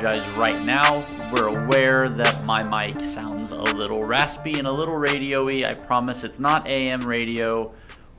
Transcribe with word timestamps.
apologize 0.00 0.30
right 0.30 0.64
now. 0.64 1.04
We're 1.30 1.48
aware 1.48 2.08
that 2.08 2.42
my 2.46 2.62
mic 2.62 3.04
sounds 3.04 3.50
a 3.50 3.56
little 3.56 4.02
raspy 4.02 4.58
and 4.58 4.66
a 4.66 4.72
little 4.72 4.96
radio 4.96 5.44
y. 5.44 5.62
I 5.66 5.74
promise 5.74 6.24
it's 6.24 6.40
not 6.40 6.66
AM 6.66 7.02
radio. 7.02 7.74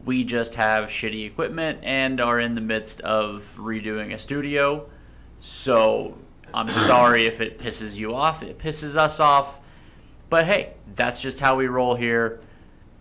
We 0.06 0.24
just 0.24 0.54
have 0.56 0.90
shitty 0.90 1.26
equipment 1.26 1.80
and 1.82 2.22
are 2.22 2.40
in 2.40 2.54
the 2.54 2.62
midst 2.62 3.02
of 3.02 3.42
redoing 3.60 4.14
a 4.14 4.20
studio. 4.20 4.88
So 5.40 6.20
I'm 6.54 6.70
sorry 6.72 7.26
if 7.26 7.42
it 7.42 7.58
pisses 7.58 7.98
you 7.98 8.14
off. 8.14 8.44
It 8.44 8.60
pisses 8.60 8.96
us 8.96 9.20
off. 9.20 9.60
But 10.30 10.46
hey, 10.46 10.76
that's 10.94 11.20
just 11.20 11.40
how 11.40 11.56
we 11.56 11.66
roll 11.66 11.96
here 11.96 12.42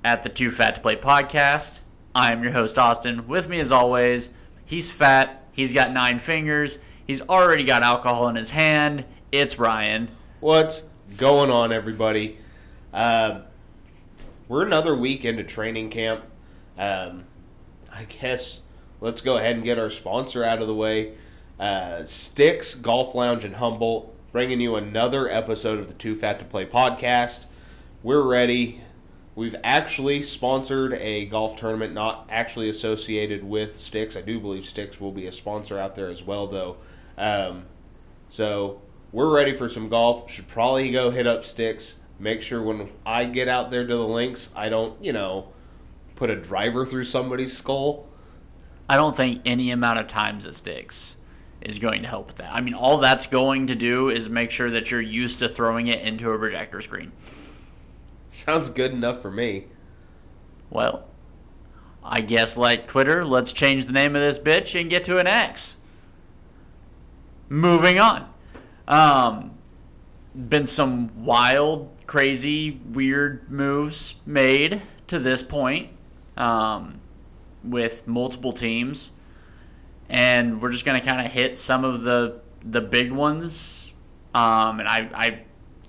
at 0.05 0.23
the 0.23 0.31
Too 0.31 0.49
Fat 0.49 0.77
to 0.77 0.81
Play 0.81 0.97
podcast. 0.97 1.81
I 2.15 2.33
am 2.33 2.43
your 2.43 2.53
host, 2.53 2.79
Austin. 2.79 3.29
With 3.29 3.47
me, 3.47 3.61
as 3.61 3.73
always, 3.73 4.31
he's 4.65 4.91
fat, 4.91 5.45
he's 5.53 5.75
got 5.75 5.93
nine 5.93 6.19
fingers, 6.19 6.79
he's 7.11 7.23
already 7.23 7.65
got 7.65 7.83
alcohol 7.83 8.29
in 8.29 8.37
his 8.37 8.51
hand. 8.51 9.05
It's 9.33 9.59
Ryan. 9.59 10.09
What's 10.39 10.85
going 11.17 11.51
on, 11.51 11.73
everybody? 11.73 12.39
Uh, 12.95 13.41
we're 14.47 14.65
another 14.65 14.95
week 14.95 15.25
into 15.25 15.43
training 15.43 15.91
camp. 15.91 16.23
Um, 16.79 17.25
I 17.93 18.05
guess 18.05 18.61
let's 19.01 19.23
go 19.23 19.39
ahead 19.39 19.57
and 19.57 19.65
get 19.65 19.77
our 19.77 19.91
sponsor 19.91 20.45
out 20.45 20.61
of 20.63 20.69
the 20.69 20.75
way. 20.75 21.15
Uh, 21.59 22.05
Sticks 22.05 22.77
Golf 22.77 23.13
Lounge 23.17 23.45
in 23.45 23.55
Humboldt, 23.55 24.15
bringing 24.31 24.61
you 24.61 24.77
another 24.77 25.29
episode 25.29 25.81
of 25.81 25.89
the 25.89 25.95
Too 25.95 26.15
Fat 26.15 26.39
to 26.39 26.45
Play 26.45 26.65
podcast. 26.65 27.47
We're 28.05 28.23
ready. 28.23 28.83
We've 29.35 29.57
actually 29.65 30.23
sponsored 30.23 30.95
a 30.95 31.27
golf 31.27 31.57
tournament 31.57 31.93
not 31.93 32.29
actually 32.31 32.69
associated 32.69 33.43
with 33.43 33.77
Sticks. 33.77 34.15
I 34.15 34.21
do 34.21 34.39
believe 34.39 34.65
Sticks 34.65 35.01
will 35.01 35.11
be 35.11 35.27
a 35.27 35.33
sponsor 35.33 35.77
out 35.77 35.97
there 35.97 36.09
as 36.09 36.23
well, 36.23 36.47
though. 36.47 36.77
Um, 37.19 37.65
so 38.29 38.81
we're 39.13 39.35
ready 39.35 39.57
for 39.57 39.69
some 39.69 39.89
golf. 39.89 40.31
Should 40.31 40.49
probably 40.49 40.91
go 40.91 41.11
hit 41.11 41.27
up 41.27 41.45
Sticks. 41.45 41.97
Make 42.19 42.43
sure 42.43 42.63
when 42.63 42.91
I 43.07 43.25
get 43.25 43.49
out 43.49 43.71
there 43.71 43.87
to 43.87 43.97
the 43.97 44.07
links, 44.07 44.51
I 44.55 44.69
don't, 44.69 45.03
you 45.03 45.13
know, 45.13 45.49
put 46.17 46.29
a 46.29 46.37
driver 46.37 46.85
through 46.85 47.05
somebody's 47.05 47.57
skull. 47.57 48.07
I 48.91 48.97
don't 48.97 49.17
think 49.17 49.41
any 49.47 49.71
amount 49.71 50.01
of 50.01 50.07
times 50.07 50.45
it 50.45 50.55
sticks 50.55 51.17
is 51.63 51.79
going 51.79 52.03
to 52.03 52.09
help 52.09 52.27
with 52.27 52.37
that. 52.37 52.53
I 52.53 52.61
mean, 52.61 52.75
all 52.75 52.99
that's 52.99 53.27
going 53.27 53.69
to 53.69 53.75
do 53.75 54.11
is 54.11 54.29
make 54.29 54.51
sure 54.51 54.71
that 54.71 54.91
you're 54.91 55.01
used 55.01 55.39
to 55.39 55.49
throwing 55.49 55.87
it 55.87 56.01
into 56.01 56.31
a 56.31 56.39
projector 56.39 56.83
screen. 56.83 57.13
Sounds 58.29 58.69
good 58.69 58.93
enough 58.93 59.23
for 59.23 59.31
me. 59.31 59.67
Well, 60.69 61.05
I 62.03 62.21
guess 62.21 62.57
like 62.57 62.87
Twitter, 62.87 63.25
let's 63.25 63.53
change 63.53 63.87
the 63.87 63.93
name 63.93 64.15
of 64.15 64.21
this 64.23 64.39
bitch 64.39 64.79
and 64.79 64.91
get 64.91 65.05
to 65.05 65.19
an 65.19 65.27
X. 65.27 65.79
Moving 67.53 67.99
on. 67.99 68.33
Um, 68.87 69.51
been 70.37 70.69
some 70.69 71.25
wild, 71.25 71.91
crazy, 72.07 72.81
weird 72.93 73.51
moves 73.51 74.15
made 74.25 74.81
to 75.09 75.19
this 75.19 75.43
point 75.43 75.91
um, 76.37 77.01
with 77.65 78.07
multiple 78.07 78.53
teams, 78.53 79.11
and 80.09 80.63
we're 80.63 80.71
just 80.71 80.85
gonna 80.85 81.01
kind 81.01 81.27
of 81.27 81.33
hit 81.33 81.59
some 81.59 81.85
of 81.85 82.03
the 82.03 82.41
the 82.65 82.81
big 82.81 83.11
ones. 83.11 83.93
Um, 84.33 84.79
and 84.79 84.89
I 84.89 85.11
I 85.13 85.41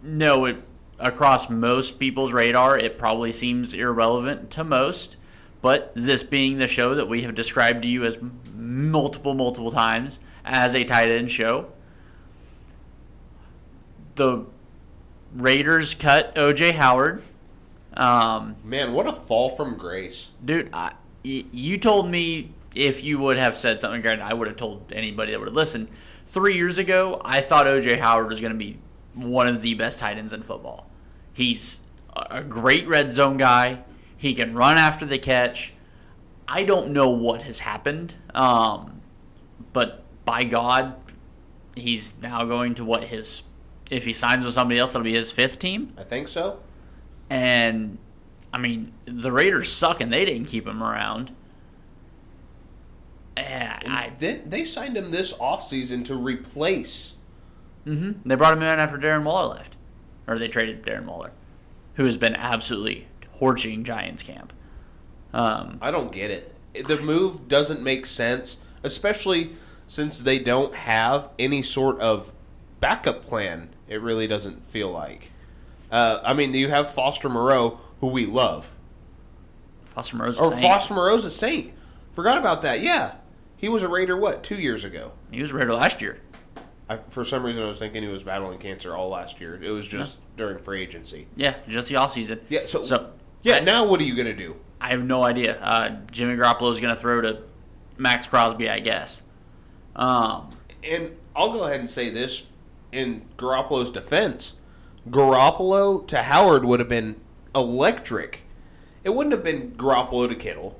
know 0.02 0.46
it 0.46 0.57
across 1.00 1.47
most 1.47 2.00
people's 2.00 2.34
radar, 2.34 2.75
it 2.75 2.97
probably 2.97 3.31
seems 3.31 3.75
irrelevant 3.75 4.50
to 4.52 4.63
most. 4.63 5.16
But 5.62 5.92
this 5.96 6.24
being 6.24 6.58
the 6.58 6.68
show 6.68 6.96
that 6.96 7.08
we 7.08 7.22
have 7.22 7.36
described 7.36 7.84
to 7.84 7.88
you 7.88 8.04
as 8.04 8.18
multiple, 8.56 9.34
multiple 9.34 9.72
times 9.72 10.20
as 10.44 10.76
a 10.76 10.84
tight 10.84 11.10
end 11.10 11.30
show, 11.30 11.68
the 14.16 14.46
Raiders 15.34 15.94
cut 15.94 16.34
OJ 16.36 16.74
Howard. 16.74 17.24
Um, 17.94 18.56
Man, 18.64 18.94
what 18.94 19.08
a 19.08 19.14
fall 19.14 19.50
from 19.50 19.76
grace. 19.76 20.32
dude, 20.44 20.70
I, 20.74 20.94
you 21.24 21.78
told 21.78 22.10
me 22.10 22.54
if 22.74 23.04
you 23.04 23.20
would 23.20 23.38
have 23.38 23.58
said 23.58 23.82
something, 23.82 24.02
granted, 24.02 24.24
I 24.24 24.34
would 24.34 24.48
have 24.48 24.58
told 24.58 24.92
anybody 24.94 25.32
that 25.32 25.40
would 25.40 25.50
have 25.50 25.56
listened. 25.56 25.90
Three 26.26 26.56
years 26.56 26.78
ago, 26.78 27.22
I 27.24 27.42
thought 27.42 27.66
OJ 27.68 28.00
Howard 28.00 28.30
was 28.30 28.40
going 28.40 28.54
to 28.54 28.58
be 28.58 28.80
one 29.14 29.48
of 29.48 29.62
the 29.62 29.74
best 29.74 30.00
tight 30.00 30.18
ends 30.18 30.32
in 30.34 30.42
football. 30.42 30.88
He's 31.34 31.82
a 32.16 32.42
great 32.42 32.88
red 32.88 33.12
zone 33.12 33.38
guy. 33.38 33.84
He 34.22 34.36
can 34.36 34.54
run 34.54 34.78
after 34.78 35.04
the 35.04 35.18
catch. 35.18 35.74
I 36.48 36.64
don't 36.64 36.92
know 36.92 37.09
what 37.09 37.42
has 37.42 37.58
happened, 37.58 38.14
um, 38.36 39.02
but 39.74 40.04
by 40.26 40.44
God, 40.44 40.94
he's 41.76 42.14
now 42.22 42.46
going 42.46 42.76
to 42.76 42.86
what 42.86 43.06
his. 43.06 43.42
If 43.90 44.06
he 44.06 44.14
signs 44.14 44.46
with 44.46 44.54
somebody 44.54 44.80
else, 44.80 44.94
that'll 44.94 45.04
be 45.04 45.16
his 45.16 45.31
fifth 45.31 45.58
team. 45.58 45.94
I 45.98 46.04
think 46.04 46.28
so. 46.28 46.60
And 47.31 47.98
I 48.54 48.60
mean, 48.60 48.94
the 49.06 49.31
Raiders 49.31 49.72
suck, 49.72 50.02
and 50.02 50.14
they 50.14 50.24
didn't 50.24 50.46
keep 50.46 50.68
him 50.68 50.84
around. 50.84 51.36
Yeah, 53.36 53.80
I, 53.88 54.12
They, 54.20 54.36
they 54.46 54.66
signed 54.66 54.96
him 54.96 55.10
this 55.10 55.34
offseason 55.34 56.06
to 56.06 56.16
replace. 56.16 57.16
hmm 57.86 58.12
They 58.24 58.36
brought 58.36 58.54
him 58.54 58.62
in 58.62 58.78
after 58.80 59.00
Darren 59.00 59.24
Waller 59.24 59.56
left, 59.56 59.78
or 60.28 60.38
they 60.38 60.48
traded 60.48 60.84
Darren 60.84 61.06
Waller, 61.06 61.31
who 61.96 62.06
has 62.06 62.18
been 62.18 62.36
absolutely 62.36 63.08
torching 63.41 63.84
Giants 63.84 64.22
camp. 64.22 64.53
Um, 65.34 65.79
I 65.81 65.90
don't 65.90 66.12
get 66.12 66.29
it. 66.29 66.56
The 66.88 67.02
move 67.02 67.47
doesn't 67.47 67.81
make 67.81 68.06
sense, 68.06 68.57
especially 68.84 69.53
since 69.88 70.19
they 70.19 70.38
don't 70.38 70.75
have 70.75 71.29
any 71.40 71.63
sort 71.63 72.00
of 72.00 72.34
backup 72.80 73.25
plan. 73.25 73.69
It 73.88 74.00
really 74.00 74.28
doesn't 74.28 74.63
feel 74.68 74.91
like. 74.91 75.31
Uh, 75.91 76.19
I 76.24 76.34
mean, 76.34 76.53
you 76.53 76.69
have 76.69 76.91
Foster 76.91 77.30
Moreau, 77.30 77.80
who 78.00 78.07
we 78.07 78.28
love, 78.28 78.72
Foster 79.85 80.18
Moreau's 80.18 80.40
a 80.40 80.44
or 80.44 80.50
Saint. 80.51 80.62
Foster 80.62 80.94
Moreau's 80.94 81.25
a 81.25 81.31
Saint. 81.31 81.74
Forgot 82.13 82.38
about 82.38 82.62
that. 82.62 82.81
Yeah, 82.81 83.16
he 83.57 83.69
was 83.69 83.81
a 83.81 83.90
Raider. 83.90 84.16
What 84.16 84.44
two 84.44 84.59
years 84.59 84.84
ago? 84.85 85.13
He 85.31 85.41
was 85.41 85.51
a 85.51 85.56
Raider 85.56 85.74
last 85.74 86.00
year. 86.00 86.19
I, 86.88 86.97
for 87.09 87.25
some 87.25 87.44
reason, 87.44 87.63
I 87.63 87.68
was 87.68 87.80
thinking 87.80 88.03
he 88.03 88.09
was 88.09 88.22
battling 88.24 88.59
cancer 88.59 88.96
all 88.96 89.09
last 89.09 89.41
year. 89.41 89.62
It 89.62 89.72
was 89.72 89.88
just 89.88 90.18
during 90.38 90.59
free 90.59 90.81
agency. 90.81 91.28
Yeah, 91.35 91.56
just 91.68 91.88
the 91.88 91.96
off 91.96 92.12
season. 92.12 92.40
Yeah. 92.50 92.66
So, 92.68 92.84
So 92.84 93.12
yeah. 93.44 93.59
Now 93.59 93.85
what 93.85 94.00
are 94.00 94.03
you 94.03 94.16
gonna 94.16 94.35
do? 94.35 94.56
I 94.81 94.90
have 94.90 95.03
no 95.03 95.24
idea. 95.24 95.59
Uh, 95.62 95.97
Jimmy 96.12 96.35
Garoppolo 96.35 96.72
is 96.72 96.81
going 96.81 96.94
to 96.94 97.00
throw 97.00 97.22
to 97.22 97.44
Maxx 98.00 98.25
Crosby, 98.25 98.68
I 98.68 98.79
guess. 98.79 99.22
Um, 99.96 100.50
And 100.84 101.12
I'll 101.35 101.53
go 101.53 101.66
ahead 101.66 101.80
and 101.80 101.90
say 101.90 102.09
this 102.09 102.47
in 102.91 103.22
Garoppolo's 103.38 103.91
defense: 103.91 104.56
Garoppolo 105.07 106.07
to 106.07 106.24
Howard 106.24 106.66
would 106.66 106.80
have 106.80 106.90
been 106.90 107.22
electric. 107.53 108.41
It 109.03 109.12
wouldn't 109.12 109.34
have 109.34 109.44
been 109.44 109.74
Garoppolo 109.74 110.28
to 110.28 110.35
Kittle. 110.35 110.80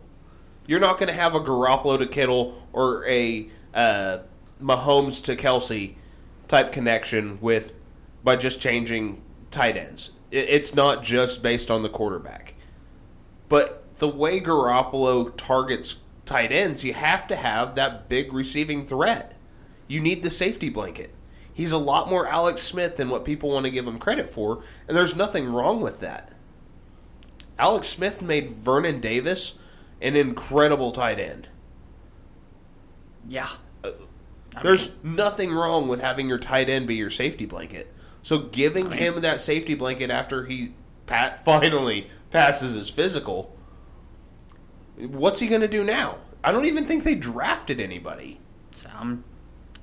You're 0.66 0.80
not 0.80 0.98
going 0.98 1.08
to 1.08 1.14
have 1.14 1.36
a 1.36 1.40
Garoppolo 1.40 2.00
to 2.00 2.08
Kittle 2.08 2.68
or 2.74 3.06
a 3.08 3.50
uh, 3.76 4.20
Mahomes 4.62 5.24
to 5.26 5.36
Kelce 5.36 5.96
type 6.48 6.72
connection 6.72 7.40
with 7.40 7.76
by 8.24 8.36
just 8.36 8.60
changing 8.60 9.22
tight 9.52 9.78
ends. 9.78 10.12
It's 10.32 10.74
not 10.74 11.04
just 11.04 11.44
based 11.44 11.70
on 11.70 11.84
the 11.84 11.90
quarterback. 11.90 12.51
But 13.52 13.84
the 14.00 14.08
way 14.08 14.40
Garoppolo 14.40 15.36
targets 15.36 15.98
tight 16.26 16.54
ends, 16.54 16.86
you 16.86 16.94
have 16.94 17.28
to 17.28 17.36
have 17.36 17.76
that 17.76 18.08
big 18.08 18.32
receiving 18.32 18.88
threat. 18.88 19.38
You 19.90 20.00
need 20.00 20.24
the 20.24 20.30
safety 20.32 20.70
blanket. 20.70 21.14
He's 21.54 21.74
a 21.74 21.78
lot 21.78 22.10
more 22.10 22.26
Alex 22.30 22.64
Smith 22.64 22.96
than 22.96 23.10
what 23.10 23.26
people 23.26 23.50
want 23.50 23.66
to 23.66 23.70
give 23.70 23.86
him 23.86 24.00
credit 24.00 24.30
for, 24.30 24.64
and 24.88 24.96
there's 24.96 25.18
nothing 25.18 25.50
wrong 25.52 25.82
with 25.82 26.00
that. 26.00 26.32
Alex 27.60 27.90
Smith 27.90 28.22
made 28.22 28.54
Vernon 28.54 29.02
Davis 29.02 29.56
an 30.02 30.16
incredible 30.16 30.94
tight 30.94 31.20
end. 31.20 31.50
yeah. 33.28 33.50
Uh, 33.84 33.92
I 34.56 34.64
There's 34.64 34.88
mean, 35.04 35.16
nothing 35.18 35.52
wrong 35.54 35.90
with 35.90 36.00
having 36.00 36.30
your 36.30 36.40
tight 36.40 36.70
end 36.70 36.88
be 36.88 36.96
your 36.96 37.10
safety 37.10 37.46
blanket. 37.46 37.94
So 38.24 38.40
giving 38.40 38.88
I 38.88 38.90
mean- 38.92 39.00
him 39.00 39.22
that 39.22 39.42
safety 39.42 39.74
blanket 39.76 40.10
after 40.10 40.46
he 40.46 40.72
pat 41.06 41.44
finally 41.46 42.10
passes 42.32 42.74
his 42.74 42.90
physical, 42.90 43.56
what's 44.98 45.40
he 45.40 45.48
going 45.48 45.62
to 45.62 45.68
do 45.68 45.84
now? 45.84 46.18
I 46.44 46.52
don't 46.52 46.66
even 46.66 46.86
think 46.86 47.04
they 47.04 47.16
drafted 47.16 47.80
anybody. 47.80 48.40
So 48.72 48.90
I'm, 48.98 49.24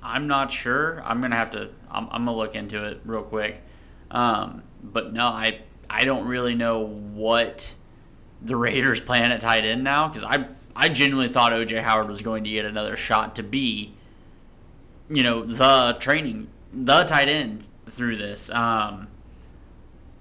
I'm 0.02 0.26
not 0.26 0.50
sure. 0.50 1.02
I'm 1.04 1.20
gonna 1.20 1.36
have 1.36 1.50
to. 1.52 1.70
I'm, 1.90 2.08
I'm 2.10 2.24
gonna 2.24 2.36
look 2.36 2.54
into 2.54 2.84
it 2.84 3.00
real 3.04 3.22
quick. 3.22 3.62
Um, 4.10 4.62
but 4.82 5.12
no, 5.12 5.26
I 5.26 5.60
I 5.90 6.04
don't 6.04 6.26
really 6.26 6.54
know 6.54 6.80
what 6.80 7.74
the 8.40 8.56
Raiders 8.56 9.00
plan 9.00 9.32
at 9.32 9.40
tight 9.40 9.64
end 9.64 9.84
now 9.84 10.08
because 10.08 10.24
I 10.24 10.46
I 10.74 10.88
genuinely 10.88 11.32
thought 11.32 11.52
OJ 11.52 11.82
Howard 11.82 12.08
was 12.08 12.22
going 12.22 12.44
to 12.44 12.50
get 12.50 12.64
another 12.64 12.96
shot 12.96 13.36
to 13.36 13.42
be, 13.42 13.94
you 15.10 15.22
know, 15.22 15.44
the 15.44 15.96
training 15.98 16.48
the 16.72 17.04
tight 17.04 17.28
end 17.28 17.64
through 17.88 18.16
this. 18.16 18.50
Um, 18.50 19.08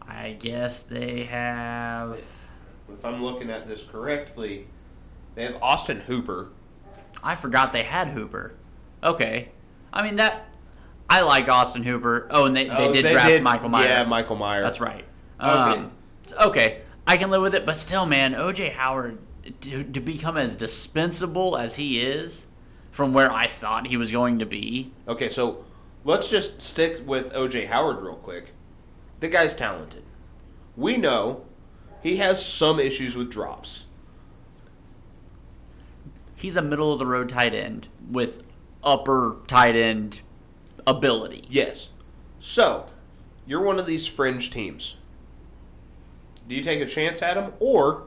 I 0.07 0.31
guess 0.39 0.83
they 0.83 1.24
have. 1.25 2.19
If 2.92 3.04
I'm 3.06 3.21
looking 3.24 3.50
at 3.50 3.68
this 3.68 3.83
correctly, 3.83 4.68
they 5.36 5.44
have 5.44 5.57
Austin 5.62 6.00
Hooper. 6.01 6.50
I 7.24 7.36
forgot 7.36 7.74
they 7.74 7.83
had 7.83 8.09
Hooper. 8.09 8.54
Okay. 9.04 9.50
I 9.92 10.04
mean 10.04 10.15
that. 10.18 10.48
I 11.09 11.21
like 11.21 11.48
Austin 11.50 11.83
Hooper. 11.83 12.27
Oh, 12.30 12.45
and 12.45 12.56
they, 12.56 12.65
they 12.65 12.71
Oh, 12.88 12.94
did 12.94 13.07
draft 13.07 13.42
Michael 13.42 13.69
Mayer. 13.69 13.88
Yeah, 13.88 14.04
Michael 14.04 14.36
Mayer. 14.36 14.62
That's 14.62 14.81
right. 14.81 15.06
Okay. 15.39 15.50
Um, 15.50 15.92
okay, 16.42 16.81
I 17.06 17.18
can 17.18 17.30
live 17.30 17.42
with 17.42 17.56
it, 17.56 17.65
but 17.65 17.77
still, 17.77 18.06
man, 18.06 18.33
OJ 18.33 18.74
Howard 18.74 19.19
to, 19.62 19.83
to 19.83 20.00
become 20.01 20.36
as 20.38 20.56
dispensable 20.56 21.56
as 21.57 21.75
he 21.75 22.01
is 22.01 22.48
from 22.92 23.13
where 23.13 23.31
I 23.31 23.48
thought 23.48 23.88
he 23.88 23.95
was 23.98 24.12
going 24.12 24.39
to 24.39 24.45
be. 24.45 24.92
Okay, 25.07 25.30
so 25.30 25.63
let's 26.04 26.27
just 26.30 26.62
stick 26.62 27.01
with 27.06 27.31
OJ 27.31 27.68
Howard 27.68 28.01
real 28.01 28.15
quick. 28.15 28.50
The 29.19 29.27
guy's 29.27 29.55
talented. 29.55 30.03
We 30.75 30.97
know 30.97 31.45
he 32.03 32.17
has 32.17 32.45
some 32.45 32.79
issues 32.79 33.15
with 33.15 33.31
drops. 33.31 33.85
He's 36.35 36.55
a 36.55 36.61
middle 36.61 36.93
of 36.93 36.99
the 36.99 37.05
road 37.07 37.29
tight 37.29 37.55
end 37.55 37.87
with 38.09 38.43
upper 38.83 39.37
tight 39.47 39.75
end 39.75 40.21
ability. 40.85 41.45
Yes. 41.49 41.89
So, 42.39 42.85
you're 43.47 43.63
one 43.63 43.79
of 43.79 43.87
these 43.87 44.05
fringe 44.05 44.51
teams. 44.51 44.97
Do 46.47 46.55
you 46.55 46.63
take 46.63 46.79
a 46.79 46.85
chance 46.85 47.21
at 47.23 47.37
him? 47.37 47.53
Or, 47.59 48.03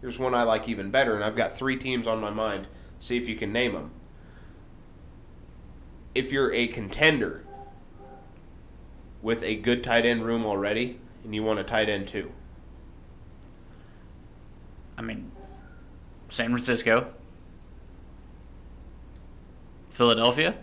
here's 0.00 0.18
one 0.18 0.34
I 0.34 0.42
like 0.44 0.68
even 0.68 0.90
better, 0.90 1.14
and 1.14 1.22
I've 1.22 1.36
got 1.36 1.56
three 1.56 1.76
teams 1.76 2.06
on 2.06 2.20
my 2.20 2.30
mind. 2.30 2.66
See 3.00 3.18
if 3.18 3.28
you 3.28 3.36
can 3.36 3.52
name 3.52 3.74
them. 3.74 3.90
If 6.14 6.32
you're 6.32 6.52
a 6.52 6.68
contender 6.68 7.43
with 9.24 9.42
a 9.42 9.56
good 9.56 9.82
tight 9.82 10.04
end 10.04 10.24
room 10.24 10.44
already, 10.44 11.00
and 11.24 11.34
you 11.34 11.42
want 11.42 11.58
a 11.58 11.64
tight 11.64 11.88
end 11.88 12.06
too. 12.06 12.30
I 14.98 15.02
mean, 15.02 15.32
San 16.28 16.50
Francisco, 16.50 17.12
Philadelphia. 19.88 20.58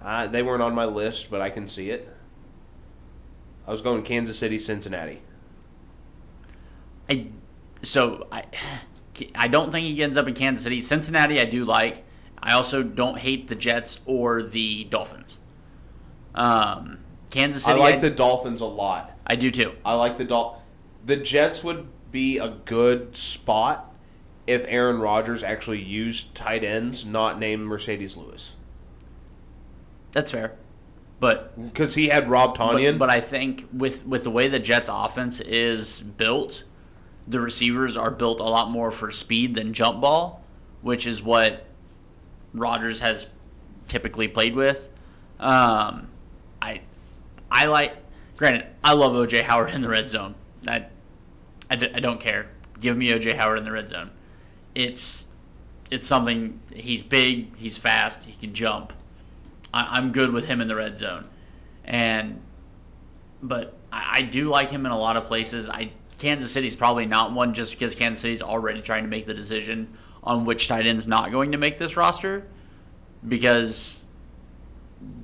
Uh, 0.00 0.28
they 0.28 0.42
weren't 0.42 0.62
on 0.62 0.74
my 0.74 0.84
list, 0.86 1.30
but 1.30 1.42
I 1.42 1.50
can 1.50 1.66
see 1.66 1.90
it. 1.90 2.08
I 3.66 3.72
was 3.72 3.82
going 3.82 4.04
Kansas 4.04 4.38
City, 4.38 4.58
Cincinnati. 4.58 5.20
I 7.10 7.26
so 7.82 8.28
I 8.30 8.44
I 9.34 9.48
don't 9.48 9.72
think 9.72 9.86
he 9.88 10.00
ends 10.02 10.16
up 10.16 10.28
in 10.28 10.34
Kansas 10.34 10.62
City. 10.62 10.80
Cincinnati, 10.80 11.40
I 11.40 11.44
do 11.44 11.64
like. 11.64 12.04
I 12.40 12.52
also 12.52 12.84
don't 12.84 13.18
hate 13.18 13.48
the 13.48 13.56
Jets 13.56 14.00
or 14.06 14.42
the 14.42 14.84
Dolphins. 14.84 15.40
Um, 16.34 17.00
Kansas 17.30 17.64
City. 17.64 17.80
I 17.80 17.82
like 17.82 18.00
the 18.00 18.10
Dolphins 18.10 18.60
a 18.60 18.66
lot. 18.66 19.16
I 19.26 19.36
do 19.36 19.50
too. 19.50 19.72
I 19.84 19.94
like 19.94 20.18
the 20.18 20.24
Dol. 20.24 20.62
The 21.06 21.16
Jets 21.16 21.64
would 21.64 21.86
be 22.10 22.38
a 22.38 22.48
good 22.64 23.16
spot 23.16 23.94
if 24.46 24.64
Aaron 24.66 24.98
Rodgers 24.98 25.42
actually 25.42 25.80
used 25.80 26.34
tight 26.34 26.64
ends, 26.64 27.06
not 27.06 27.38
named 27.38 27.68
Marcedes 27.68 28.16
Lewis, 28.16 28.54
That's 30.12 30.32
fair, 30.32 30.56
but 31.20 31.72
because 31.72 31.94
he 31.94 32.08
had 32.08 32.28
Rob 32.28 32.56
Tonyan. 32.56 32.98
But, 32.98 33.06
but 33.06 33.10
I 33.10 33.20
think 33.20 33.68
with 33.72 34.04
with 34.06 34.24
the 34.24 34.30
way 34.30 34.48
the 34.48 34.58
Jets 34.58 34.88
offense 34.92 35.40
is 35.40 36.00
built, 36.00 36.64
the 37.28 37.40
receivers 37.40 37.96
are 37.96 38.10
built 38.10 38.40
a 38.40 38.44
lot 38.44 38.70
more 38.70 38.90
for 38.90 39.10
speed 39.12 39.54
than 39.54 39.72
jump 39.72 40.00
ball, 40.00 40.42
which 40.82 41.06
is 41.06 41.22
what 41.22 41.66
Rodgers 42.52 43.00
has 43.00 43.28
typically 43.86 44.26
played 44.26 44.56
with. 44.56 44.88
Um, 45.38 46.08
I 46.08 46.09
I 47.50 47.66
like. 47.66 47.96
Granted, 48.36 48.66
I 48.82 48.94
love 48.94 49.12
OJ 49.12 49.42
Howard 49.42 49.70
in 49.70 49.82
the 49.82 49.88
red 49.88 50.08
zone. 50.08 50.34
I, 50.66 50.86
I, 51.70 51.76
d- 51.76 51.90
I 51.94 52.00
don't 52.00 52.20
care. 52.20 52.50
Give 52.80 52.96
me 52.96 53.08
OJ 53.08 53.36
Howard 53.36 53.58
in 53.58 53.64
the 53.64 53.72
red 53.72 53.88
zone. 53.88 54.10
It's 54.74 55.26
it's 55.90 56.06
something. 56.06 56.60
He's 56.72 57.02
big. 57.02 57.56
He's 57.56 57.76
fast. 57.76 58.24
He 58.24 58.32
can 58.32 58.54
jump. 58.54 58.92
I, 59.74 59.98
I'm 59.98 60.12
good 60.12 60.32
with 60.32 60.46
him 60.46 60.60
in 60.60 60.68
the 60.68 60.76
red 60.76 60.96
zone, 60.96 61.26
and 61.84 62.40
but 63.42 63.76
I, 63.92 64.18
I 64.18 64.22
do 64.22 64.48
like 64.48 64.70
him 64.70 64.86
in 64.86 64.92
a 64.92 64.98
lot 64.98 65.16
of 65.16 65.24
places. 65.24 65.68
I 65.68 65.92
Kansas 66.18 66.52
City's 66.52 66.76
probably 66.76 67.06
not 67.06 67.32
one 67.32 67.54
just 67.54 67.72
because 67.72 67.94
Kansas 67.94 68.20
City's 68.20 68.42
already 68.42 68.82
trying 68.82 69.04
to 69.04 69.08
make 69.08 69.26
the 69.26 69.34
decision 69.34 69.88
on 70.22 70.44
which 70.44 70.68
tight 70.68 70.86
end's 70.86 71.06
not 71.06 71.30
going 71.30 71.52
to 71.52 71.58
make 71.58 71.78
this 71.78 71.96
roster 71.96 72.46
because 73.26 73.99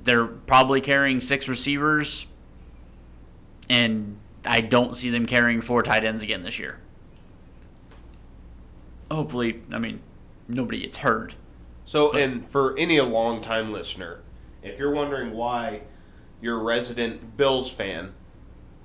they're 0.03 0.27
probably 0.27 0.81
carrying 0.81 1.19
six 1.19 1.47
receivers 1.47 2.27
and 3.69 4.17
I 4.45 4.61
don't 4.61 4.95
see 4.95 5.09
them 5.09 5.25
carrying 5.25 5.61
four 5.61 5.83
tight 5.83 6.03
ends 6.03 6.23
again 6.23 6.43
this 6.43 6.59
year. 6.59 6.79
Hopefully, 9.11 9.61
I 9.71 9.79
mean, 9.79 10.01
nobody 10.47 10.81
gets 10.81 10.97
hurt. 10.97 11.35
so, 11.85 12.11
and 12.13 12.47
for 12.47 12.77
any 12.77 12.99
long 12.99 13.41
time 13.41 13.71
listener, 13.71 14.21
if 14.63 14.79
you're 14.79 14.91
wondering 14.91 15.33
why 15.33 15.81
your 16.41 16.59
resident 16.59 17.37
Bills 17.37 17.71
fan, 17.71 18.13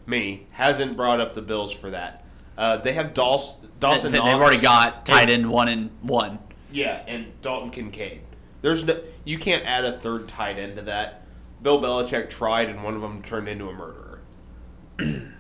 me, 0.07 0.47
hasn't 0.53 0.97
brought 0.97 1.21
up 1.21 1.35
the 1.35 1.43
Bills 1.43 1.73
for 1.73 1.91
that, 1.91 2.25
uh, 2.57 2.77
they 2.79 2.93
have 2.93 3.15
Dawson. 3.15 3.69
Dawson 3.81 4.13
Knox 4.13 4.27
already 4.27 4.59
got 4.59 5.05
tight 5.05 5.29
end 5.29 5.51
one 5.51 5.69
and 5.69 5.91
one. 6.03 6.39
Yeah, 6.71 7.03
and 7.07 7.41
Dalton 7.43 7.71
Kincaid. 7.71 8.21
There's 8.63 8.85
no, 8.85 9.01
you 9.25 9.39
can't 9.39 9.65
add 9.67 9.85
a 9.85 9.93
third 9.93 10.29
tight 10.29 10.59
end 10.59 10.77
to 10.77 10.83
that. 10.83 11.23
Bill 11.63 11.81
Belichick 11.81 12.31
tried, 12.31 12.69
and 12.69 12.83
one 12.83 12.95
of 12.95 13.03
them 13.03 13.23
turned 13.23 13.49
into 13.49 13.69
a 13.69 13.73
murderer. 13.73 14.21
Did 14.97 15.33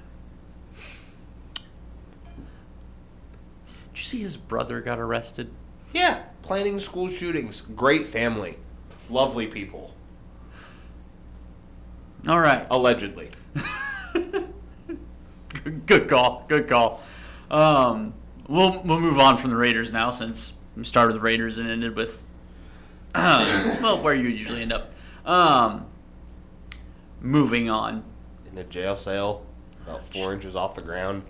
you 3.95 3.95
see 3.95 4.21
his 4.21 4.37
brother 4.37 4.81
got 4.81 4.99
arrested? 4.99 5.51
Yeah, 5.93 6.23
planning 6.43 6.81
school 6.81 7.09
shootings. 7.09 7.61
Great 7.61 8.07
family, 8.07 8.59
lovely 9.09 9.47
people. 9.47 9.95
All 12.29 12.41
right. 12.41 12.67
Allegedly. 12.71 13.31
Good 15.87 16.09
call. 16.09 16.45
Good 16.49 16.69
call. 16.69 17.01
Um, 17.51 18.15
we'll 18.49 18.83
we'll 18.83 19.01
move 19.01 19.19
on 19.19 19.37
from 19.37 19.51
the 19.51 19.57
Raiders 19.57 19.93
now 19.93 20.11
since 20.11 20.55
we 20.77 20.85
started 20.85 21.13
with 21.13 21.17
the 21.17 21.25
Raiders 21.25 21.59
and 21.59 21.69
ended 21.69 21.97
with 21.97 22.25
well 23.83 24.01
where 24.01 24.15
you 24.15 24.29
usually 24.29 24.63
end 24.63 24.73
up. 24.73 24.93
Um, 25.27 25.87
moving 27.21 27.69
on. 27.69 28.05
In 28.51 28.59
a 28.59 28.65
jail 28.65 28.97
cell, 28.97 29.45
about 29.87 30.07
four 30.07 30.33
inches 30.33 30.57
off 30.57 30.75
the 30.75 30.83
ground. 30.83 31.23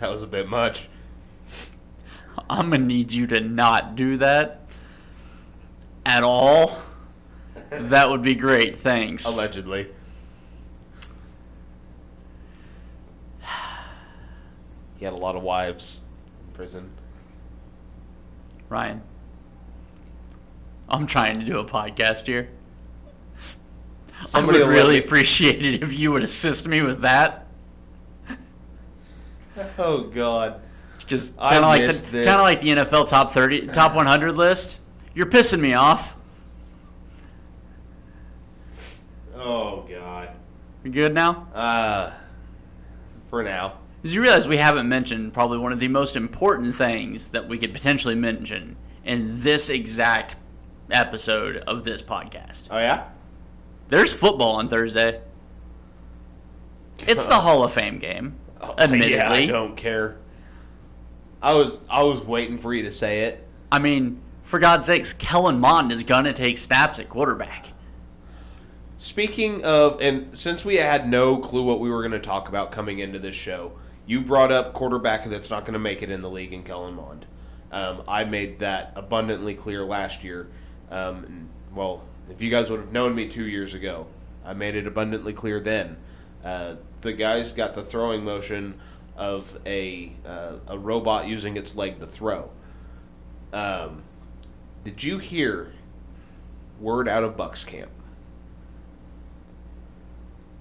That 0.00 0.10
was 0.10 0.22
a 0.22 0.26
bit 0.26 0.48
much. 0.48 0.88
I'm 2.48 2.70
gonna 2.70 2.84
need 2.84 3.12
you 3.12 3.26
to 3.28 3.40
not 3.40 3.94
do 3.96 4.16
that 4.18 4.66
at 6.06 6.22
all. 6.22 6.82
That 7.70 8.10
would 8.10 8.22
be 8.22 8.34
great. 8.34 8.78
Thanks. 8.78 9.26
Allegedly. 9.26 9.88
He 14.98 15.04
had 15.04 15.14
a 15.14 15.18
lot 15.18 15.34
of 15.34 15.42
wives 15.42 15.98
in 16.46 16.54
prison. 16.54 16.90
Ryan. 18.72 19.02
I'm 20.88 21.06
trying 21.06 21.38
to 21.38 21.44
do 21.44 21.58
a 21.58 21.64
podcast 21.64 22.26
here. 22.26 22.48
I 24.34 24.44
would 24.44 24.54
really 24.66 24.98
appreciate 24.98 25.64
it 25.64 25.82
if 25.82 25.98
you 25.98 26.10
would 26.12 26.22
assist 26.22 26.66
me 26.66 26.80
with 26.80 27.00
that. 27.02 27.46
Oh 29.78 30.04
God. 30.04 30.62
Just 31.04 31.34
I 31.38 31.50
kind 31.50 31.64
of 31.64 31.68
like 31.68 32.10
the 32.10 32.24
kind 32.24 32.36
of 32.36 32.40
like 32.40 32.62
the 32.62 32.70
NFL 32.70 33.06
top 33.06 33.32
30 33.32 33.66
top 33.66 33.94
100 33.94 34.34
list. 34.34 34.78
You're 35.14 35.26
pissing 35.26 35.60
me 35.60 35.74
off. 35.74 36.16
Oh 39.36 39.82
God. 39.82 40.30
You 40.82 40.90
good 40.90 41.12
now? 41.12 41.48
Uh, 41.54 42.12
for 43.28 43.42
now. 43.42 43.78
Did 44.02 44.14
you 44.14 44.22
realize 44.22 44.48
we 44.48 44.56
haven't 44.56 44.88
mentioned 44.88 45.32
probably 45.32 45.58
one 45.58 45.72
of 45.72 45.78
the 45.78 45.88
most 45.88 46.16
important 46.16 46.74
things 46.74 47.28
that 47.28 47.48
we 47.48 47.56
could 47.56 47.72
potentially 47.72 48.16
mention 48.16 48.76
in 49.04 49.42
this 49.42 49.68
exact 49.68 50.34
episode 50.90 51.58
of 51.58 51.84
this 51.84 52.02
podcast? 52.02 52.66
Oh 52.70 52.78
yeah. 52.78 53.08
There's 53.88 54.12
football 54.12 54.56
on 54.56 54.68
Thursday. 54.68 55.20
It's 57.06 57.26
the 57.26 57.36
Hall 57.36 57.64
of 57.64 57.72
Fame 57.72 57.98
game, 57.98 58.36
admittedly. 58.78 59.14
Yeah, 59.14 59.30
I 59.30 59.46
don't 59.46 59.76
care. 59.76 60.18
I 61.40 61.54
was 61.54 61.78
I 61.88 62.02
was 62.02 62.24
waiting 62.24 62.58
for 62.58 62.74
you 62.74 62.82
to 62.84 62.92
say 62.92 63.24
it. 63.24 63.46
I 63.70 63.78
mean, 63.78 64.20
for 64.42 64.58
God's 64.58 64.86
sakes, 64.86 65.12
Kellen 65.12 65.60
Mond 65.60 65.92
is 65.92 66.02
gonna 66.02 66.32
take 66.32 66.58
snaps 66.58 66.98
at 66.98 67.08
quarterback. 67.08 67.68
Speaking 68.98 69.64
of, 69.64 70.00
and 70.00 70.38
since 70.38 70.64
we 70.64 70.76
had 70.76 71.08
no 71.08 71.36
clue 71.38 71.64
what 71.64 71.80
we 71.80 71.90
were 71.90 72.02
going 72.02 72.12
to 72.12 72.20
talk 72.20 72.48
about 72.48 72.70
coming 72.70 73.00
into 73.00 73.18
this 73.18 73.34
show, 73.34 73.72
you 74.06 74.20
brought 74.20 74.52
up 74.52 74.72
quarterback 74.72 75.28
that's 75.28 75.50
not 75.50 75.64
going 75.64 75.74
to 75.74 75.78
make 75.78 76.02
it 76.02 76.10
in 76.10 76.22
the 76.22 76.30
league 76.30 76.52
in 76.52 76.62
Kellen 76.62 76.94
Mond. 76.94 77.26
Um, 77.70 78.02
I 78.06 78.24
made 78.24 78.58
that 78.58 78.92
abundantly 78.96 79.54
clear 79.54 79.84
last 79.84 80.22
year. 80.22 80.48
Um, 80.90 81.48
well, 81.74 82.02
if 82.30 82.42
you 82.42 82.50
guys 82.50 82.68
would 82.68 82.80
have 82.80 82.92
known 82.92 83.14
me 83.14 83.28
two 83.28 83.44
years 83.44 83.74
ago, 83.74 84.06
I 84.44 84.52
made 84.52 84.74
it 84.74 84.86
abundantly 84.86 85.32
clear 85.32 85.60
then. 85.60 85.96
Uh, 86.44 86.76
the 87.00 87.12
guy's 87.12 87.52
got 87.52 87.74
the 87.74 87.82
throwing 87.82 88.24
motion 88.24 88.80
of 89.16 89.58
a 89.66 90.12
uh, 90.26 90.54
a 90.66 90.78
robot 90.78 91.26
using 91.26 91.56
its 91.56 91.74
leg 91.74 92.00
to 92.00 92.06
throw. 92.06 92.50
Um, 93.52 94.02
Did 94.84 95.02
you 95.04 95.18
hear 95.18 95.72
word 96.80 97.08
out 97.08 97.22
of 97.22 97.36
Bucks 97.36 97.64
camp? 97.64 97.90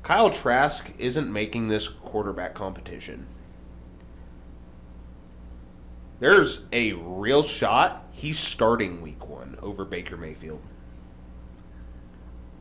Kyle 0.04 0.30
Trask 0.30 0.92
isn't 0.98 1.32
making 1.32 1.68
this 1.68 1.88
quarterback 2.12 2.54
competition. 2.54 3.26
There's 6.20 6.62
a 6.72 6.94
real 6.94 7.42
shot 7.42 8.06
he's 8.12 8.38
starting 8.38 9.02
week 9.02 9.28
one 9.28 9.58
over 9.62 9.86
Baker 9.86 10.18
Mayfield. 10.18 10.62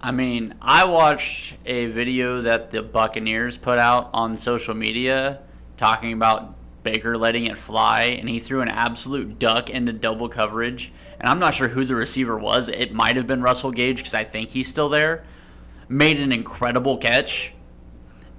I 0.00 0.12
mean, 0.12 0.54
I 0.62 0.86
watched 0.86 1.56
a 1.66 1.86
video 1.86 2.40
that 2.42 2.70
the 2.70 2.82
Buccaneers 2.82 3.58
put 3.58 3.78
out 3.78 4.08
on 4.14 4.38
social 4.38 4.74
media 4.74 5.40
talking 5.76 6.12
about 6.12 6.54
Baker 6.84 7.18
letting 7.18 7.48
it 7.48 7.58
fly, 7.58 8.04
and 8.04 8.28
he 8.28 8.38
threw 8.38 8.62
an 8.62 8.68
absolute 8.68 9.38
duck 9.38 9.68
into 9.68 9.92
double 9.92 10.28
coverage. 10.28 10.92
And 11.18 11.28
I'm 11.28 11.38
not 11.38 11.52
sure 11.52 11.68
who 11.68 11.84
the 11.84 11.96
receiver 11.96 12.38
was. 12.38 12.68
It 12.68 12.94
might 12.94 13.16
have 13.16 13.26
been 13.26 13.42
Russell 13.42 13.72
Gage 13.72 13.98
because 13.98 14.14
I 14.14 14.24
think 14.24 14.50
he's 14.50 14.68
still 14.68 14.88
there. 14.88 15.24
Made 15.88 16.20
an 16.20 16.32
incredible 16.32 16.96
catch. 16.96 17.52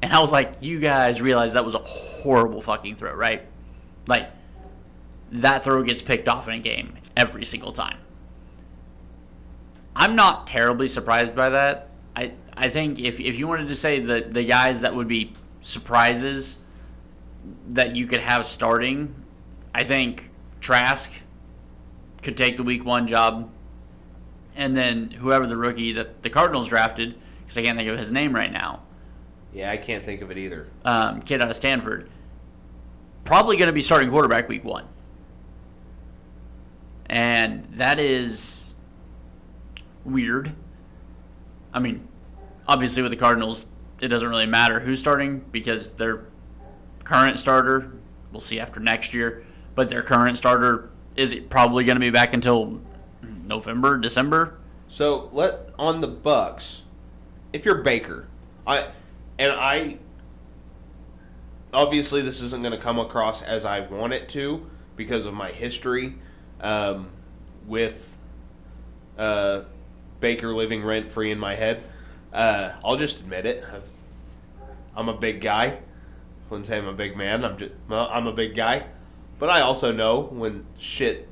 And 0.01 0.11
I 0.11 0.19
was 0.19 0.31
like, 0.31 0.53
you 0.61 0.79
guys 0.79 1.21
realize 1.21 1.53
that 1.53 1.65
was 1.65 1.75
a 1.75 1.79
horrible 1.79 2.61
fucking 2.61 2.95
throw, 2.95 3.13
right? 3.13 3.45
Like, 4.07 4.29
that 5.31 5.63
throw 5.63 5.83
gets 5.83 6.01
picked 6.01 6.27
off 6.27 6.47
in 6.47 6.55
a 6.55 6.59
game 6.59 6.95
every 7.15 7.45
single 7.45 7.71
time. 7.71 7.97
I'm 9.95 10.15
not 10.15 10.47
terribly 10.47 10.87
surprised 10.87 11.35
by 11.35 11.49
that. 11.49 11.89
I 12.15 12.31
I 12.55 12.69
think 12.69 12.99
if, 12.99 13.19
if 13.19 13.39
you 13.39 13.47
wanted 13.47 13.67
to 13.69 13.75
say 13.75 13.99
the, 13.99 14.21
the 14.21 14.43
guys 14.43 14.81
that 14.81 14.95
would 14.95 15.07
be 15.07 15.33
surprises 15.61 16.59
that 17.69 17.95
you 17.95 18.05
could 18.05 18.19
have 18.19 18.45
starting, 18.45 19.15
I 19.73 19.83
think 19.83 20.29
Trask 20.59 21.11
could 22.21 22.37
take 22.37 22.57
the 22.57 22.63
week 22.63 22.85
one 22.85 23.07
job. 23.07 23.49
And 24.55 24.75
then 24.75 25.11
whoever 25.11 25.47
the 25.47 25.55
rookie 25.55 25.93
that 25.93 26.23
the 26.23 26.29
Cardinals 26.29 26.67
drafted, 26.67 27.15
because 27.39 27.57
I 27.57 27.63
can't 27.63 27.77
think 27.77 27.89
of 27.89 27.97
his 27.97 28.11
name 28.11 28.35
right 28.35 28.51
now, 28.51 28.81
Yeah, 29.53 29.69
I 29.69 29.77
can't 29.77 30.03
think 30.03 30.21
of 30.21 30.31
it 30.31 30.37
either. 30.37 30.67
um, 30.85 31.21
kid 31.21 31.41
out 31.41 31.49
of 31.49 31.55
Stanford, 31.55 32.09
probably 33.25 33.57
going 33.57 33.67
to 33.67 33.73
be 33.73 33.81
starting 33.81 34.09
quarterback 34.09 34.47
week 34.47 34.63
one. 34.63 34.85
And 37.07 37.65
that 37.71 37.99
is 37.99 38.73
weird. 40.05 40.53
I 41.73 41.79
mean, 41.79 42.07
obviously 42.67 43.03
with 43.03 43.11
the 43.11 43.17
Cardinals, 43.17 43.65
it 43.99 44.07
doesn't 44.07 44.29
really 44.29 44.45
matter 44.45 44.79
who's 44.79 44.99
starting 44.99 45.39
because 45.51 45.91
their 45.91 46.25
current 47.03 47.37
starter, 47.37 47.93
we'll 48.31 48.39
see 48.39 48.59
after 48.59 48.79
next 48.79 49.13
year, 49.13 49.43
but 49.75 49.89
their 49.89 50.01
current 50.01 50.37
starter 50.37 50.89
is 51.15 51.35
probably 51.49 51.83
going 51.83 51.97
to 51.97 51.99
be 51.99 52.09
back 52.09 52.33
until 52.33 52.79
November, 53.21 53.97
December. 53.97 54.57
So 54.87 55.29
let 55.33 55.69
on 55.77 56.01
the 56.01 56.07
Bucks, 56.07 56.83
if 57.51 57.65
you're 57.65 57.83
Baker, 57.83 58.27
I 58.65 58.87
and 59.41 59.51
I 59.51 59.97
obviously 61.73 62.21
this 62.21 62.41
isn't 62.41 62.61
going 62.61 62.77
to 62.77 62.79
come 62.79 62.99
across 62.99 63.41
as 63.41 63.65
I 63.65 63.79
want 63.79 64.13
it 64.13 64.29
to 64.29 64.69
because 64.95 65.25
of 65.25 65.33
my 65.33 65.49
history 65.49 66.13
um, 66.59 67.09
with 67.65 68.15
uh, 69.17 69.63
Baker 70.19 70.53
living 70.53 70.83
rent 70.83 71.11
free 71.11 71.31
in 71.31 71.39
my 71.39 71.55
head. 71.55 71.81
Uh, 72.31 72.73
I'll 72.85 72.97
just 72.97 73.19
admit 73.21 73.47
it. 73.47 73.63
I've, 73.73 73.89
I'm 74.95 75.09
a 75.09 75.17
big 75.17 75.41
guy. 75.41 75.79
Wouldn't 76.51 76.67
say 76.67 76.77
I'm 76.77 76.87
a 76.87 76.93
big 76.93 77.17
man. 77.17 77.43
I'm 77.43 77.57
just 77.57 77.73
well, 77.89 78.09
I'm 78.11 78.27
a 78.27 78.33
big 78.33 78.55
guy, 78.55 78.85
but 79.39 79.49
I 79.49 79.61
also 79.61 79.91
know 79.91 80.19
when 80.19 80.67
shit 80.77 81.27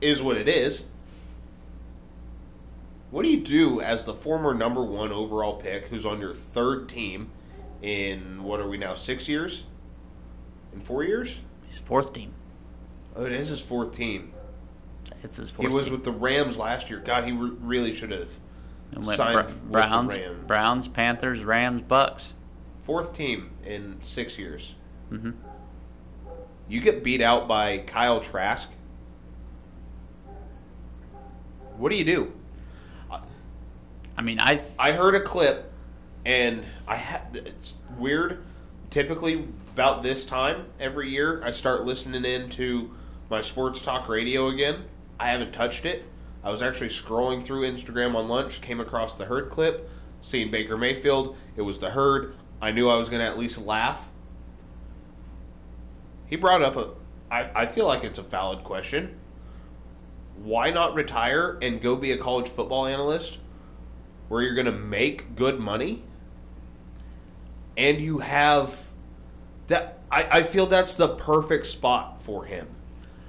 is 0.00 0.22
what 0.22 0.38
it 0.38 0.48
is. 0.48 0.86
What 3.10 3.22
do 3.22 3.30
you 3.30 3.40
do 3.40 3.80
as 3.80 4.04
the 4.04 4.14
former 4.14 4.52
number 4.54 4.82
one 4.82 5.12
overall 5.12 5.54
pick 5.56 5.86
who's 5.86 6.04
on 6.04 6.20
your 6.20 6.32
third 6.32 6.88
team 6.88 7.30
in 7.82 8.42
what 8.42 8.60
are 8.60 8.68
we 8.68 8.76
now, 8.78 8.94
six 8.94 9.28
years? 9.28 9.64
In 10.72 10.80
four 10.80 11.04
years? 11.04 11.40
His 11.66 11.78
fourth 11.78 12.12
team. 12.12 12.32
Oh, 13.14 13.24
it 13.24 13.32
is 13.32 13.48
his 13.48 13.60
fourth 13.62 13.94
team. 13.94 14.32
It's 15.22 15.36
his 15.36 15.50
He 15.50 15.56
fourth 15.56 15.72
was 15.72 15.84
team. 15.86 15.94
with 15.94 16.04
the 16.04 16.12
Rams 16.12 16.56
last 16.56 16.90
year. 16.90 16.98
God, 16.98 17.24
he 17.24 17.32
re- 17.32 17.56
really 17.60 17.94
should 17.94 18.10
have 18.10 18.30
signed 19.16 19.38
the 19.48 19.54
Browns, 19.70 20.16
Rams. 20.16 20.46
Browns, 20.46 20.88
Panthers, 20.88 21.44
Rams, 21.44 21.82
Bucks. 21.82 22.34
Fourth 22.82 23.14
team 23.14 23.50
in 23.64 23.98
six 24.02 24.38
years. 24.38 24.74
Mm-hmm. 25.10 25.30
You 26.68 26.80
get 26.80 27.02
beat 27.04 27.22
out 27.22 27.46
by 27.46 27.78
Kyle 27.78 28.20
Trask. 28.20 28.70
What 31.76 31.90
do 31.90 31.96
you 31.96 32.04
do? 32.04 32.32
I 34.16 34.22
mean, 34.22 34.38
I 34.40 34.60
I 34.78 34.92
heard 34.92 35.14
a 35.14 35.20
clip, 35.20 35.70
and 36.24 36.64
I 36.88 36.96
ha- 36.96 37.22
it's 37.34 37.74
weird. 37.98 38.42
Typically, 38.90 39.48
about 39.74 40.02
this 40.02 40.24
time 40.24 40.66
every 40.80 41.10
year, 41.10 41.42
I 41.44 41.52
start 41.52 41.84
listening 41.84 42.24
into 42.24 42.90
my 43.28 43.42
sports 43.42 43.82
talk 43.82 44.08
radio 44.08 44.48
again. 44.48 44.84
I 45.20 45.28
haven't 45.28 45.52
touched 45.52 45.84
it. 45.84 46.04
I 46.42 46.50
was 46.50 46.62
actually 46.62 46.88
scrolling 46.88 47.44
through 47.44 47.70
Instagram 47.70 48.14
on 48.14 48.28
lunch, 48.28 48.60
came 48.60 48.80
across 48.80 49.16
the 49.16 49.24
herd 49.24 49.50
clip, 49.50 49.90
seeing 50.20 50.50
Baker 50.50 50.78
Mayfield. 50.78 51.36
It 51.56 51.62
was 51.62 51.78
the 51.78 51.90
herd. 51.90 52.36
I 52.62 52.70
knew 52.70 52.88
I 52.88 52.96
was 52.96 53.08
going 53.08 53.20
to 53.20 53.26
at 53.26 53.38
least 53.38 53.58
laugh. 53.58 54.08
He 56.26 56.36
brought 56.36 56.62
up 56.62 56.76
a. 56.76 56.90
I, 57.30 57.62
I 57.62 57.66
feel 57.66 57.86
like 57.86 58.04
it's 58.04 58.18
a 58.18 58.22
valid 58.22 58.62
question. 58.64 59.18
Why 60.36 60.70
not 60.70 60.94
retire 60.94 61.58
and 61.60 61.82
go 61.82 61.96
be 61.96 62.12
a 62.12 62.18
college 62.18 62.48
football 62.48 62.86
analyst 62.86 63.38
where 64.28 64.42
you're 64.42 64.54
going 64.54 64.66
to 64.66 64.72
make 64.72 65.34
good 65.36 65.58
money 65.60 66.02
and 67.76 68.00
you 68.00 68.18
have 68.18 68.86
that 69.68 70.00
I, 70.10 70.38
I 70.38 70.42
feel 70.42 70.66
that's 70.66 70.94
the 70.94 71.08
perfect 71.08 71.66
spot 71.66 72.22
for 72.22 72.44
him 72.44 72.68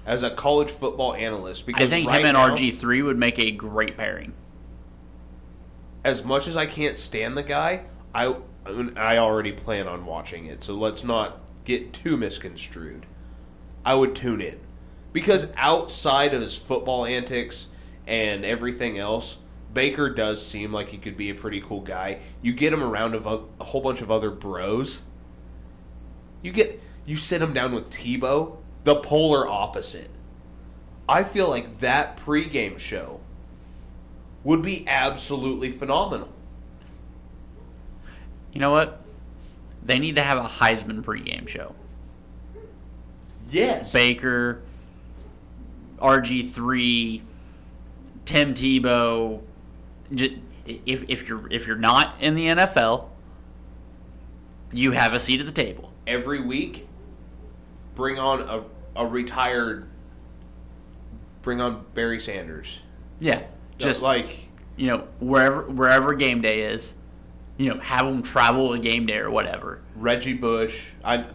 as 0.06 0.24
a 0.24 0.30
college 0.30 0.70
football 0.70 1.14
analyst 1.14 1.66
because 1.66 1.86
I 1.86 1.90
think 1.90 2.08
right 2.08 2.20
him 2.22 2.28
and 2.28 2.38
RG 2.38 2.74
three 2.74 3.02
would 3.02 3.18
make 3.18 3.40
a 3.40 3.52
great 3.52 3.98
pairing. 3.98 4.34
as 6.04 6.24
much 6.24 6.48
as 6.48 6.56
I 6.56 6.66
can't 6.66 6.98
stand 6.98 7.36
the 7.38 7.44
guy 7.44 7.86
I 8.14 8.36
I 8.66 8.90
I 8.96 9.18
already 9.18 9.52
plan 9.52 9.88
on 9.88 10.06
watching 10.06 10.46
it 10.46 10.64
so 10.64 10.76
let's 10.76 11.04
not 11.04 11.42
get 11.66 11.94
too 11.94 12.16
misconstrued 12.18 13.06
I 13.86 13.96
would 13.96 14.16
tune 14.16 14.42
in 14.42 14.60
because 15.14 15.48
outside 15.56 16.34
of 16.34 16.42
his 16.42 16.58
football 16.58 17.06
antics 17.06 17.68
and 18.06 18.46
everything 18.46 18.98
else 18.98 19.38
Baker 19.78 20.10
does 20.10 20.44
seem 20.44 20.74
like 20.74 20.90
he 20.90 20.98
could 20.98 21.16
be 21.16 21.30
a 21.30 21.36
pretty 21.36 21.62
cool 21.62 21.82
guy. 21.82 22.18
You 22.42 22.52
get 22.52 22.74
him 22.74 22.82
around 22.82 23.14
a, 23.14 23.20
a 23.60 23.64
whole 23.64 23.80
bunch 23.80 24.02
of 24.02 24.10
other 24.10 24.32
bros. 24.32 25.04
You 26.42 26.52
get 26.52 26.82
you 27.06 27.16
sit 27.16 27.44
him 27.44 27.54
down 27.54 27.76
with 27.76 27.92
Tebow, 27.92 28.58
the 28.86 28.96
polar 28.96 29.48
opposite. 29.48 30.10
I 31.08 31.22
feel 31.22 31.48
like 31.48 31.82
that 31.82 32.18
pregame 32.18 32.80
show 32.80 33.20
would 34.44 34.64
be 34.64 34.84
absolutely 34.88 35.70
phenomenal. 35.70 36.30
You 38.54 38.62
know 38.62 38.72
what? 38.72 39.00
They 39.84 40.00
need 40.00 40.16
to 40.16 40.24
have 40.24 40.40
a 40.40 40.50
Heisman 40.50 41.04
pregame 41.04 41.48
show. 41.48 41.76
Yes. 43.52 43.94
Baker, 43.94 44.64
RG 46.00 46.50
three, 46.50 47.22
Tim 48.26 48.56
Tebow. 48.56 49.44
If 50.12 51.04
if 51.08 51.28
you're 51.28 51.52
if 51.52 51.68
you're 51.68 51.76
not 51.76 52.16
in 52.20 52.36
the 52.36 52.48
NFL, 52.48 53.10
you 54.72 54.92
have 54.92 55.14
a 55.14 55.20
seat 55.20 55.40
at 55.40 55.46
the 55.46 55.52
table. 55.52 55.94
Every 56.06 56.42
week, 56.42 56.88
bring 57.96 58.20
on 58.20 58.42
a, 58.42 58.64
a 58.96 59.06
retired. 59.06 59.88
Bring 61.42 61.62
on 61.62 61.86
Barry 61.94 62.20
Sanders. 62.20 62.80
Yeah, 63.20 63.44
just 63.78 64.02
like 64.02 64.48
you 64.76 64.88
know 64.88 65.08
wherever 65.20 65.64
wherever 65.64 66.14
game 66.14 66.42
day 66.42 66.62
is, 66.62 66.96
you 67.58 67.74
know 67.74 67.80
have 67.80 68.06
them 68.06 68.22
travel 68.22 68.74
a 68.74 68.80
game 68.80 69.06
day 69.06 69.18
or 69.18 69.32
whatever. 69.32 69.82
Reggie 69.96 70.34
Bush. 70.34 70.88
I 71.04 71.28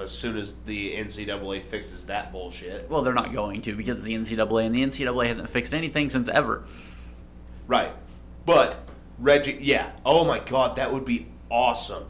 as 0.00 0.10
soon 0.10 0.36
as 0.36 0.56
the 0.66 0.96
NCAA 0.96 1.62
fixes 1.62 2.06
that 2.06 2.32
bullshit. 2.32 2.88
Well, 2.90 3.02
they're 3.02 3.12
not 3.12 3.32
going 3.32 3.62
to 3.62 3.76
because 3.76 4.04
the 4.04 4.14
NCAA, 4.14 4.66
and 4.66 4.74
the 4.74 4.82
NCAA 4.82 5.26
hasn't 5.26 5.48
fixed 5.48 5.74
anything 5.74 6.08
since 6.08 6.28
ever. 6.28 6.64
Right. 7.66 7.92
But 8.44 8.78
Reggie, 9.18 9.58
yeah. 9.60 9.92
Oh 10.04 10.24
my 10.24 10.38
god, 10.38 10.76
that 10.76 10.92
would 10.92 11.04
be 11.04 11.28
awesome. 11.50 12.06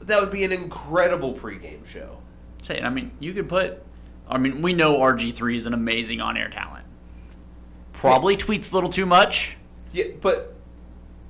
That 0.00 0.20
would 0.20 0.32
be 0.32 0.44
an 0.44 0.52
incredible 0.52 1.34
pregame 1.34 1.86
show. 1.86 2.18
Say, 2.62 2.80
I 2.80 2.90
mean, 2.90 3.12
you 3.20 3.32
could 3.32 3.48
put. 3.48 3.82
I 4.28 4.38
mean, 4.38 4.62
we 4.62 4.72
know 4.72 4.96
RG 4.96 5.34
three 5.34 5.56
is 5.56 5.66
an 5.66 5.74
amazing 5.74 6.20
on-air 6.20 6.48
talent. 6.48 6.86
Probably 7.92 8.36
tweets 8.36 8.72
a 8.72 8.74
little 8.74 8.90
too 8.90 9.06
much. 9.06 9.56
Yeah, 9.92 10.06
but 10.20 10.54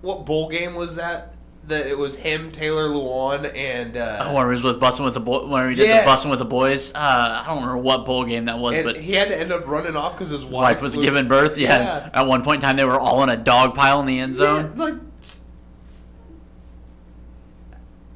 what 0.01 0.25
bowl 0.25 0.49
game 0.49 0.75
was 0.75 0.97
that 0.97 1.32
that 1.65 1.87
it 1.87 1.97
was 1.97 2.17
him, 2.17 2.51
Taylor 2.51 2.89
Lewan, 2.89 3.55
and 3.57 3.97
uh, 3.97 4.25
Oh, 4.27 4.35
when 4.35 4.47
he 4.47 4.51
was 4.51 4.63
with 4.65 4.81
busting 4.81 5.05
with 5.05 5.15
the 5.15 5.21
boy, 5.21 5.47
when 5.47 5.71
he 5.71 5.77
did 5.77 5.87
Yes. 5.87 6.03
the 6.03 6.07
busting 6.07 6.31
with 6.31 6.41
the 6.41 6.45
boys. 6.45 6.93
Uh, 6.93 7.43
I 7.43 7.45
don't 7.47 7.57
remember 7.63 7.79
what 7.79 8.05
bowl 8.05 8.25
game 8.25 8.47
that 8.47 8.59
was, 8.59 8.75
and 8.77 8.85
but 8.85 8.97
he 8.97 9.13
had 9.13 9.29
to 9.29 9.39
end 9.39 9.53
up 9.53 9.67
running 9.69 9.95
off 9.97 10.13
because 10.15 10.31
his 10.31 10.45
wife, 10.45 10.75
wife 10.75 10.83
was 10.83 10.97
giving 10.97 11.29
birth. 11.29 11.57
Yeah. 11.59 11.79
Yeah. 11.79 12.11
At 12.13 12.27
one 12.27 12.43
point 12.43 12.57
in 12.57 12.69
time, 12.69 12.77
they 12.77 12.85
were 12.85 12.99
all 12.99 13.23
in 13.23 13.29
a 13.29 13.37
dog 13.37 13.75
pile 13.75 14.01
in 14.01 14.07
the 14.07 14.19
end 14.19 14.35
zone. 14.35 14.75
Yeah, 14.77 14.85
like, 14.85 14.95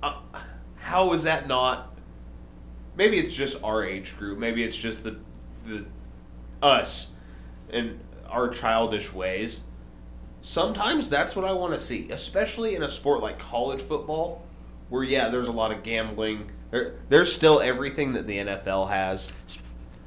uh, 0.03 0.15
how 0.77 1.13
is 1.13 1.23
that 1.25 1.47
not? 1.47 1.95
Maybe 2.97 3.19
it's 3.19 3.35
just 3.35 3.63
our 3.63 3.85
age 3.85 4.17
group. 4.17 4.39
Maybe 4.39 4.65
it's 4.65 4.77
just 4.77 5.05
the 5.05 5.17
the 5.67 5.85
us 6.63 7.09
and 7.71 8.01
our 8.29 8.49
childish 8.49 9.13
ways. 9.13 9.61
Sometimes 10.47 11.11
that's 11.11 11.35
what 11.35 11.45
I 11.45 11.51
want 11.51 11.73
to 11.73 11.79
see, 11.79 12.09
especially 12.13 12.77
in 12.77 12.85
a 12.85 12.89
sport 12.89 13.21
like 13.21 13.37
college 13.37 13.83
football, 13.83 14.47
where 14.91 15.03
yeah, 15.03 15.29
there's 15.29 15.49
a 15.49 15.53
lot 15.53 15.73
of 15.73 15.83
gambling. 15.83 16.53
There, 16.71 16.95
there's 17.09 17.35
still 17.35 17.61
everything 17.61 18.13
that 18.13 18.29
the 18.29 18.37
NFL 18.39 18.89
has. 18.89 19.33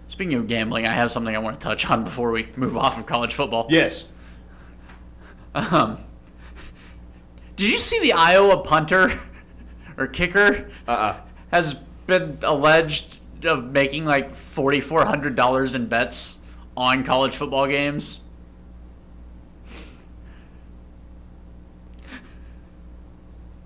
Speaking 0.08 0.36
of 0.36 0.48
gambling, 0.48 0.88
I 0.88 0.94
have 0.94 1.12
something 1.12 1.36
I 1.36 1.40
want 1.40 1.60
to 1.60 1.62
touch 1.68 1.90
on 1.90 2.06
before 2.06 2.32
we 2.32 2.48
move 2.56 2.78
off 2.78 2.98
of 2.98 3.06
college 3.06 3.34
football. 3.34 3.68
Yes. 3.70 4.08
Um, 5.54 5.98
did 7.58 7.70
you 7.70 7.78
see 7.78 8.00
the 8.00 8.14
Iowa 8.14 8.60
punter 8.62 9.12
or 9.98 10.08
kicker 10.08 10.72
Uh. 10.88 10.92
uh 10.92 11.20
has 11.52 11.74
been 12.08 12.38
alleged 12.44 13.20
of 13.44 13.66
making 13.66 14.06
like 14.06 14.34
forty 14.34 14.80
four 14.80 15.04
hundred 15.04 15.36
dollars 15.36 15.76
in 15.76 15.88
bets 15.88 16.40
on 16.78 17.04
college 17.04 17.36
football 17.36 17.68
games? 17.68 18.22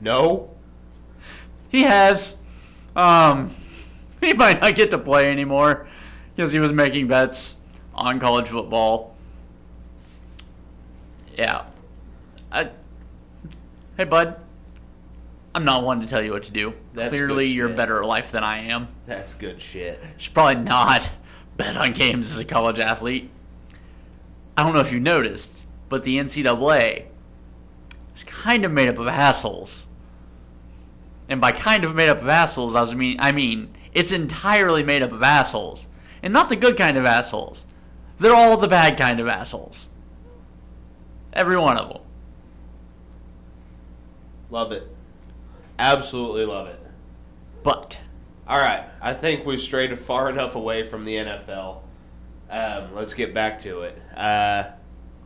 No. 0.03 0.51
He 1.69 1.83
has. 1.83 2.37
Um, 2.95 3.49
he 4.21 4.33
might 4.33 4.61
not 4.61 4.75
get 4.75 4.91
to 4.91 4.97
play 4.97 5.31
anymore 5.31 5.87
because 6.35 6.51
he 6.51 6.59
was 6.59 6.73
making 6.73 7.07
bets 7.07 7.57
on 7.95 8.19
college 8.19 8.49
football. 8.49 9.15
Yeah. 11.37 11.65
I, 12.51 12.69
hey, 13.97 14.03
bud. 14.03 14.39
I'm 15.55 15.65
not 15.65 15.83
one 15.83 16.01
to 16.01 16.07
tell 16.07 16.21
you 16.23 16.31
what 16.31 16.43
to 16.43 16.51
do. 16.51 16.73
That's 16.93 17.09
Clearly, 17.09 17.47
you're 17.47 17.67
shit. 17.67 17.77
better 17.77 17.99
at 17.99 18.07
life 18.07 18.31
than 18.31 18.43
I 18.43 18.63
am. 18.69 18.87
That's 19.05 19.35
good 19.35 19.61
shit. 19.61 19.99
You 20.01 20.09
should 20.17 20.33
probably 20.33 20.63
not 20.63 21.11
bet 21.57 21.77
on 21.77 21.93
games 21.93 22.31
as 22.31 22.39
a 22.39 22.45
college 22.45 22.79
athlete. 22.79 23.29
I 24.57 24.63
don't 24.63 24.73
know 24.73 24.79
if 24.79 24.91
you 24.91 24.99
noticed, 24.99 25.63
but 25.89 26.03
the 26.03 26.17
NCAA 26.17 27.05
is 28.15 28.23
kind 28.23 28.65
of 28.65 28.71
made 28.71 28.89
up 28.89 28.97
of 28.97 29.07
assholes. 29.07 29.87
And 31.33 31.41
by 31.41 31.51
kind 31.51 31.83
of 31.83 31.95
made 31.95 32.09
up 32.09 32.21
of 32.21 32.29
assholes, 32.29 32.75
I 32.75 32.81
was 32.81 32.93
mean 32.93 33.17
I 33.17 33.31
mean 33.31 33.75
it's 33.91 34.11
entirely 34.11 34.83
made 34.83 35.01
up 35.01 35.11
of 35.11 35.23
assholes. 35.23 35.87
And 36.21 36.31
not 36.31 36.47
the 36.47 36.55
good 36.55 36.77
kind 36.77 36.95
of 36.95 37.05
assholes. 37.05 37.65
They're 38.19 38.35
all 38.35 38.55
the 38.55 38.67
bad 38.67 38.99
kind 38.99 39.19
of 39.19 39.27
assholes. 39.27 39.89
Every 41.33 41.57
one 41.57 41.79
of 41.79 41.89
them. 41.89 42.01
Love 44.51 44.71
it. 44.73 44.87
Absolutely 45.79 46.45
love 46.45 46.67
it. 46.67 46.79
But 47.63 47.97
All 48.47 48.59
right, 48.59 48.83
I 49.01 49.15
think 49.15 49.43
we've 49.43 49.59
strayed 49.59 49.97
far 49.97 50.29
enough 50.29 50.53
away 50.53 50.87
from 50.87 51.03
the 51.03 51.15
NFL. 51.15 51.79
Um, 52.51 52.93
let's 52.93 53.15
get 53.15 53.33
back 53.33 53.59
to 53.61 53.81
it. 53.81 53.99
Uh, 54.15 54.65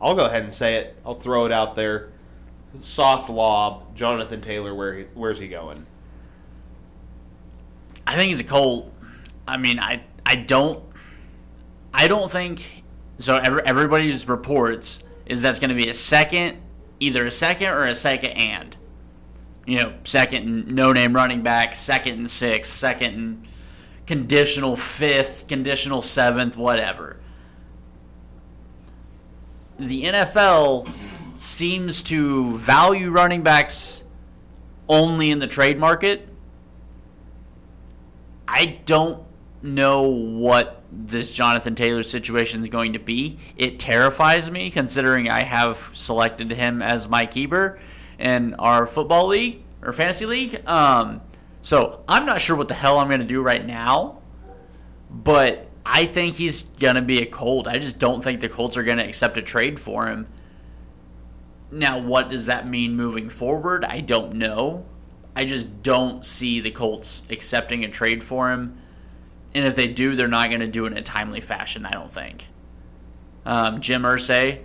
I'll 0.00 0.14
go 0.14 0.24
ahead 0.24 0.44
and 0.44 0.54
say 0.54 0.76
it. 0.76 0.96
I'll 1.04 1.16
throw 1.16 1.44
it 1.44 1.52
out 1.52 1.76
there. 1.76 2.12
Soft 2.80 3.28
lob, 3.28 3.94
Jonathan 3.94 4.40
Taylor. 4.40 4.74
Where 4.74 4.94
he, 4.94 5.04
where's 5.12 5.38
he 5.38 5.48
going? 5.48 5.84
I 8.08 8.14
think 8.14 8.28
he's 8.28 8.40
a 8.40 8.44
Colt. 8.44 8.90
I 9.46 9.58
mean, 9.58 9.78
I 9.78 10.02
I 10.24 10.34
don't 10.34 10.82
I 11.92 12.08
don't 12.08 12.30
think 12.30 12.84
so. 13.18 13.36
Every, 13.36 13.62
everybody's 13.66 14.26
reports 14.26 15.04
is 15.26 15.42
that's 15.42 15.58
going 15.58 15.68
to 15.68 15.76
be 15.76 15.90
a 15.90 15.94
second, 15.94 16.56
either 17.00 17.26
a 17.26 17.30
second 17.30 17.68
or 17.68 17.84
a 17.84 17.94
second 17.94 18.30
and. 18.30 18.76
You 19.66 19.76
know, 19.76 19.94
second 20.04 20.48
and 20.48 20.74
no 20.74 20.94
name 20.94 21.14
running 21.14 21.42
back, 21.42 21.74
second 21.74 22.14
and 22.14 22.30
sixth, 22.30 22.72
second 22.72 23.14
and 23.14 23.48
conditional 24.06 24.74
fifth, 24.74 25.46
conditional 25.46 26.00
seventh, 26.00 26.56
whatever. 26.56 27.20
The 29.78 30.04
NFL 30.04 30.90
seems 31.36 32.02
to 32.04 32.56
value 32.56 33.10
running 33.10 33.42
backs 33.42 34.04
only 34.88 35.30
in 35.30 35.40
the 35.40 35.46
trade 35.46 35.78
market. 35.78 36.27
I 38.48 38.80
don't 38.86 39.22
know 39.62 40.02
what 40.02 40.82
this 40.90 41.30
Jonathan 41.30 41.74
Taylor 41.74 42.02
situation 42.02 42.62
is 42.62 42.68
going 42.68 42.94
to 42.94 42.98
be. 42.98 43.38
It 43.56 43.78
terrifies 43.78 44.50
me 44.50 44.70
considering 44.70 45.28
I 45.28 45.42
have 45.42 45.90
selected 45.92 46.50
him 46.50 46.80
as 46.80 47.08
my 47.08 47.26
keeper 47.26 47.78
in 48.18 48.54
our 48.54 48.86
football 48.86 49.26
league 49.28 49.62
or 49.82 49.92
fantasy 49.92 50.24
league. 50.24 50.66
Um, 50.66 51.20
so 51.60 52.02
I'm 52.08 52.24
not 52.24 52.40
sure 52.40 52.56
what 52.56 52.68
the 52.68 52.74
hell 52.74 52.98
I'm 52.98 53.08
going 53.08 53.20
to 53.20 53.26
do 53.26 53.42
right 53.42 53.64
now, 53.64 54.22
but 55.10 55.68
I 55.84 56.06
think 56.06 56.36
he's 56.36 56.62
going 56.62 56.94
to 56.94 57.02
be 57.02 57.20
a 57.20 57.26
Colt. 57.26 57.68
I 57.68 57.74
just 57.74 57.98
don't 57.98 58.24
think 58.24 58.40
the 58.40 58.48
Colts 58.48 58.76
are 58.78 58.82
going 58.82 58.98
to 58.98 59.06
accept 59.06 59.36
a 59.36 59.42
trade 59.42 59.78
for 59.78 60.06
him. 60.06 60.26
Now, 61.70 61.98
what 61.98 62.30
does 62.30 62.46
that 62.46 62.66
mean 62.66 62.96
moving 62.96 63.28
forward? 63.28 63.84
I 63.84 64.00
don't 64.00 64.36
know. 64.36 64.86
I 65.38 65.44
just 65.44 65.84
don't 65.84 66.26
see 66.26 66.58
the 66.58 66.72
Colts 66.72 67.22
accepting 67.30 67.84
a 67.84 67.88
trade 67.88 68.24
for 68.24 68.50
him. 68.50 68.76
And 69.54 69.64
if 69.64 69.76
they 69.76 69.86
do, 69.86 70.16
they're 70.16 70.26
not 70.26 70.48
going 70.48 70.62
to 70.62 70.66
do 70.66 70.84
it 70.84 70.90
in 70.90 70.98
a 70.98 71.02
timely 71.02 71.40
fashion, 71.40 71.86
I 71.86 71.92
don't 71.92 72.10
think. 72.10 72.48
Um, 73.46 73.80
Jim 73.80 74.02
Irsay 74.02 74.64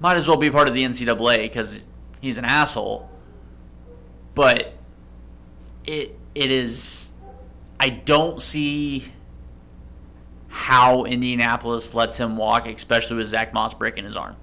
might 0.00 0.16
as 0.16 0.26
well 0.26 0.38
be 0.38 0.50
part 0.50 0.68
of 0.68 0.74
the 0.74 0.84
NCAA 0.84 1.42
because 1.42 1.84
he's 2.22 2.38
an 2.38 2.46
asshole. 2.46 3.10
But 4.34 4.72
it 5.84 6.18
it 6.34 6.50
is. 6.50 7.12
I 7.78 7.90
don't 7.90 8.40
see 8.40 9.12
how 10.48 11.04
Indianapolis 11.04 11.92
lets 11.94 12.16
him 12.16 12.38
walk, 12.38 12.66
especially 12.66 13.18
with 13.18 13.26
Zack 13.26 13.52
Moss 13.52 13.74
breaking 13.74 14.04
his 14.04 14.16
arm 14.16 14.36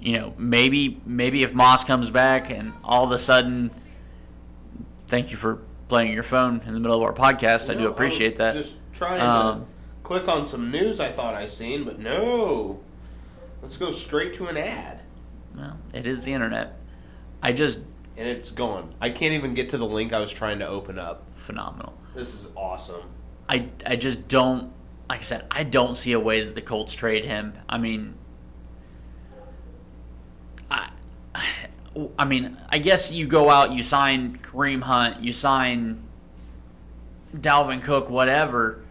you 0.00 0.14
know, 0.14 0.34
maybe 0.38 1.00
maybe 1.06 1.42
if 1.42 1.52
Moss 1.54 1.84
comes 1.84 2.10
back 2.10 2.50
and 2.50 2.72
all 2.84 3.04
of 3.04 3.12
a 3.12 3.18
sudden, 3.18 3.70
thank 5.08 5.30
you 5.30 5.36
for 5.36 5.60
playing 5.88 6.12
your 6.12 6.22
phone 6.22 6.60
in 6.66 6.74
the 6.74 6.80
middle 6.80 6.96
of 6.96 7.02
our 7.02 7.12
podcast. 7.12 7.70
I 7.70 7.74
do 7.74 7.80
No, 7.84 7.90
appreciate 7.90 8.32
was 8.32 8.38
that. 8.38 8.54
Just 8.54 8.74
trying 8.92 9.20
Um, 9.20 9.60
to 9.60 9.66
click 10.02 10.28
on 10.28 10.46
some 10.46 10.70
news 10.70 11.00
I 11.00 11.12
thought 11.12 11.34
I 11.34 11.46
seen, 11.46 11.84
but 11.84 11.98
no. 11.98 12.80
Let's 13.62 13.76
go 13.78 13.90
straight 13.90 14.34
to 14.34 14.46
an 14.46 14.56
ad, 14.56 15.00
Well, 15.56 15.78
it 15.92 16.06
is 16.06 16.22
the 16.22 16.32
internet. 16.32 16.80
I 17.42 17.52
just 17.52 17.80
and 18.18 18.28
it's 18.28 18.50
gone. 18.50 18.94
I 19.00 19.10
can't 19.10 19.34
even 19.34 19.54
get 19.54 19.70
to 19.70 19.78
the 19.78 19.86
link 19.86 20.12
I 20.12 20.20
was 20.20 20.32
trying 20.32 20.58
to 20.60 20.66
open 20.68 20.98
up. 20.98 21.22
phenomenal. 21.36 21.94
This 22.14 22.34
is 22.34 22.48
awesome. 22.56 23.02
I 23.48 23.68
I 23.84 23.96
just 23.96 24.26
don't 24.28 24.72
like 25.08 25.20
I 25.20 25.22
said. 25.22 25.46
I 25.50 25.62
don't 25.64 25.96
see 25.96 26.12
a 26.12 26.20
way 26.20 26.42
that 26.44 26.54
the 26.54 26.62
Colts 26.62 26.94
trade 26.94 27.24
him. 27.24 27.54
I 27.68 27.78
mean, 27.78 28.14
I 30.70 30.88
I 32.18 32.24
mean, 32.24 32.56
I 32.68 32.78
guess 32.78 33.12
you 33.12 33.26
go 33.26 33.48
out, 33.48 33.72
you 33.72 33.82
sign 33.82 34.36
Kareem 34.38 34.82
Hunt, 34.82 35.22
you 35.22 35.32
sign 35.32 36.02
Dalvin 37.34 37.82
Cook, 37.82 38.10
whatever. 38.10 38.82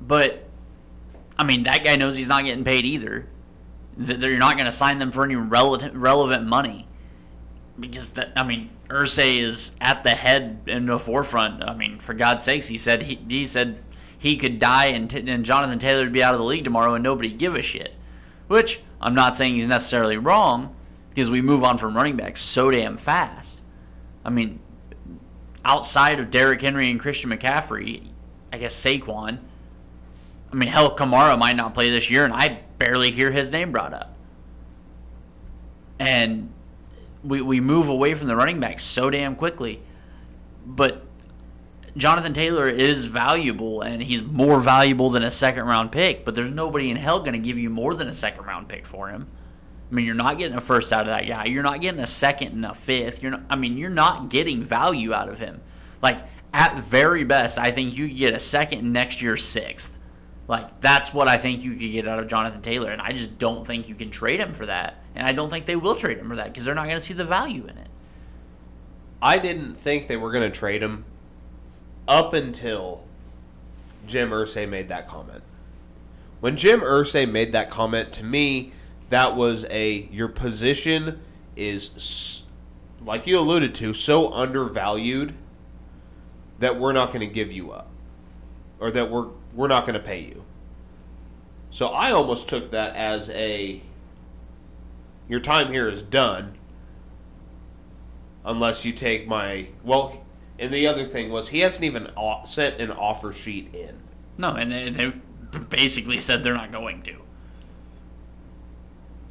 But 0.00 0.48
I 1.38 1.44
mean, 1.44 1.64
that 1.64 1.84
guy 1.84 1.96
knows 1.96 2.16
he's 2.16 2.28
not 2.28 2.44
getting 2.44 2.64
paid 2.64 2.84
either. 2.84 3.26
That 3.96 4.20
you're 4.20 4.38
not 4.38 4.54
going 4.54 4.66
to 4.66 4.72
sign 4.72 4.98
them 4.98 5.12
for 5.12 5.24
any 5.24 5.36
relevant 5.36 5.94
relevant 5.94 6.46
money 6.46 6.88
because 7.78 8.12
that 8.12 8.32
I 8.36 8.44
mean, 8.44 8.70
Irsay 8.88 9.38
is 9.38 9.76
at 9.80 10.02
the 10.02 10.10
head 10.10 10.62
in 10.66 10.86
the 10.86 10.98
forefront. 10.98 11.62
I 11.62 11.74
mean, 11.74 12.00
for 12.00 12.14
God's 12.14 12.44
sakes, 12.44 12.66
he 12.66 12.78
said 12.78 13.02
he, 13.02 13.20
he 13.28 13.46
said 13.46 13.78
he 14.18 14.36
could 14.36 14.58
die 14.58 14.86
and, 14.86 15.12
and 15.12 15.44
Jonathan 15.44 15.78
Taylor 15.78 16.02
would 16.02 16.12
be 16.12 16.22
out 16.22 16.34
of 16.34 16.40
the 16.40 16.46
league 16.46 16.64
tomorrow 16.64 16.94
and 16.94 17.04
nobody 17.04 17.30
give 17.30 17.54
a 17.54 17.62
shit. 17.62 17.94
Which 18.48 18.82
I'm 19.00 19.14
not 19.14 19.36
saying 19.36 19.54
he's 19.54 19.68
necessarily 19.68 20.16
wrong 20.16 20.74
because 21.14 21.30
we 21.30 21.40
move 21.40 21.62
on 21.62 21.78
from 21.78 21.96
running 21.96 22.16
backs 22.16 22.40
so 22.40 22.70
damn 22.70 22.96
fast. 22.96 23.62
I 24.24 24.30
mean, 24.30 24.58
outside 25.64 26.18
of 26.18 26.30
Derrick 26.30 26.60
Henry 26.60 26.90
and 26.90 26.98
Christian 26.98 27.30
McCaffrey, 27.30 28.08
I 28.52 28.58
guess 28.58 28.74
Saquon. 28.74 29.38
I 30.52 30.56
mean, 30.56 30.68
hell, 30.68 30.96
Kamara 30.96 31.38
might 31.38 31.56
not 31.56 31.74
play 31.74 31.90
this 31.90 32.10
year, 32.10 32.24
and 32.24 32.32
I 32.32 32.60
barely 32.78 33.10
hear 33.10 33.30
his 33.30 33.50
name 33.50 33.70
brought 33.70 33.94
up. 33.94 34.14
And 35.98 36.52
we, 37.22 37.40
we 37.40 37.60
move 37.60 37.88
away 37.88 38.14
from 38.14 38.26
the 38.26 38.36
running 38.36 38.58
backs 38.60 38.82
so 38.82 39.08
damn 39.08 39.36
quickly. 39.36 39.82
But 40.66 41.04
Jonathan 41.96 42.34
Taylor 42.34 42.68
is 42.68 43.06
valuable, 43.06 43.82
and 43.82 44.02
he's 44.02 44.22
more 44.22 44.60
valuable 44.60 45.10
than 45.10 45.22
a 45.22 45.30
second 45.30 45.64
round 45.66 45.92
pick. 45.92 46.24
But 46.24 46.34
there's 46.34 46.50
nobody 46.50 46.90
in 46.90 46.96
hell 46.96 47.20
going 47.20 47.34
to 47.34 47.38
give 47.38 47.58
you 47.58 47.70
more 47.70 47.94
than 47.94 48.08
a 48.08 48.14
second 48.14 48.44
round 48.44 48.68
pick 48.68 48.86
for 48.86 49.08
him. 49.08 49.28
I 49.90 49.94
mean, 49.94 50.06
you're 50.06 50.14
not 50.14 50.38
getting 50.38 50.56
a 50.56 50.60
first 50.60 50.92
out 50.92 51.02
of 51.02 51.06
that 51.06 51.26
guy. 51.26 51.44
You're 51.46 51.62
not 51.62 51.80
getting 51.80 52.00
a 52.00 52.06
second 52.06 52.52
and 52.52 52.64
a 52.64 52.74
fifth. 52.74 53.22
You're 53.22 53.32
not, 53.32 53.42
I 53.50 53.56
mean, 53.56 53.76
you're 53.76 53.90
not 53.90 54.30
getting 54.30 54.64
value 54.64 55.12
out 55.12 55.28
of 55.28 55.38
him. 55.38 55.60
Like 56.02 56.18
at 56.52 56.78
very 56.82 57.24
best, 57.24 57.58
I 57.58 57.70
think 57.70 57.96
you 57.96 58.08
get 58.08 58.34
a 58.34 58.40
second 58.40 58.92
next 58.92 59.20
year 59.22 59.36
sixth. 59.36 59.98
Like 60.46 60.80
that's 60.80 61.14
what 61.14 61.28
I 61.28 61.36
think 61.36 61.64
you 61.64 61.72
could 61.72 61.90
get 61.90 62.06
out 62.06 62.18
of 62.18 62.28
Jonathan 62.28 62.60
Taylor, 62.62 62.90
and 62.90 63.00
I 63.00 63.12
just 63.12 63.38
don't 63.38 63.66
think 63.66 63.88
you 63.88 63.94
can 63.94 64.10
trade 64.10 64.40
him 64.40 64.52
for 64.52 64.66
that. 64.66 65.02
And 65.14 65.26
I 65.26 65.32
don't 65.32 65.48
think 65.48 65.66
they 65.66 65.76
will 65.76 65.94
trade 65.94 66.18
him 66.18 66.28
for 66.28 66.36
that 66.36 66.46
because 66.46 66.64
they're 66.64 66.74
not 66.74 66.84
going 66.84 66.96
to 66.96 67.02
see 67.02 67.14
the 67.14 67.24
value 67.24 67.64
in 67.64 67.78
it. 67.78 67.88
I 69.22 69.38
didn't 69.38 69.76
think 69.76 70.06
they 70.06 70.16
were 70.16 70.30
going 70.30 70.50
to 70.50 70.56
trade 70.56 70.82
him 70.82 71.04
up 72.06 72.34
until 72.34 73.04
Jim 74.06 74.30
Irsay 74.30 74.68
made 74.68 74.88
that 74.90 75.08
comment. 75.08 75.42
When 76.40 76.56
Jim 76.56 76.80
Irsay 76.80 77.30
made 77.30 77.52
that 77.52 77.70
comment 77.70 78.12
to 78.14 78.22
me, 78.22 78.72
that 79.10 79.36
was 79.36 79.64
a 79.70 80.08
your 80.10 80.28
position 80.28 81.20
is 81.56 82.44
like 83.04 83.26
you 83.26 83.38
alluded 83.38 83.74
to 83.76 83.92
so 83.92 84.32
undervalued 84.32 85.34
that 86.58 86.78
we're 86.78 86.92
not 86.92 87.08
going 87.08 87.20
to 87.20 87.32
give 87.32 87.52
you 87.52 87.70
up 87.70 87.90
or 88.80 88.90
that 88.90 89.10
we're 89.10 89.28
we're 89.54 89.68
not 89.68 89.86
going 89.86 89.94
to 89.94 90.04
pay 90.04 90.20
you. 90.20 90.44
So 91.70 91.88
I 91.88 92.12
almost 92.12 92.48
took 92.48 92.70
that 92.70 92.96
as 92.96 93.30
a 93.30 93.82
your 95.28 95.40
time 95.40 95.72
here 95.72 95.88
is 95.88 96.02
done 96.02 96.54
unless 98.44 98.84
you 98.84 98.92
take 98.92 99.26
my 99.26 99.68
well 99.82 100.24
and 100.58 100.72
the 100.72 100.86
other 100.86 101.04
thing 101.04 101.30
was 101.30 101.48
he 101.48 101.60
hasn't 101.60 101.84
even 101.84 102.10
sent 102.44 102.80
an 102.80 102.90
offer 102.90 103.32
sheet 103.32 103.74
in. 103.74 103.98
No, 104.38 104.50
and 104.54 104.96
they 104.96 105.12
basically 105.68 106.18
said 106.18 106.42
they're 106.42 106.54
not 106.54 106.72
going 106.72 107.02
to. 107.02 107.23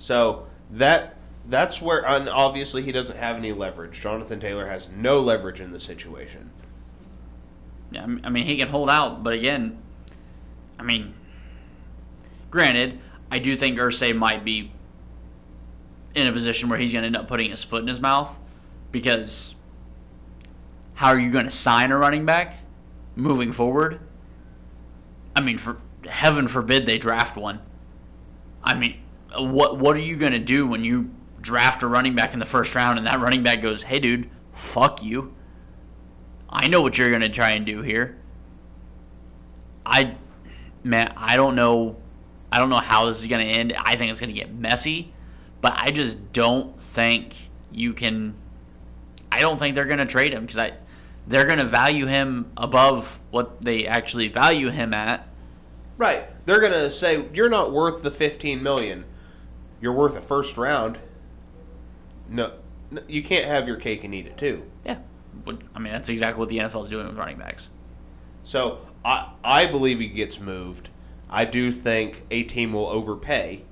So 0.04 0.48
that 0.70 1.16
that's 1.48 1.82
where 1.82 2.06
and 2.06 2.28
obviously 2.28 2.84
he 2.84 2.92
doesn't 2.92 3.16
have 3.16 3.38
any 3.38 3.54
leverage. 3.54 4.02
Jonathan 4.02 4.42
Taylor 4.42 4.68
has 4.68 4.90
no 4.94 5.22
leverage 5.22 5.62
in 5.62 5.72
the 5.72 5.80
situation. 5.80 6.50
Yeah, 7.90 8.04
I 8.22 8.30
mean 8.30 8.44
he 8.44 8.58
can 8.58 8.68
hold 8.68 8.90
out, 8.90 9.24
but 9.24 9.32
again, 9.32 9.82
I 10.78 10.84
mean, 10.84 11.14
granted, 12.52 13.00
I 13.32 13.40
do 13.40 13.56
think 13.56 13.80
Irsay 13.80 14.14
might 14.14 14.44
be 14.44 14.74
in 16.14 16.28
a 16.28 16.34
position 16.34 16.68
where 16.68 16.78
he's 16.78 16.92
going 16.92 17.04
to 17.04 17.08
end 17.08 17.16
up 17.16 17.30
putting 17.30 17.52
his 17.52 17.64
foot 17.64 17.82
in 17.82 17.88
his 17.88 18.02
mouth 18.02 18.38
because 18.92 19.56
how 20.96 21.08
are 21.08 21.20
you 21.20 21.32
going 21.32 21.46
to 21.46 21.52
sign 21.52 21.94
a 21.94 21.98
running 21.98 22.26
back 22.26 22.60
moving 23.16 23.54
forward? 23.54 24.02
I 25.34 25.40
mean, 25.40 25.58
for 25.58 25.78
heaven 26.06 26.50
forbid 26.50 26.86
they 26.86 26.98
draft 26.98 27.38
one. 27.38 27.62
I 28.62 28.74
mean, 28.74 28.98
what 29.38 29.78
what 29.78 29.96
are 29.96 30.02
you 30.02 30.16
going 30.18 30.34
to 30.34 30.40
do 30.40 30.68
when 30.68 30.84
you 30.84 31.12
draft 31.42 31.84
a 31.84 31.88
running 31.88 32.16
back 32.16 32.34
in 32.34 32.40
the 32.40 32.46
first 32.46 32.74
round 32.76 32.98
and 32.98 33.08
that 33.08 33.20
running 33.20 33.44
back 33.44 33.62
goes, 33.62 33.84
"Hey 33.84 34.00
dude, 34.00 34.30
fuck 34.52 35.04
you. 35.04 35.34
I 36.50 36.68
know 36.68 36.82
what 36.82 36.98
you're 36.98 37.10
going 37.10 37.22
to 37.22 37.30
try 37.30 37.52
and 37.52 37.66
do 37.66 37.82
here." 37.82 38.18
I 39.86 40.16
man, 40.84 41.14
I 41.18 41.36
don't 41.36 41.56
know 41.56 41.98
I 42.52 42.60
don't 42.60 42.70
know 42.70 42.78
how 42.78 43.08
this 43.08 43.20
is 43.20 43.28
going 43.28 43.46
to 43.46 43.52
end. 43.52 43.74
I 43.78 43.96
think 43.96 44.12
it's 44.12 44.20
going 44.20 44.34
to 44.34 44.40
get 44.40 44.54
messy, 44.54 45.12
but 45.60 45.74
I 45.76 45.92
just 45.92 46.32
don't 46.34 46.80
think 46.80 47.36
you 47.72 47.94
can 47.94 48.36
I 49.32 49.40
don't 49.40 49.58
think 49.58 49.76
they're 49.76 49.86
going 49.86 49.98
to 50.00 50.06
trade 50.06 50.34
him 50.34 50.46
because 50.46 50.60
I 50.60 50.74
they're 51.26 51.46
going 51.46 51.60
to 51.60 51.66
value 51.66 52.06
him 52.06 52.52
above 52.58 53.20
what 53.32 53.62
they 53.62 53.88
actually 53.88 54.28
value 54.28 54.70
him 54.70 54.94
at. 54.94 55.28
Right. 55.98 56.28
They're 56.46 56.60
going 56.60 56.74
to 56.74 56.92
say 56.92 57.26
you're 57.34 57.50
not 57.50 57.72
worth 57.72 58.04
the 58.04 58.12
15 58.12 58.62
million. 58.62 59.06
You're 59.84 59.92
worth 59.92 60.16
a 60.16 60.22
first 60.22 60.56
round. 60.56 60.98
No, 62.30 62.54
you 63.06 63.22
can't 63.22 63.44
have 63.44 63.68
your 63.68 63.76
cake 63.76 64.06
and 64.06 64.16
eat 64.16 64.26
it 64.26 64.38
too. 64.38 64.64
Yeah. 64.86 65.00
I 65.76 65.80
mean, 65.80 65.92
that's 65.92 66.08
exactly 66.08 66.40
what 66.40 66.48
the 66.48 66.60
NFL 66.60 66.86
is 66.86 66.90
doing 66.90 67.06
with 67.06 67.18
running 67.18 67.38
backs. 67.38 67.70
So, 68.46 68.80
I 69.04 69.34
I 69.44 69.66
believe 69.66 70.00
he 70.00 70.08
gets 70.08 70.40
moved. 70.40 70.88
I 71.30 71.44
do 71.44 71.70
think 71.70 72.24
a 72.32 72.44
team 72.44 72.72
will 72.72 72.88
overpay. 72.88 73.66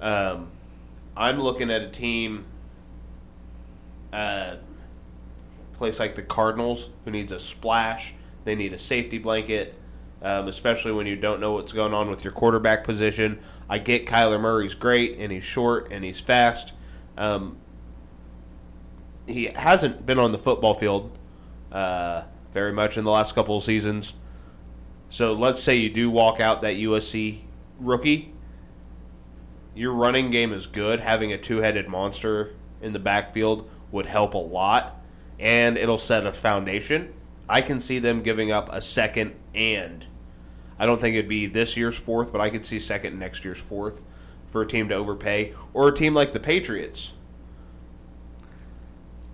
Um, 0.00 0.52
I'm 1.16 1.40
looking 1.40 1.68
at 1.68 1.82
a 1.82 1.90
team 1.90 2.44
uh, 4.12 4.58
place 5.72 5.98
like 5.98 6.14
the 6.14 6.22
Cardinals, 6.22 6.90
who 7.04 7.10
needs 7.10 7.32
a 7.32 7.40
splash. 7.40 8.14
They 8.44 8.54
need 8.54 8.72
a 8.72 8.78
safety 8.78 9.18
blanket, 9.18 9.76
um, 10.22 10.48
especially 10.48 10.92
when 10.92 11.06
you 11.06 11.16
don't 11.16 11.40
know 11.40 11.52
what's 11.52 11.72
going 11.72 11.94
on 11.94 12.10
with 12.10 12.24
your 12.24 12.32
quarterback 12.32 12.84
position. 12.84 13.38
I 13.68 13.78
get 13.78 14.06
Kyler 14.06 14.40
Murray's 14.40 14.74
great, 14.74 15.18
and 15.18 15.32
he's 15.32 15.44
short, 15.44 15.92
and 15.92 16.04
he's 16.04 16.20
fast. 16.20 16.72
Um, 17.16 17.58
he 19.26 19.46
hasn't 19.46 20.04
been 20.04 20.18
on 20.18 20.32
the 20.32 20.38
football 20.38 20.74
field 20.74 21.16
uh, 21.72 22.22
very 22.52 22.72
much 22.72 22.96
in 22.96 23.04
the 23.04 23.10
last 23.10 23.34
couple 23.34 23.56
of 23.56 23.64
seasons. 23.64 24.14
So 25.08 25.32
let's 25.32 25.62
say 25.62 25.76
you 25.76 25.90
do 25.90 26.10
walk 26.10 26.40
out 26.40 26.62
that 26.62 26.74
USC 26.74 27.42
rookie. 27.78 28.32
Your 29.74 29.92
running 29.92 30.30
game 30.30 30.52
is 30.52 30.66
good. 30.66 31.00
Having 31.00 31.32
a 31.32 31.38
two 31.38 31.58
headed 31.58 31.88
monster 31.88 32.54
in 32.80 32.92
the 32.92 32.98
backfield 32.98 33.68
would 33.90 34.06
help 34.06 34.34
a 34.34 34.38
lot 34.38 35.00
and 35.38 35.76
it'll 35.76 35.98
set 35.98 36.26
a 36.26 36.32
foundation. 36.32 37.12
I 37.48 37.60
can 37.60 37.80
see 37.80 37.98
them 37.98 38.22
giving 38.22 38.50
up 38.50 38.68
a 38.72 38.80
second 38.80 39.34
and 39.54 40.06
I 40.78 40.86
don't 40.86 41.00
think 41.00 41.14
it'd 41.14 41.28
be 41.28 41.46
this 41.46 41.76
year's 41.76 41.96
fourth, 41.96 42.32
but 42.32 42.40
I 42.40 42.50
could 42.50 42.66
see 42.66 42.78
second 42.78 43.18
next 43.18 43.44
year's 43.44 43.60
fourth 43.60 44.02
for 44.46 44.62
a 44.62 44.66
team 44.66 44.88
to 44.88 44.94
overpay 44.94 45.54
or 45.72 45.88
a 45.88 45.94
team 45.94 46.14
like 46.14 46.32
the 46.32 46.40
Patriots 46.40 47.12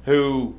who 0.05 0.57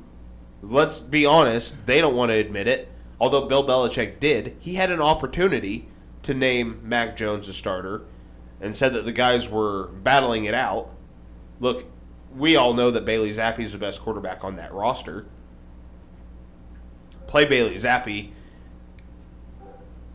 let's 0.62 1.00
be 1.00 1.26
honest, 1.26 1.86
they 1.86 2.00
don't 2.02 2.16
want 2.16 2.30
to 2.30 2.36
admit 2.36 2.68
it. 2.68 2.90
Although 3.20 3.48
Bill 3.48 3.66
Belichick 3.66 4.20
did, 4.20 4.56
he 4.60 4.76
had 4.76 4.92
an 4.92 5.02
opportunity 5.02 5.88
to 6.24 6.34
name 6.34 6.80
Mac 6.84 7.16
Jones 7.16 7.50
a 7.50 7.54
starter 7.54 8.04
and 8.60 8.76
said 8.76 8.94
that 8.94 9.06
the 9.06 9.12
guys 9.12 9.50
were 9.50 9.88
battling 9.88 10.46
it 10.46 10.54
out. 10.54 10.90
Look, 11.60 11.86
we 12.36 12.56
all 12.56 12.74
know 12.74 12.92
that 12.92 13.06
Bailey 13.06 13.34
Zappe 13.34 13.60
is 13.60 13.72
the 13.72 13.78
best 13.78 14.02
quarterback 14.02 14.44
on 14.44 14.56
that 14.56 14.74
roster. 14.74 15.26
Play 17.28 17.46
Bailey 17.46 17.80
Zappe, 17.80 18.32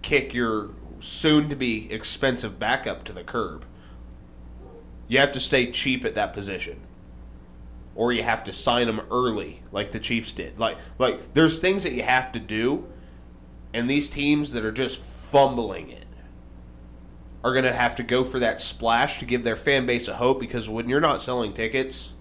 kick 0.06 0.32
your 0.32 0.70
soon 1.00 1.48
to 1.48 1.56
be 1.56 1.92
expensive 1.92 2.60
backup 2.60 3.02
to 3.04 3.12
the 3.12 3.24
curb. 3.24 3.64
You 5.08 5.18
have 5.18 5.32
to 5.32 5.40
stay 5.40 5.72
cheap 5.72 6.04
at 6.04 6.14
that 6.14 6.32
position. 6.32 6.80
Or 7.96 8.12
you 8.12 8.22
have 8.22 8.44
to 8.44 8.52
sign 8.52 8.86
them 8.86 9.00
early, 9.10 9.62
like 9.72 9.90
the 9.90 9.98
Chiefs 9.98 10.32
did. 10.32 10.58
Like, 10.60 10.78
like 10.98 11.34
there's 11.34 11.58
things 11.58 11.82
that 11.82 11.92
you 11.92 12.04
have 12.04 12.30
to 12.32 12.38
do, 12.38 12.86
and 13.74 13.90
these 13.90 14.08
teams 14.08 14.52
that 14.52 14.64
are 14.64 14.72
just 14.72 15.00
fumbling 15.00 15.90
it 15.90 16.06
are 17.42 17.52
going 17.52 17.64
to 17.64 17.72
have 17.72 17.96
to 17.96 18.02
go 18.04 18.22
for 18.22 18.38
that 18.38 18.60
splash 18.60 19.18
to 19.18 19.24
give 19.24 19.42
their 19.42 19.56
fan 19.56 19.86
base 19.86 20.06
a 20.06 20.16
hope 20.16 20.38
because 20.38 20.68
when 20.68 20.88
you're 20.88 21.00
not 21.00 21.20
selling 21.20 21.52
tickets, 21.52 22.12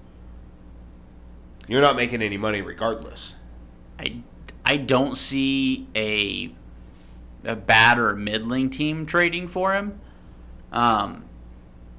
you're 1.68 1.82
not 1.82 1.96
making 1.96 2.24
any 2.24 2.38
money 2.38 2.62
regardless. 2.62 3.36
I, 4.00 4.22
I 4.64 4.78
don't 4.78 5.16
see 5.16 5.88
a 5.96 6.56
a 7.46 7.56
bad 7.56 7.98
or 8.00 8.16
middling 8.16 8.70
team 8.70 9.06
trading 9.06 9.48
for 9.48 9.74
him. 9.74 10.00
Um, 10.72 11.26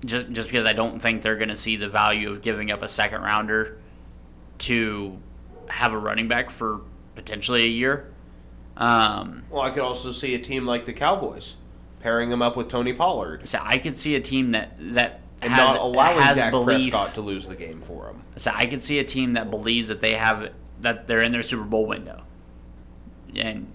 just 0.05 0.31
just 0.31 0.49
because 0.49 0.67
I 0.67 0.73
don't 0.73 1.01
think 1.01 1.23
they're 1.23 1.37
going 1.37 1.49
to 1.49 1.57
see 1.57 1.77
the 1.77 1.89
value 1.89 2.29
of 2.31 2.43
giving 2.43 2.71
up 2.71 2.83
a 2.83 2.89
second 2.89 3.23
rounder 3.23 3.79
to 4.59 5.19
have 5.69 5.93
a 5.93 5.99
running 5.99 6.29
back 6.29 6.51
for 6.51 6.83
potentially 7.15 7.65
a 7.65 7.69
year. 7.69 8.13
Um, 8.77 9.45
well, 9.51 9.63
I 9.63 9.71
could 9.71 9.83
also 9.83 10.13
see 10.13 10.35
a 10.35 10.39
team 10.39 10.67
like 10.67 10.85
the 10.85 10.93
Cowboys 10.93 11.57
pairing 12.01 12.31
him 12.31 12.43
up 12.43 12.57
with 12.57 12.69
Tony 12.69 12.93
Pollard. 12.93 13.49
So 13.49 13.59
I 13.63 13.79
could 13.79 13.97
see 13.97 14.15
a 14.17 14.21
team 14.21 14.53
that 14.53 14.77
that 14.79 15.21
and 15.43 15.53
has, 15.53 15.75
not 15.75 15.81
allowing 15.81 16.21
has 16.21 16.37
Dak 16.37 16.51
belief, 16.51 16.93
Prescott 16.93 17.15
to 17.15 17.21
lose 17.21 17.47
the 17.47 17.57
game 17.57 17.81
for 17.81 18.09
him. 18.09 18.23
So 18.37 18.51
I 18.55 18.67
could 18.67 18.83
see 18.83 18.99
a 18.99 19.05
team 19.05 19.33
that 19.35 19.51
believes 19.51 19.89
that 19.89 20.01
they 20.01 20.15
have 20.15 20.53
that 20.81 21.07
they're 21.07 21.23
in 21.23 21.33
their 21.33 21.43
Super 21.43 21.65
Bowl 21.65 21.87
window. 21.87 22.23
And 23.35 23.73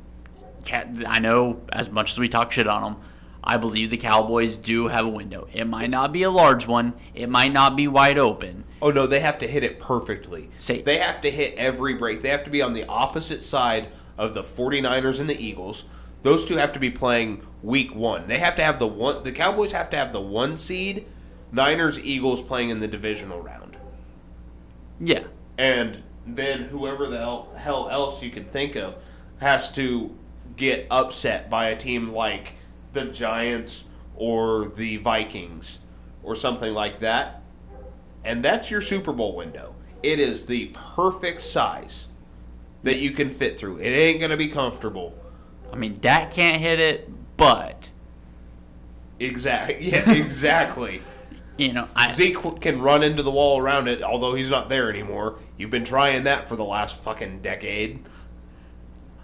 I 0.70 1.20
know 1.20 1.62
as 1.72 1.90
much 1.90 2.12
as 2.12 2.20
we 2.20 2.30
talk 2.30 2.52
shit 2.52 2.68
on 2.68 2.84
them, 2.84 3.02
I 3.44 3.58
believe 3.58 3.90
the 3.90 3.98
Cowboys 3.98 4.58
do 4.58 4.88
have 4.88 5.06
a 5.06 5.10
window. 5.10 5.48
It 5.52 5.66
might 5.66 5.90
not 5.90 6.14
be 6.14 6.24
a 6.24 6.30
large 6.30 6.68
one. 6.68 6.94
It 7.16 7.28
might 7.30 7.52
not 7.52 7.76
be 7.76 7.88
wide 7.88 8.18
open. 8.18 8.66
Oh 8.82 8.92
no, 8.92 9.08
they 9.08 9.20
have 9.20 9.40
to 9.40 9.48
hit 9.48 9.64
it 9.64 9.80
perfectly. 9.80 10.50
Say, 10.58 10.82
they 10.82 11.00
have 11.00 11.22
to 11.22 11.32
hit 11.32 11.56
every 11.56 11.96
break. 11.96 12.22
They 12.22 12.30
have 12.30 12.44
to 12.44 12.52
be 12.52 12.62
on 12.62 12.74
the 12.74 12.86
opposite 12.86 13.44
side 13.44 13.90
of 14.18 14.34
the 14.34 14.44
49ers 14.44 15.20
and 15.20 15.30
the 15.30 15.40
Eagles. 15.40 15.86
Those 16.24 16.46
two 16.46 16.58
have 16.58 16.74
to 16.74 16.80
be 16.80 16.92
playing 16.92 17.46
week 17.64 17.96
one. 17.96 18.28
They 18.28 18.38
have 18.38 18.56
to 18.58 18.64
have 18.64 18.78
the 18.78 18.88
one. 18.88 19.24
The 19.24 19.32
Cowboys 19.32 19.72
have 19.72 19.90
to 19.92 19.98
have 19.98 20.14
the 20.14 20.22
one 20.22 20.58
seed. 20.58 21.08
Niners, 21.52 22.00
Eagles 22.00 22.42
playing 22.42 22.70
in 22.70 22.80
the 22.80 22.88
divisional 22.88 23.42
round. 23.42 23.76
Yeah, 25.00 25.24
and 25.58 26.04
then 26.28 26.64
whoever 26.64 27.08
the 27.08 27.18
hell 27.58 27.90
else 27.92 28.22
you 28.22 28.30
could 28.30 28.52
think 28.52 28.76
of 28.76 28.96
has 29.40 29.72
to 29.74 30.16
get 30.62 30.86
upset 30.92 31.50
by 31.50 31.70
a 31.70 31.76
team 31.76 32.14
like 32.14 32.54
the 32.94 33.06
Giants 33.06 33.86
or 34.16 34.72
the 34.76 34.98
Vikings 34.98 35.80
or 36.22 36.36
something 36.36 36.72
like 36.74 37.00
that. 37.00 37.42
and 38.24 38.46
that's 38.46 38.70
your 38.70 38.82
Super 38.82 39.12
Bowl 39.12 39.36
window. 39.36 39.74
It 40.04 40.20
is 40.20 40.46
the 40.46 40.68
perfect 40.96 41.42
size 41.42 42.08
that 42.84 42.98
you 42.98 43.10
can 43.12 43.32
fit 43.32 43.58
through. 43.58 43.78
It 43.80 43.90
ain't 43.90 44.20
going 44.20 44.30
to 44.30 44.38
be 44.38 44.50
comfortable. 44.50 45.16
I 45.74 45.76
mean, 45.76 45.98
Dak 46.00 46.32
can't 46.32 46.62
hit 46.62 46.80
it, 46.80 47.10
but 47.38 47.90
Exactly. 49.20 49.78
Yeah, 49.92 50.12
exactly. 50.14 51.02
you 51.58 51.74
know, 51.74 51.88
I, 51.96 52.12
Zeke 52.12 52.62
can 52.62 52.82
run 52.82 53.02
into 53.02 53.24
the 53.24 53.32
wall 53.32 53.60
around 53.60 53.88
it, 53.88 54.04
although 54.04 54.36
he's 54.36 54.50
not 54.52 54.70
there 54.70 54.90
anymore. 54.92 55.40
You've 55.58 55.72
been 55.72 55.86
trying 55.86 56.24
that 56.26 56.48
for 56.48 56.56
the 56.56 56.64
last 56.66 57.02
fucking 57.02 57.42
decade. 57.42 58.06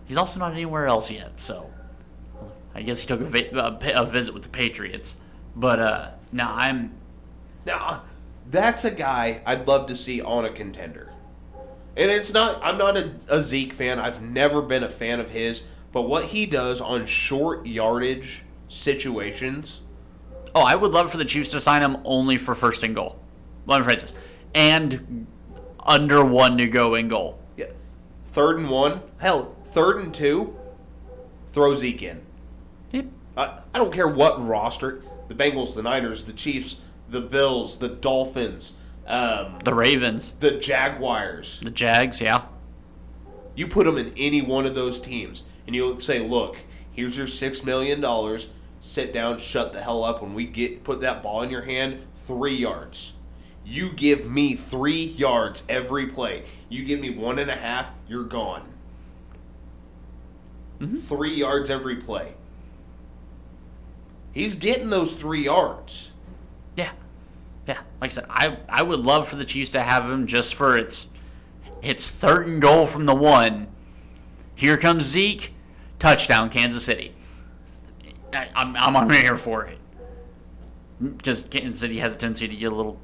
He's 0.08 0.18
also 0.18 0.40
not 0.40 0.54
anywhere 0.54 0.88
else 0.88 1.12
yet. 1.12 1.40
So 1.40 1.70
I 2.74 2.82
guess 2.82 3.00
he 3.00 3.08
took 3.08 3.22
a, 3.22 3.26
vi- 3.26 3.50
a, 3.54 4.02
a 4.02 4.06
visit 4.06 4.34
with 4.34 4.44
the 4.44 4.50
Patriots. 4.50 5.18
But 5.56 5.80
uh, 5.80 6.10
no, 6.32 6.46
I'm 6.46 6.94
Now, 7.66 8.04
that's 8.50 8.86
a 8.86 8.92
guy 8.92 9.42
I'd 9.46 9.68
love 9.68 9.88
to 9.88 9.96
see 9.96 10.22
on 10.22 10.46
a 10.46 10.52
contender. 10.52 11.12
And 11.96 12.12
it's 12.12 12.32
not, 12.32 12.60
I'm 12.64 12.78
not 12.78 12.96
a, 12.96 13.12
a 13.28 13.42
Zeke 13.42 13.74
fan. 13.74 14.00
I've 14.00 14.22
never 14.22 14.62
been 14.62 14.84
a 14.84 14.90
fan 14.90 15.20
of 15.20 15.32
his. 15.32 15.64
But 15.92 16.04
what 16.04 16.26
he 16.26 16.46
does 16.46 16.80
on 16.80 17.06
short 17.08 17.66
yardage 17.66 18.44
situations, 18.70 19.82
Oh, 20.56 20.62
I 20.62 20.76
would 20.76 20.92
love 20.92 21.12
for 21.12 21.18
the 21.18 21.26
Chiefs 21.26 21.52
to 21.52 21.60
sign 21.60 21.82
him 21.84 21.98
only 22.06 22.38
for 22.38 22.56
first 22.56 22.84
and 22.84 22.94
goal. 22.96 23.20
Let 23.66 23.80
me 23.80 23.84
phrase 23.84 24.02
this. 24.02 24.16
And 24.56 25.28
under 25.86 26.24
one 26.26 26.58
to 26.58 26.68
go 26.68 26.96
in 26.96 27.08
goal. 27.08 27.40
yeah, 27.58 27.66
third 28.28 28.58
and 28.60 28.70
one, 28.70 29.02
hell, 29.20 29.56
third 29.78 29.98
and 29.98 30.12
two, 30.12 30.58
throw 31.50 31.76
Zeke 31.76 32.02
in. 32.02 32.22
Yep. 32.94 33.06
I, 33.38 33.60
I 33.74 33.78
don't 33.78 33.94
care 33.94 34.08
what 34.08 34.44
roster 34.44 35.04
the 35.28 35.36
Bengals, 35.36 35.76
the 35.76 35.84
Niners, 35.84 36.26
the 36.26 36.34
Chiefs, 36.34 36.82
the 37.10 37.22
Bills, 37.22 37.78
the 37.78 37.88
Dolphins, 37.90 38.74
um, 39.06 39.60
The 39.64 39.76
Ravens, 39.76 40.34
the 40.40 40.52
Jaguars. 40.52 41.60
the 41.62 41.70
Jags, 41.70 42.20
yeah. 42.20 42.46
You 43.56 43.68
put 43.68 43.86
them 43.86 43.98
in 43.98 44.14
any 44.18 44.42
one 44.42 44.66
of 44.66 44.74
those 44.74 45.00
teams, 45.00 45.44
and 45.68 45.76
you'll 45.76 46.02
say, 46.02 46.20
"Look, 46.20 46.58
here's 46.92 47.16
your 47.16 47.28
six 47.28 47.64
million 47.64 48.02
dollars. 48.02 48.50
Sit 48.82 49.14
down, 49.14 49.38
shut 49.40 49.74
the 49.74 49.82
hell 49.82 50.04
up. 50.04 50.22
When 50.24 50.34
we 50.34 50.46
get 50.46 50.84
put 50.84 51.02
that 51.02 51.22
ball 51.22 51.44
in 51.44 51.50
your 51.52 51.64
hand, 51.64 52.00
three 52.26 52.56
yards. 52.56 53.14
You 53.64 53.92
give 53.92 54.30
me 54.30 54.56
three 54.56 55.04
yards 55.04 55.64
every 55.70 56.08
play. 56.08 56.46
You 56.70 56.84
give 56.84 57.00
me 57.00 57.10
one 57.12 57.38
and 57.38 57.52
a 57.52 57.56
half, 57.56 57.88
you're 58.08 58.24
gone. 58.24 58.64
Three 60.80 61.36
yards 61.36 61.70
every 61.70 61.98
play. 61.98 62.34
He's 64.32 64.56
getting 64.56 64.90
those 64.90 65.14
three 65.14 65.46
yards. 65.46 66.12
Yeah. 66.76 66.92
Yeah. 67.68 67.82
Like 68.00 68.12
I 68.12 68.14
said, 68.14 68.26
I, 68.30 68.58
I 68.70 68.84
would 68.84 69.00
love 69.00 69.28
for 69.28 69.36
the 69.36 69.46
Chiefs 69.46 69.72
to 69.72 69.82
have 69.82 70.10
him 70.10 70.28
just 70.28 70.54
for 70.54 70.78
its 70.78 71.10
it's 71.82 72.08
third 72.08 72.48
and 72.48 72.62
goal 72.62 72.86
from 72.86 73.06
the 73.06 73.16
one. 73.16 73.68
Here 74.56 74.78
comes 74.78 75.06
Zeke, 75.06 75.54
touchdown, 76.00 76.50
Kansas 76.50 76.84
City. 76.84 77.14
I, 78.34 78.50
I'm, 78.56 78.76
I'm 78.76 78.96
on 78.96 79.10
here 79.10 79.36
for 79.38 79.66
it. 79.66 79.78
Because 81.02 81.44
Kansas 81.44 81.80
City 81.80 82.00
has 82.00 82.16
a 82.16 82.18
tendency 82.20 82.48
to 82.48 82.56
get 82.56 82.72
a 82.72 82.76
little 82.76 83.00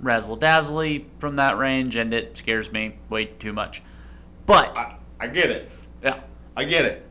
razzle 0.00 0.36
dazzly 0.36 1.06
from 1.18 1.36
that 1.36 1.58
range, 1.58 1.96
and 1.96 2.12
it 2.12 2.36
scares 2.36 2.70
me 2.70 2.96
way 3.08 3.26
too 3.26 3.52
much. 3.52 3.82
But, 4.46 4.76
I, 4.76 4.96
I 5.20 5.26
get 5.26 5.50
it. 5.50 5.70
yeah. 6.02 6.20
I 6.56 6.64
get 6.64 6.84
it. 6.84 7.07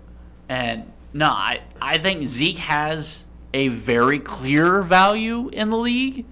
And 0.49 0.91
no, 1.13 1.27
I, 1.27 1.62
I 1.81 1.97
think 1.97 2.25
Zeke 2.25 2.57
has 2.57 3.25
a 3.53 3.67
very 3.69 4.19
clear 4.19 4.81
value 4.81 5.49
in 5.49 5.69
the 5.69 5.77
league. 5.77 6.25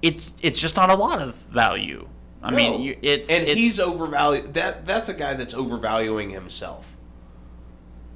It's 0.00 0.34
it's 0.42 0.58
just 0.60 0.76
not 0.76 0.90
a 0.90 0.94
lot 0.94 1.22
of 1.22 1.34
value. 1.34 2.08
I 2.42 2.50
No. 2.50 2.56
mean, 2.56 2.80
you, 2.82 2.98
it's 3.02 3.30
and 3.30 3.44
it's, 3.44 3.54
he's 3.60 3.78
overvalued. 3.78 4.54
That 4.54 4.84
that's 4.84 5.08
a 5.08 5.14
guy 5.14 5.34
that's 5.34 5.54
overvaluing 5.54 6.30
himself. 6.30 6.96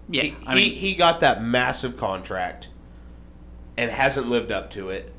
yeah. 0.09 0.23
He, 0.25 0.37
I 0.47 0.55
mean, 0.55 0.73
he, 0.73 0.79
he 0.79 0.95
got 0.95 1.21
that 1.21 1.43
massive 1.43 1.97
contract 1.97 2.69
and 3.77 3.91
hasn't 3.91 4.29
lived 4.29 4.51
up 4.51 4.71
to 4.73 4.91
it, 4.91 5.13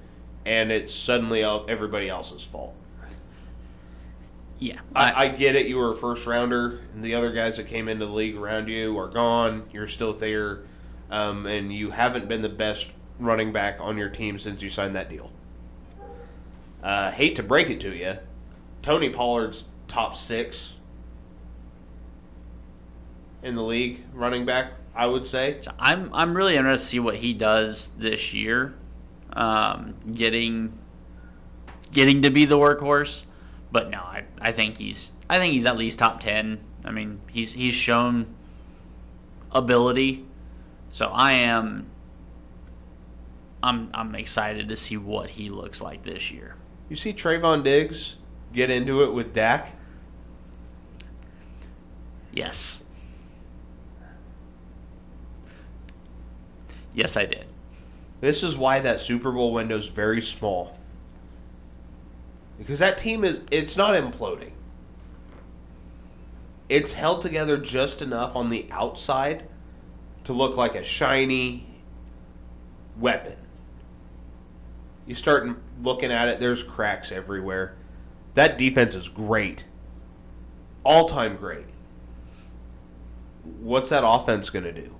and 0.45 0.71
it's 0.71 0.93
suddenly 0.93 1.43
everybody 1.43 2.09
else's 2.09 2.43
fault. 2.43 2.73
Yeah. 4.59 4.79
I, 4.95 5.25
I 5.25 5.27
get 5.29 5.55
it. 5.55 5.67
You 5.67 5.77
were 5.77 5.91
a 5.91 5.95
first 5.95 6.25
rounder, 6.25 6.81
and 6.93 7.03
the 7.03 7.15
other 7.15 7.31
guys 7.31 7.57
that 7.57 7.67
came 7.67 7.87
into 7.87 8.05
the 8.05 8.11
league 8.11 8.35
around 8.35 8.67
you 8.67 8.97
are 8.97 9.07
gone. 9.07 9.67
You're 9.71 9.87
still 9.87 10.13
there, 10.13 10.61
um, 11.09 11.45
and 11.45 11.71
you 11.71 11.91
haven't 11.91 12.27
been 12.27 12.41
the 12.41 12.49
best 12.49 12.91
running 13.19 13.51
back 13.51 13.77
on 13.79 13.97
your 13.97 14.09
team 14.09 14.39
since 14.39 14.61
you 14.61 14.69
signed 14.69 14.95
that 14.95 15.09
deal. 15.09 15.31
Uh, 16.81 17.11
hate 17.11 17.35
to 17.35 17.43
break 17.43 17.69
it 17.69 17.79
to 17.81 17.95
you, 17.95 18.17
Tony 18.81 19.09
Pollard's 19.09 19.65
top 19.87 20.15
six 20.15 20.75
in 23.43 23.55
the 23.55 23.63
league 23.63 24.03
running 24.13 24.45
back. 24.45 24.73
I 24.97 25.05
would 25.05 25.27
say. 25.27 25.59
So 25.61 25.71
I'm 25.77 26.09
I'm 26.11 26.35
really 26.35 26.57
interested 26.57 26.85
to 26.85 26.89
see 26.89 26.99
what 26.99 27.17
he 27.17 27.33
does 27.33 27.91
this 27.99 28.33
year, 28.33 28.73
um, 29.31 29.93
getting 30.11 30.75
getting 31.91 32.23
to 32.23 32.31
be 32.31 32.45
the 32.45 32.57
workhorse. 32.57 33.25
But 33.71 33.89
no, 33.89 33.99
I, 33.99 34.23
I 34.39 34.51
think 34.51 34.77
he's 34.77 35.13
I 35.29 35.37
think 35.37 35.53
he's 35.53 35.65
at 35.65 35.77
least 35.77 35.99
top 35.99 36.19
ten. 36.19 36.59
I 36.85 36.91
mean, 36.91 37.21
he's 37.31 37.53
he's 37.53 37.73
shown 37.73 38.33
ability, 39.51 40.25
so 40.89 41.07
I 41.07 41.33
am. 41.33 41.87
I'm 43.61 43.89
I'm 43.93 44.15
excited 44.15 44.69
to 44.69 44.75
see 44.75 44.97
what 44.97 45.31
he 45.31 45.49
looks 45.49 45.81
like 45.81 46.03
this 46.03 46.31
year. 46.31 46.55
You 46.89 46.95
see 46.95 47.13
Trevon 47.13 47.63
Diggs 47.63 48.15
get 48.53 48.69
into 48.69 49.03
it 49.03 49.13
with 49.13 49.33
Dak. 49.33 49.75
Yes. 52.31 52.83
Yes, 56.93 57.17
I 57.17 57.25
did. 57.25 57.45
This 58.21 58.41
is 58.43 58.57
why 58.57 58.79
that 58.79 58.99
Super 58.99 59.31
Bowl 59.31 59.53
window 59.53 59.77
is 59.77 59.87
very 59.87 60.21
small. 60.21 60.76
Because 62.57 62.79
that 62.79 62.97
team 62.97 63.23
is 63.23 63.41
it's 63.51 63.77
not 63.77 63.93
imploding. 63.93 64.51
It's 66.69 66.93
held 66.93 67.21
together 67.21 67.57
just 67.57 68.01
enough 68.01 68.35
on 68.35 68.49
the 68.49 68.67
outside 68.71 69.47
to 70.25 70.33
look 70.33 70.57
like 70.57 70.75
a 70.75 70.83
shiny 70.83 71.65
weapon. 72.99 73.37
You 75.05 75.15
start 75.15 75.47
looking 75.81 76.11
at 76.11 76.27
it, 76.27 76.39
there's 76.39 76.63
cracks 76.63 77.11
everywhere. 77.11 77.75
That 78.35 78.57
defense 78.57 78.93
is 78.93 79.07
great. 79.07 79.63
All 80.83 81.07
time 81.07 81.37
great. 81.37 81.65
What's 83.61 83.89
that 83.89 84.05
offense 84.05 84.49
going 84.49 84.65
to 84.65 84.73
do? 84.73 84.93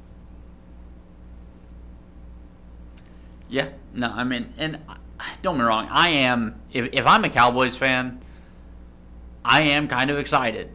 Yeah, 3.49 3.69
no, 3.93 4.07
I 4.07 4.23
mean, 4.23 4.53
and 4.57 4.79
don't 5.41 5.55
get 5.55 5.63
me 5.63 5.67
wrong, 5.67 5.87
I 5.89 6.09
am. 6.09 6.61
If 6.71 6.89
if 6.93 7.05
I'm 7.05 7.23
a 7.23 7.29
Cowboys 7.29 7.77
fan, 7.77 8.21
I 9.43 9.61
am 9.63 9.87
kind 9.87 10.09
of 10.09 10.17
excited. 10.17 10.71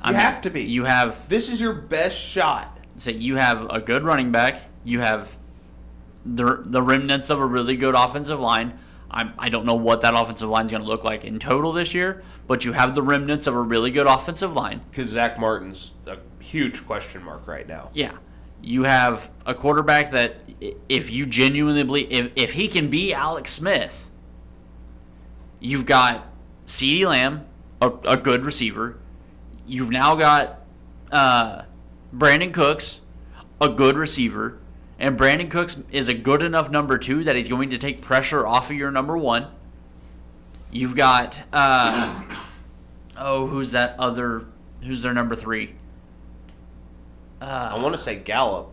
I 0.00 0.10
You 0.10 0.16
have 0.16 0.40
to 0.42 0.50
be. 0.50 0.62
You 0.62 0.84
have 0.84 1.28
This 1.28 1.48
is 1.48 1.60
your 1.60 1.72
best 1.74 2.16
shot. 2.18 2.78
so 2.96 3.10
you 3.10 3.36
have 3.36 3.66
a 3.70 3.80
good 3.80 4.04
running 4.04 4.32
back. 4.32 4.62
You 4.84 5.00
have 5.00 5.38
the 6.24 6.62
the 6.64 6.82
remnants 6.82 7.30
of 7.30 7.38
a 7.38 7.46
really 7.46 7.76
good 7.76 7.94
offensive 7.94 8.40
line. 8.40 8.78
I 9.10 9.30
I 9.38 9.48
don't 9.48 9.64
know 9.66 9.74
what 9.74 10.00
that 10.02 10.14
offensive 10.14 10.48
line 10.48 10.66
is 10.66 10.70
going 10.72 10.82
to 10.82 10.88
look 10.88 11.04
like 11.04 11.24
in 11.24 11.38
total 11.38 11.72
this 11.72 11.94
year, 11.94 12.22
but 12.46 12.64
you 12.64 12.72
have 12.72 12.94
the 12.94 13.02
remnants 13.02 13.46
of 13.46 13.54
a 13.54 13.60
really 13.60 13.90
good 13.90 14.06
offensive 14.06 14.54
line. 14.54 14.82
Because 14.90 15.10
Zack 15.10 15.38
Martin's 15.38 15.92
a 16.06 16.18
huge 16.40 16.86
question 16.86 17.22
mark 17.22 17.46
right 17.46 17.66
now. 17.68 17.90
Yeah. 17.94 18.12
You 18.66 18.84
have 18.84 19.30
a 19.44 19.54
quarterback 19.54 20.12
that, 20.12 20.36
if 20.88 21.10
you 21.10 21.26
genuinely 21.26 21.82
believe, 21.82 22.10
if, 22.10 22.32
if 22.34 22.52
he 22.54 22.66
can 22.66 22.88
be 22.88 23.12
Alex 23.12 23.50
Smith, 23.52 24.10
you've 25.60 25.84
got 25.84 26.32
CeeDee 26.66 27.06
Lamb, 27.06 27.44
a, 27.82 27.90
a 28.08 28.16
good 28.16 28.42
receiver. 28.42 28.98
You've 29.66 29.90
now 29.90 30.16
got 30.16 30.64
uh, 31.12 31.64
Brandin 32.16 32.54
Cooks, 32.54 33.02
a 33.60 33.68
good 33.68 33.98
receiver. 33.98 34.58
And 34.98 35.18
Brandin 35.18 35.50
Cooks 35.50 35.82
is 35.92 36.08
a 36.08 36.14
good 36.14 36.40
enough 36.40 36.70
number 36.70 36.96
two 36.96 37.22
that 37.24 37.36
he's 37.36 37.48
going 37.48 37.68
to 37.68 37.76
take 37.76 38.00
pressure 38.00 38.46
off 38.46 38.70
of 38.70 38.76
your 38.78 38.90
number 38.90 39.18
one. 39.18 39.48
You've 40.70 40.96
got, 40.96 41.42
uh, 41.52 42.22
oh, 43.18 43.46
who's 43.46 43.72
that 43.72 43.94
other, 43.98 44.46
who's 44.82 45.02
their 45.02 45.12
number 45.12 45.36
three? 45.36 45.74
I 47.46 47.78
want 47.82 47.94
to 47.94 48.00
say 48.00 48.16
Gallup, 48.16 48.70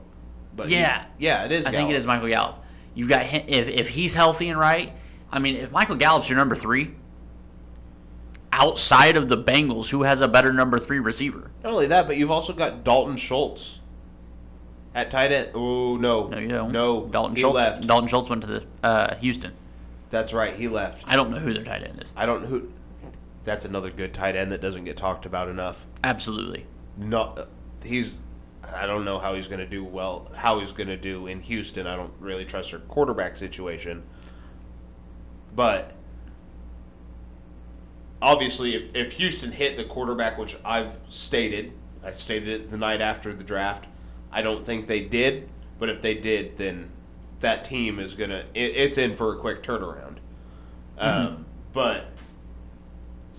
but 0.56 0.70
Yeah. 0.70 1.06
yeah, 1.18 1.46
it 1.46 1.52
is. 1.52 1.66
I 1.66 1.72
think 1.72 1.90
it 1.90 1.96
is 1.96 2.06
Michael 2.08 2.28
Gallup. 2.30 2.58
You've 2.94 3.10
got 3.10 3.24
him, 3.26 3.44
if 3.48 3.68
if 3.70 3.90
he's 3.90 4.14
healthy 4.14 4.50
and 4.50 4.60
right. 4.60 4.92
I 5.32 5.40
mean, 5.40 5.56
if 5.56 5.72
Michael 5.72 5.96
Gallup's 5.96 6.30
your 6.30 6.38
number 6.38 6.56
three, 6.56 6.94
outside 8.52 9.16
of 9.16 9.30
the 9.30 9.38
Bengals, 9.38 9.90
who 9.90 10.04
has 10.04 10.22
a 10.22 10.28
better 10.28 10.52
number 10.54 10.78
three 10.80 11.00
receiver? 11.00 11.52
Not 11.64 11.74
only 11.74 11.88
that, 11.88 12.08
but 12.08 12.18
you've 12.18 12.32
also 12.32 12.54
got 12.54 12.84
Dalton 12.84 13.16
Schultz 13.18 13.80
at 14.94 15.10
tight 15.10 15.32
end. 15.32 15.50
Oh 15.54 15.96
no, 15.98 16.28
No, 16.28 16.38
you 16.38 16.48
don't. 16.50 16.72
No, 16.72 17.06
Dalton 17.08 17.36
he 17.36 17.42
Schultz. 17.42 17.56
left. 17.56 17.88
Dalton 17.88 18.08
Schultz 18.08 18.30
went 18.30 18.42
to 18.44 18.48
the 18.48 18.66
uh, 18.84 19.16
Houston. 19.18 19.54
That's 20.10 20.34
right, 20.34 20.54
he 20.56 20.68
left. 20.68 21.04
I 21.08 21.16
don't 21.16 21.32
know 21.32 21.40
who 21.40 21.54
their 21.54 21.64
tight 21.64 21.84
end 21.84 22.02
is. 22.04 22.14
I 22.18 22.26
don't 22.26 22.46
who. 22.46 22.70
that's 23.46 23.64
another 23.64 23.90
good 23.90 24.14
tight 24.14 24.36
end 24.36 24.52
that 24.52 24.62
doesn't 24.62 24.84
get 24.84 24.98
talked 24.98 25.26
about 25.26 25.48
enough. 25.48 25.86
Absolutely. 26.04 26.66
Not 26.98 27.48
he's. 27.84 28.12
I 28.74 28.86
don't 28.86 29.06
know 29.06 29.20
how 29.20 29.36
he's 29.36 29.48
going 29.48 29.60
to 29.60 29.66
do 29.66 29.84
well. 29.84 30.32
How 30.34 30.60
he's 30.60 30.72
going 30.72 30.88
to 30.88 30.98
do 30.98 31.28
in 31.28 31.42
Houston. 31.42 31.88
I 31.88 31.96
don't 31.96 32.14
really 32.20 32.46
trust 32.46 32.72
their 32.72 32.80
quarterback 32.80 33.38
situation. 33.38 34.04
But 35.56 35.94
obviously, 38.22 38.76
if, 38.76 38.96
if 38.96 39.14
Houston 39.14 39.52
hit 39.52 39.78
the 39.78 39.84
quarterback, 39.84 40.38
which 40.38 40.56
I've 40.64 40.94
stated, 41.10 41.74
I 42.04 42.12
stated 42.12 42.50
it 42.50 42.72
the 42.72 42.78
night 42.78 43.02
after 43.02 43.34
the 43.34 43.44
draft. 43.44 43.86
I 44.32 44.42
don't 44.42 44.66
think 44.66 44.88
they 44.88 45.02
did, 45.02 45.50
but 45.78 45.90
if 45.90 46.02
they 46.02 46.14
did, 46.14 46.58
then 46.58 46.90
that 47.42 47.66
team 47.66 48.00
is 48.00 48.14
going 48.14 48.30
to—it's 48.30 48.98
in 48.98 49.16
for 49.16 49.36
a 49.36 49.40
quick 49.40 49.62
turnaround. 49.62 50.18
Um, 50.98 51.46
but 51.74 52.06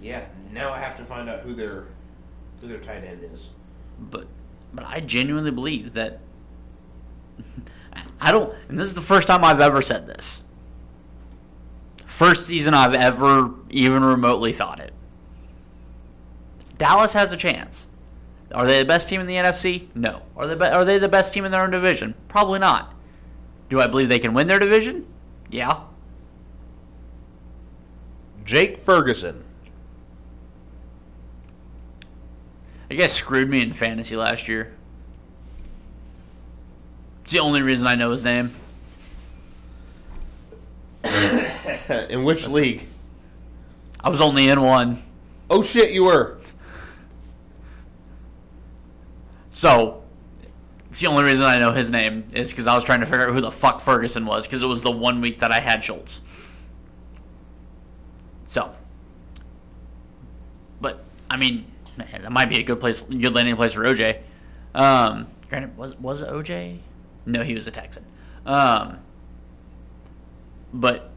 yeah, 0.02 0.26
now 0.52 0.72
I 0.72 0.80
have 0.80 0.96
to 0.96 1.04
find 1.04 1.30
out 1.30 1.40
who 1.40 1.54
their 1.54 1.86
who 2.60 2.68
their 2.68 2.78
tight 2.78 3.04
end 3.04 3.24
is. 3.32 3.48
But 3.98 4.26
but 4.72 4.84
I 4.86 5.00
genuinely 5.00 5.50
believe 5.50 5.94
that 5.94 6.20
I 8.20 8.32
don't 8.32 8.54
and 8.68 8.78
this 8.78 8.88
is 8.88 8.94
the 8.94 9.00
first 9.00 9.28
time 9.28 9.44
I've 9.44 9.60
ever 9.60 9.82
said 9.82 10.06
this. 10.06 10.42
First 12.06 12.46
season 12.46 12.74
I've 12.74 12.94
ever 12.94 13.54
even 13.70 14.04
remotely 14.04 14.52
thought 14.52 14.80
it. 14.80 14.92
Dallas 16.78 17.12
has 17.14 17.32
a 17.32 17.36
chance. 17.36 17.88
Are 18.52 18.66
they 18.66 18.80
the 18.80 18.84
best 18.84 19.08
team 19.08 19.20
in 19.20 19.26
the 19.26 19.34
NFC? 19.36 19.94
No. 19.94 20.22
Are 20.36 20.46
they 20.46 20.54
be- 20.54 20.66
are 20.72 20.84
they 20.84 20.98
the 20.98 21.08
best 21.08 21.32
team 21.32 21.44
in 21.44 21.52
their 21.52 21.62
own 21.62 21.70
division? 21.70 22.14
Probably 22.28 22.58
not. 22.58 22.94
Do 23.68 23.80
I 23.80 23.86
believe 23.86 24.08
they 24.08 24.18
can 24.18 24.34
win 24.34 24.46
their 24.46 24.58
division? 24.58 25.06
Yeah. 25.50 25.80
Jake 28.44 28.78
Ferguson. 28.78 29.44
You 32.92 32.98
guys 32.98 33.14
screwed 33.14 33.48
me 33.48 33.62
in 33.62 33.72
fantasy 33.72 34.16
last 34.16 34.48
year. 34.48 34.74
It's 37.22 37.30
the 37.30 37.38
only 37.38 37.62
reason 37.62 37.86
I 37.86 37.94
know 37.94 38.10
his 38.10 38.22
name. 38.22 38.50
in 41.02 42.24
which 42.24 42.46
league? 42.46 42.86
I 43.98 44.10
was 44.10 44.20
only 44.20 44.46
in 44.46 44.60
one. 44.60 44.98
Oh 45.48 45.62
shit, 45.62 45.92
you 45.92 46.04
were. 46.04 46.38
So, 49.50 50.02
it's 50.90 51.00
the 51.00 51.06
only 51.06 51.24
reason 51.24 51.46
I 51.46 51.58
know 51.58 51.72
his 51.72 51.90
name 51.90 52.26
is 52.34 52.50
because 52.50 52.66
I 52.66 52.74
was 52.74 52.84
trying 52.84 53.00
to 53.00 53.06
figure 53.06 53.26
out 53.26 53.32
who 53.32 53.40
the 53.40 53.50
fuck 53.50 53.80
Ferguson 53.80 54.26
was 54.26 54.46
because 54.46 54.62
it 54.62 54.66
was 54.66 54.82
the 54.82 54.90
one 54.90 55.22
week 55.22 55.38
that 55.38 55.50
I 55.50 55.60
had 55.60 55.82
Schultz. 55.82 56.20
So, 58.44 58.74
but 60.82 61.02
I 61.30 61.38
mean, 61.38 61.71
that 61.96 62.32
might 62.32 62.48
be 62.48 62.58
a 62.58 62.62
good 62.62 62.80
place, 62.80 63.02
good 63.02 63.34
landing 63.34 63.56
place 63.56 63.74
for 63.74 63.82
OJ. 63.82 64.20
Um, 64.74 65.26
granted, 65.48 65.76
was 65.76 65.94
was 65.98 66.20
it 66.22 66.28
OJ? 66.28 66.78
No, 67.26 67.42
he 67.42 67.54
was 67.54 67.66
a 67.66 67.70
Texan. 67.70 68.04
Um, 68.46 68.98
but 70.72 71.10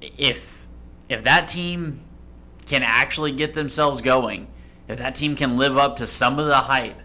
if 0.00 0.66
if 1.08 1.24
that 1.24 1.48
team 1.48 2.00
can 2.66 2.82
actually 2.82 3.32
get 3.32 3.54
themselves 3.54 4.00
going, 4.00 4.46
if 4.88 4.98
that 4.98 5.14
team 5.14 5.36
can 5.36 5.56
live 5.56 5.76
up 5.76 5.96
to 5.96 6.06
some 6.06 6.38
of 6.38 6.46
the 6.46 6.56
hype, 6.56 7.00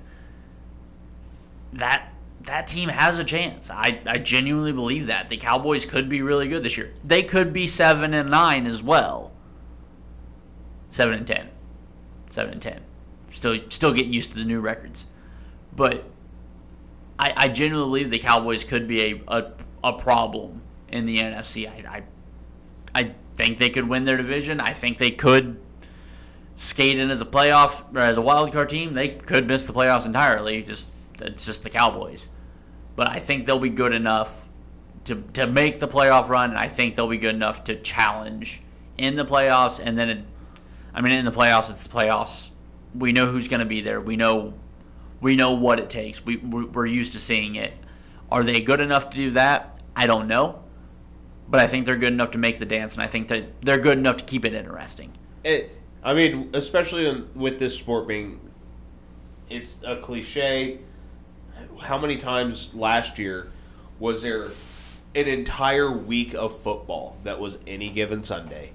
that 1.74 2.14
that 2.42 2.68
team 2.68 2.90
has 2.90 3.18
a 3.18 3.24
chance. 3.24 3.70
I, 3.70 4.00
I 4.06 4.18
genuinely 4.18 4.72
believe 4.72 5.08
that 5.08 5.30
the 5.30 5.38
Cowboys 5.38 5.86
could 5.86 6.08
be 6.10 6.22
really 6.22 6.48
good 6.48 6.64
this 6.64 6.78
year. 6.78 6.94
They 7.04 7.24
could 7.24 7.52
be 7.52 7.68
seven 7.68 8.14
and 8.14 8.30
nine 8.30 8.66
as 8.66 8.82
well. 8.82 9.32
Seven 10.90 11.14
and 11.16 11.28
ten. 11.28 11.50
Seven 12.30 12.54
and 12.54 12.62
ten. 12.62 12.82
Still 13.30 13.60
still 13.70 13.94
get 13.94 14.06
used 14.06 14.32
to 14.32 14.38
the 14.38 14.46
new 14.46 14.62
records, 14.62 15.06
but 15.76 16.06
I, 17.20 17.34
I 17.36 17.48
genuinely 17.50 17.88
believe 17.88 18.10
the 18.10 18.20
Cowboys 18.20 18.64
could 18.64 18.88
be 18.88 19.02
a, 19.02 19.22
a, 19.28 19.52
a 19.84 19.94
problem 19.94 20.62
in 20.90 21.06
the 21.06 21.18
NFC. 21.18 21.68
I, 21.68 21.98
I 21.98 22.04
I 22.96 23.14
think 23.36 23.58
they 23.58 23.70
could 23.70 23.88
win 23.88 24.06
their 24.06 24.18
division. 24.18 24.60
I 24.60 24.74
think 24.74 24.98
they 24.98 25.12
could 25.12 25.60
skate 26.56 26.98
in 26.98 27.10
as 27.10 27.22
a 27.22 27.26
playoff 27.26 27.84
or 27.96 28.00
as 28.00 28.18
a 28.18 28.22
wild 28.22 28.52
card 28.52 28.70
team. 28.70 28.94
They 28.94 29.10
could 29.10 29.48
miss 29.48 29.66
the 29.66 29.74
playoffs 29.74 30.06
entirely. 30.06 30.64
Just 30.64 30.92
it's 31.22 31.46
just 31.46 31.64
the 31.64 31.70
Cowboys. 31.70 32.30
But 32.96 33.10
I 33.10 33.20
think 33.20 33.46
they'll 33.46 33.60
be 33.60 33.70
good 33.70 33.94
enough 33.94 34.50
to 35.06 35.24
to 35.34 35.48
make 35.48 35.80
the 35.80 35.88
playoff 35.88 36.30
run, 36.30 36.52
and 36.52 36.60
I 36.60 36.68
think 36.68 36.96
they'll 36.96 37.08
be 37.08 37.18
good 37.18 37.36
enough 37.36 37.64
to 37.66 37.76
challenge 37.76 38.62
in 38.98 39.16
the 39.16 39.26
playoffs. 39.26 39.82
And 39.84 39.98
then, 39.98 40.10
it, 40.10 40.24
I 40.94 41.02
mean, 41.02 41.14
in 41.14 41.26
the 41.26 41.32
playoffs, 41.32 41.70
it's 41.70 41.84
the 41.84 41.90
playoffs. 41.90 42.52
We 42.96 43.12
know 43.12 43.26
who's 43.28 43.48
going 43.48 43.60
to 43.60 43.66
be 43.66 43.82
there. 43.82 44.02
We 44.02 44.16
know 44.16 44.54
we 45.22 45.36
know 45.36 45.54
what 45.54 45.80
it 45.80 45.90
takes. 45.90 46.24
We 46.24 46.38
we're 46.38 46.86
used 46.86 47.14
to 47.14 47.20
seeing 47.20 47.56
it. 47.56 47.74
Are 48.32 48.44
they 48.44 48.60
good 48.62 48.80
enough 48.80 49.10
to 49.12 49.18
do 49.18 49.32
that? 49.32 49.82
I 49.96 50.08
don't 50.08 50.28
know. 50.28 50.64
But 51.50 51.62
I 51.62 51.68
think 51.68 51.86
they're 51.86 51.98
good 51.98 52.14
enough 52.14 52.32
to 52.32 52.38
make 52.38 52.60
the 52.60 52.66
dance, 52.66 52.94
and 52.94 53.02
I 53.02 53.08
think 53.08 53.30
that 53.30 53.62
they're 53.62 53.80
good 53.80 53.98
enough 53.98 54.18
to 54.18 54.26
keep 54.26 54.44
it 54.44 54.54
interesting. 54.54 55.14
It, 55.46 55.72
I 56.04 56.14
mean, 56.14 56.50
especially 56.54 57.08
in, 57.08 57.30
with 57.36 57.58
this 57.58 57.78
sport 57.78 58.08
being, 58.08 58.40
it's 59.50 59.80
a 59.86 59.96
cliche. 59.96 60.80
How 61.80 61.98
many 61.98 62.18
times 62.18 62.74
last 62.74 63.18
year 63.18 63.50
was 63.98 64.22
there 64.22 64.50
an 65.16 65.28
entire 65.28 65.90
week 65.90 66.34
of 66.34 66.60
football 66.60 67.18
that 67.24 67.40
was 67.40 67.58
any 67.66 67.90
given 67.90 68.26
Sunday? 68.26 68.74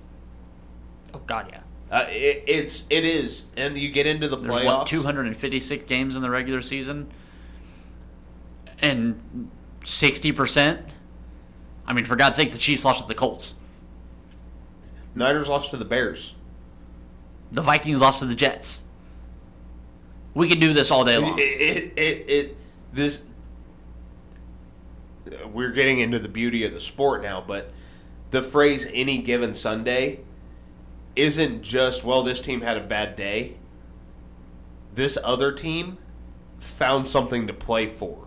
Oh 1.12 1.20
God, 1.26 1.48
yeah. 1.52 1.61
Uh, 1.92 2.06
it, 2.08 2.42
it's 2.46 2.86
it 2.88 3.04
is, 3.04 3.44
and 3.54 3.76
you 3.76 3.90
get 3.90 4.06
into 4.06 4.26
the 4.26 4.36
There's 4.36 4.54
playoffs. 4.54 4.78
what 4.78 4.86
256 4.86 5.84
games 5.84 6.16
in 6.16 6.22
the 6.22 6.30
regular 6.30 6.62
season, 6.62 7.12
and 8.78 9.50
60 9.84 10.32
percent. 10.32 10.80
I 11.86 11.92
mean, 11.92 12.06
for 12.06 12.16
God's 12.16 12.36
sake, 12.36 12.50
the 12.50 12.56
Chiefs 12.58 12.86
lost 12.86 13.02
to 13.02 13.08
the 13.08 13.14
Colts. 13.14 13.56
Niners 15.14 15.48
lost 15.48 15.70
to 15.72 15.76
the 15.76 15.84
Bears. 15.84 16.34
The 17.50 17.60
Vikings 17.60 18.00
lost 18.00 18.20
to 18.20 18.24
the 18.24 18.34
Jets. 18.34 18.84
We 20.32 20.48
could 20.48 20.60
do 20.60 20.72
this 20.72 20.90
all 20.90 21.04
day 21.04 21.16
It, 21.16 21.20
long. 21.20 21.38
it, 21.38 21.92
it, 21.98 22.30
it, 22.30 22.56
this. 22.94 23.22
We're 25.52 25.72
getting 25.72 26.00
into 26.00 26.18
the 26.18 26.28
beauty 26.28 26.64
of 26.64 26.72
the 26.72 26.80
sport 26.80 27.22
now, 27.22 27.44
but 27.46 27.70
the 28.30 28.40
phrase 28.40 28.86
"any 28.94 29.18
given 29.18 29.54
Sunday" 29.54 30.20
isn't 31.16 31.62
just 31.62 32.04
well. 32.04 32.22
This 32.22 32.40
team 32.40 32.60
had 32.60 32.76
a 32.76 32.82
bad 32.82 33.16
day. 33.16 33.56
This 34.94 35.18
other 35.22 35.52
team 35.52 35.98
found 36.58 37.08
something 37.08 37.46
to 37.46 37.52
play 37.52 37.86
for. 37.86 38.26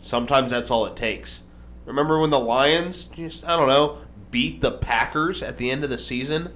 Sometimes 0.00 0.50
that's 0.50 0.70
all 0.70 0.86
it 0.86 0.96
takes. 0.96 1.42
Remember 1.84 2.20
when 2.20 2.30
the 2.30 2.38
Lions 2.38 3.04
just 3.04 3.44
I 3.44 3.56
don't 3.56 3.68
know 3.68 3.98
beat 4.30 4.60
the 4.60 4.72
Packers 4.72 5.42
at 5.42 5.58
the 5.58 5.70
end 5.70 5.84
of 5.84 5.90
the 5.90 5.98
season? 5.98 6.52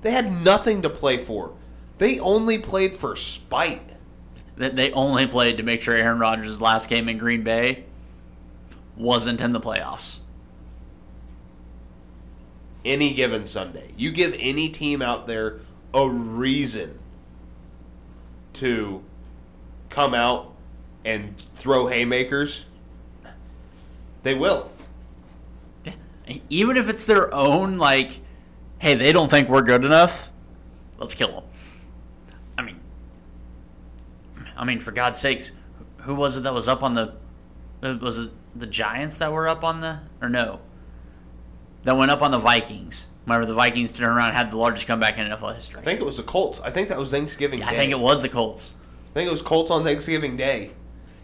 They 0.00 0.10
had 0.12 0.44
nothing 0.44 0.82
to 0.82 0.90
play 0.90 1.18
for. 1.18 1.52
They 1.98 2.18
only 2.20 2.58
played 2.58 2.96
for 2.96 3.16
spite. 3.16 3.82
That 4.56 4.76
they 4.76 4.90
only 4.92 5.26
played 5.26 5.56
to 5.58 5.62
make 5.62 5.80
sure 5.80 5.94
Aaron 5.94 6.18
Rodgers' 6.18 6.60
last 6.60 6.88
game 6.88 7.08
in 7.08 7.18
Green 7.18 7.42
Bay 7.42 7.84
wasn't 8.96 9.40
in 9.40 9.52
the 9.52 9.60
playoffs. 9.60 10.20
Any 12.88 13.12
given 13.12 13.46
Sunday. 13.46 13.92
You 13.96 14.10
give 14.10 14.34
any 14.38 14.68
team 14.68 15.02
out 15.02 15.26
there 15.26 15.60
a 15.94 16.08
reason 16.08 16.98
to 18.54 19.02
come 19.88 20.14
out 20.14 20.54
and 21.04 21.34
throw 21.54 21.86
haymakers, 21.86 22.66
they 24.22 24.34
will. 24.34 24.70
Even 26.50 26.76
if 26.76 26.88
it's 26.88 27.06
their 27.06 27.32
own, 27.32 27.78
like, 27.78 28.20
hey, 28.78 28.94
they 28.94 29.12
don't 29.12 29.30
think 29.30 29.48
we're 29.48 29.62
good 29.62 29.84
enough, 29.84 30.30
let's 30.98 31.14
kill 31.14 31.32
them. 31.32 31.44
I 32.58 32.62
mean, 32.62 32.80
I 34.56 34.64
mean, 34.64 34.80
for 34.80 34.92
God's 34.92 35.20
sakes, 35.20 35.52
who 35.98 36.14
was 36.14 36.36
it 36.36 36.42
that 36.42 36.52
was 36.52 36.68
up 36.68 36.82
on 36.82 36.94
the? 36.94 37.14
Was 37.80 38.18
it 38.18 38.30
the 38.56 38.66
Giants 38.66 39.18
that 39.18 39.32
were 39.32 39.48
up 39.48 39.62
on 39.62 39.80
the? 39.80 40.00
Or 40.20 40.28
no? 40.28 40.60
That 41.82 41.96
went 41.96 42.10
up 42.10 42.22
on 42.22 42.30
the 42.32 42.38
Vikings. 42.38 43.08
Remember 43.26 43.46
the 43.46 43.54
Vikings 43.54 43.92
turned 43.92 44.10
around 44.16 44.28
and 44.28 44.36
had 44.36 44.50
the 44.50 44.56
largest 44.58 44.86
comeback 44.86 45.18
in 45.18 45.26
NFL 45.26 45.54
history. 45.54 45.80
I 45.80 45.84
think 45.84 46.00
it 46.00 46.04
was 46.04 46.16
the 46.16 46.22
Colts. 46.22 46.60
I 46.60 46.70
think 46.70 46.88
that 46.88 46.98
was 46.98 47.10
Thanksgiving 47.10 47.62
I 47.62 47.70
Day. 47.70 47.76
think 47.76 47.92
it 47.92 47.98
was 48.00 48.22
the 48.22 48.28
Colts. 48.28 48.74
I 49.10 49.14
think 49.14 49.28
it 49.28 49.32
was 49.32 49.42
Colts 49.42 49.70
on 49.70 49.84
Thanksgiving 49.84 50.36
Day. 50.36 50.70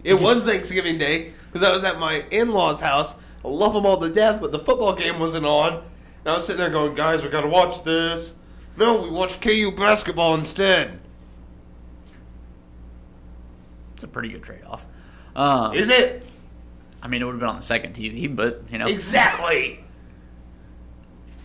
It 0.02 0.20
was 0.20 0.44
Thanksgiving 0.44 0.98
Day 0.98 1.32
because 1.52 1.66
I 1.66 1.72
was 1.72 1.82
at 1.82 1.98
my 1.98 2.24
in-laws' 2.30 2.80
house. 2.80 3.14
I 3.44 3.48
love 3.48 3.72
them 3.72 3.86
all 3.86 3.98
to 3.98 4.12
death, 4.12 4.40
but 4.40 4.52
the 4.52 4.58
football 4.58 4.94
game 4.94 5.18
wasn't 5.18 5.46
on. 5.46 5.74
And 5.74 5.82
I 6.26 6.34
was 6.34 6.46
sitting 6.46 6.60
there 6.60 6.70
going, 6.70 6.94
"Guys, 6.94 7.22
we 7.22 7.30
got 7.30 7.40
to 7.42 7.48
watch 7.48 7.82
this." 7.84 8.34
No, 8.76 9.00
we 9.02 9.10
watched 9.10 9.40
KU 9.40 9.70
basketball 9.70 10.34
instead. 10.34 10.98
It's 13.94 14.04
a 14.04 14.08
pretty 14.08 14.28
good 14.30 14.42
trade-off. 14.42 14.86
Um, 15.36 15.74
Is 15.74 15.88
it? 15.88 16.26
I 17.02 17.08
mean, 17.08 17.22
it 17.22 17.24
would 17.24 17.32
have 17.32 17.40
been 17.40 17.48
on 17.48 17.56
the 17.56 17.62
second 17.62 17.94
TV, 17.94 18.34
but 18.34 18.62
you 18.70 18.78
know, 18.78 18.86
Exactly. 18.86 19.80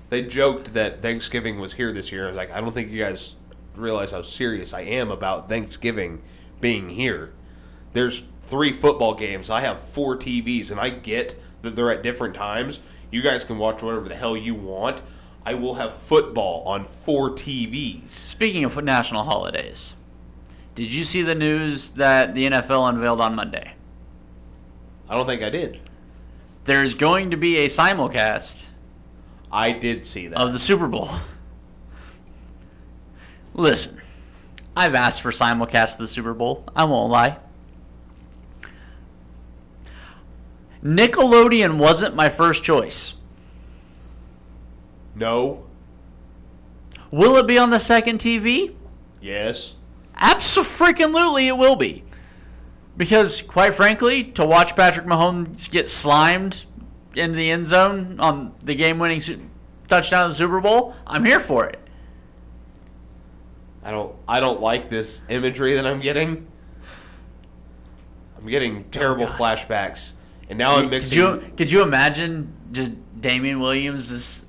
They 0.09 0.23
joked 0.23 0.73
that 0.73 1.01
Thanksgiving 1.01 1.59
was 1.59 1.73
here 1.73 1.93
this 1.93 2.11
year. 2.11 2.25
I 2.25 2.27
was 2.29 2.37
like, 2.37 2.51
I 2.51 2.59
don't 2.61 2.73
think 2.73 2.91
you 2.91 3.03
guys 3.03 3.35
realize 3.75 4.11
how 4.11 4.23
serious 4.23 4.73
I 4.73 4.81
am 4.81 5.11
about 5.11 5.47
Thanksgiving 5.47 6.21
being 6.59 6.89
here. 6.89 7.31
There's 7.93 8.23
three 8.43 8.73
football 8.73 9.13
games. 9.13 9.49
I 9.49 9.61
have 9.61 9.79
four 9.79 10.17
TVs, 10.17 10.71
and 10.71 10.79
I 10.79 10.89
get 10.89 11.39
that 11.61 11.75
they're 11.75 11.91
at 11.91 12.03
different 12.03 12.35
times. 12.35 12.79
You 13.11 13.21
guys 13.21 13.43
can 13.43 13.57
watch 13.57 13.81
whatever 13.81 14.09
the 14.09 14.15
hell 14.15 14.35
you 14.35 14.55
want. 14.55 15.01
I 15.45 15.53
will 15.53 15.75
have 15.75 15.93
football 15.93 16.63
on 16.67 16.85
four 16.85 17.31
TVs. 17.31 18.09
Speaking 18.09 18.63
of 18.63 18.83
national 18.83 19.23
holidays, 19.23 19.95
did 20.75 20.93
you 20.93 21.03
see 21.03 21.21
the 21.21 21.35
news 21.35 21.91
that 21.93 22.33
the 22.33 22.47
NFL 22.47 22.89
unveiled 22.89 23.21
on 23.21 23.35
Monday? 23.35 23.73
I 25.07 25.15
don't 25.15 25.25
think 25.25 25.41
I 25.41 25.49
did. 25.49 25.79
There's 26.65 26.93
going 26.93 27.31
to 27.31 27.37
be 27.37 27.57
a 27.57 27.67
simulcast 27.67 28.65
I 29.51 29.71
did 29.71 30.05
see 30.05 30.27
that. 30.27 30.37
of 30.39 30.53
the 30.53 30.59
Super 30.59 30.87
Bowl. 30.87 31.09
Listen, 33.53 33.99
I've 34.75 34.95
asked 34.95 35.21
for 35.21 35.31
simulcast 35.31 35.93
of 35.93 35.99
the 35.99 36.07
Super 36.07 36.33
Bowl. 36.33 36.63
I 36.75 36.85
won't 36.85 37.11
lie. 37.11 37.37
Nickelodeon 40.81 41.77
wasn't 41.77 42.15
my 42.15 42.29
first 42.29 42.63
choice. 42.63 43.15
no. 45.15 45.65
Will 47.11 47.37
it 47.37 47.47
be 47.47 47.57
on 47.57 47.71
the 47.71 47.79
second 47.79 48.19
TV? 48.19 48.75
Yes. 49.19 49.73
Absolutely, 50.15 51.47
it 51.47 51.57
will 51.57 51.75
be. 51.75 52.03
Because, 52.95 53.41
quite 53.41 53.73
frankly, 53.73 54.25
to 54.25 54.45
watch 54.45 54.75
Patrick 54.75 55.07
Mahomes 55.07 55.71
get 55.71 55.89
slimed 55.89 56.65
in 57.15 57.33
the 57.33 57.49
end 57.49 57.65
zone 57.65 58.19
on 58.19 58.53
the 58.63 58.75
game-winning 58.75 59.19
touchdown 59.87 60.25
of 60.25 60.31
the 60.31 60.35
Super 60.35 60.61
Bowl, 60.61 60.95
I'm 61.07 61.25
here 61.25 61.39
for 61.39 61.65
it. 61.65 61.79
I 63.83 63.91
don't. 63.91 64.15
I 64.27 64.39
don't 64.39 64.61
like 64.61 64.89
this 64.89 65.21
imagery 65.29 65.75
that 65.75 65.87
I'm 65.87 66.01
getting. 66.01 66.47
I'm 68.37 68.47
getting 68.47 68.79
oh, 68.79 68.91
terrible 68.91 69.25
God. 69.25 69.39
flashbacks, 69.39 70.13
and 70.49 70.59
now 70.59 70.75
I'm 70.75 70.89
mixing. 70.89 71.09
Could 71.09 71.15
you 71.15 71.51
could 71.55 71.71
you 71.71 71.81
imagine 71.81 72.53
just 72.71 72.91
Damien 73.19 73.59
Williams 73.59 74.09
just 74.09 74.45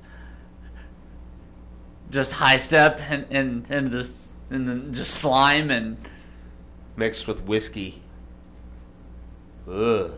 just 2.11 2.33
high 2.33 2.57
step 2.57 3.01
and 3.09 3.27
and 3.31 3.71
and 3.71 3.91
the 3.91 4.11
and 4.51 4.69
then 4.69 4.93
just 4.93 5.15
slime 5.15 5.71
and 5.71 5.97
mixed 6.97 7.27
with 7.27 7.45
whiskey. 7.45 8.03
Ugh. 9.69 10.13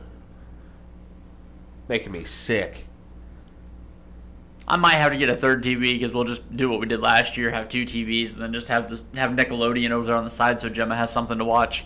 Making 1.93 2.12
me 2.12 2.24
sick. 2.24 2.86
I 4.66 4.78
might 4.78 4.95
have 4.95 5.12
to 5.12 5.18
get 5.18 5.28
a 5.28 5.36
third 5.36 5.62
TV 5.62 5.93
because 5.93 6.14
we'll 6.14 6.24
just 6.24 6.57
do 6.57 6.70
what 6.70 6.80
we 6.80 6.86
did 6.86 7.01
last 7.01 7.36
year: 7.36 7.51
have 7.51 7.68
two 7.68 7.84
TVs 7.84 8.32
and 8.32 8.43
then 8.43 8.51
just 8.51 8.68
have 8.68 8.88
this 8.88 9.05
have 9.14 9.32
Nickelodeon 9.32 9.90
over 9.90 10.07
there 10.07 10.16
on 10.16 10.24
the 10.24 10.30
side 10.30 10.59
so 10.59 10.70
Gemma 10.70 10.97
has 10.97 11.12
something 11.12 11.36
to 11.36 11.45
watch. 11.45 11.84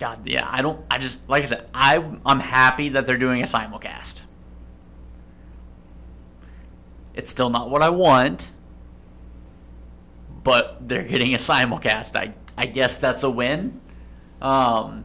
God, 0.00 0.26
yeah, 0.26 0.44
I 0.50 0.60
don't. 0.60 0.84
I 0.90 0.98
just 0.98 1.28
like 1.28 1.44
I 1.44 1.46
said, 1.46 1.70
I 1.72 2.04
I'm 2.26 2.40
happy 2.40 2.88
that 2.88 3.06
they're 3.06 3.16
doing 3.16 3.40
a 3.40 3.44
simulcast. 3.44 4.24
It's 7.14 7.30
still 7.30 7.50
not 7.50 7.70
what 7.70 7.80
I 7.80 7.90
want, 7.90 8.50
but 10.42 10.88
they're 10.88 11.04
getting 11.04 11.32
a 11.32 11.38
simulcast. 11.38 12.16
I 12.16 12.34
I 12.58 12.66
guess 12.66 12.96
that's 12.96 13.22
a 13.22 13.30
win. 13.30 13.80
Um, 14.42 15.04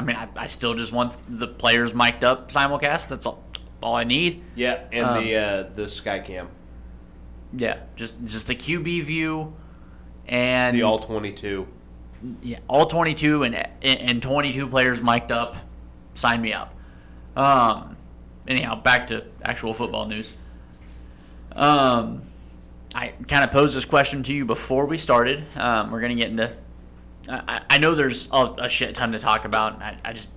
I 0.00 0.02
mean, 0.02 0.16
I, 0.16 0.28
I 0.34 0.46
still 0.46 0.72
just 0.72 0.94
want 0.94 1.14
the 1.28 1.46
players 1.46 1.92
mic'd 1.94 2.24
up 2.24 2.50
simulcast. 2.50 3.08
That's 3.08 3.26
all, 3.26 3.44
all 3.82 3.94
I 3.94 4.04
need. 4.04 4.42
Yeah, 4.54 4.84
and 4.90 5.04
Um, 5.04 5.22
the 5.22 5.36
uh, 5.36 5.62
the 5.74 5.82
Skycam, 5.82 6.46
Yeah, 7.54 7.80
just 7.96 8.14
just 8.24 8.46
the 8.46 8.54
QB 8.54 9.02
view 9.02 9.52
and 10.26 10.74
the 10.74 10.84
all 10.84 10.98
twenty 10.98 11.32
two. 11.32 11.68
yeah, 12.42 12.60
all 12.66 12.86
22 12.86 13.42
and 13.42 13.68
and 13.82 14.22
22 14.22 14.68
players 14.68 15.02
mic'd 15.02 15.32
up. 15.32 15.56
Sign 16.14 16.40
me 16.40 16.54
up. 16.54 16.74
Um, 17.36 17.98
anyhow, 18.48 18.80
back 18.80 19.08
to 19.08 19.24
actual 19.44 19.74
football 19.74 20.06
news. 20.06 20.32
Um, 21.52 22.22
I 22.94 23.08
kind 23.28 23.44
of 23.44 23.50
posed 23.50 23.76
this 23.76 23.84
question 23.84 24.22
to 24.22 24.32
you 24.32 24.46
before 24.46 24.86
we 24.86 24.96
started. 24.96 25.44
Um, 25.56 25.90
we're 25.90 26.00
gonna 26.00 26.14
get 26.14 26.30
into. 26.30 26.56
I, 27.30 27.62
I 27.70 27.78
know 27.78 27.94
there's 27.94 28.28
a, 28.32 28.54
a 28.58 28.68
shit 28.68 28.94
ton 28.94 29.12
to 29.12 29.18
talk 29.18 29.44
about. 29.44 29.80
I, 29.80 29.98
I 30.04 30.12
just 30.12 30.30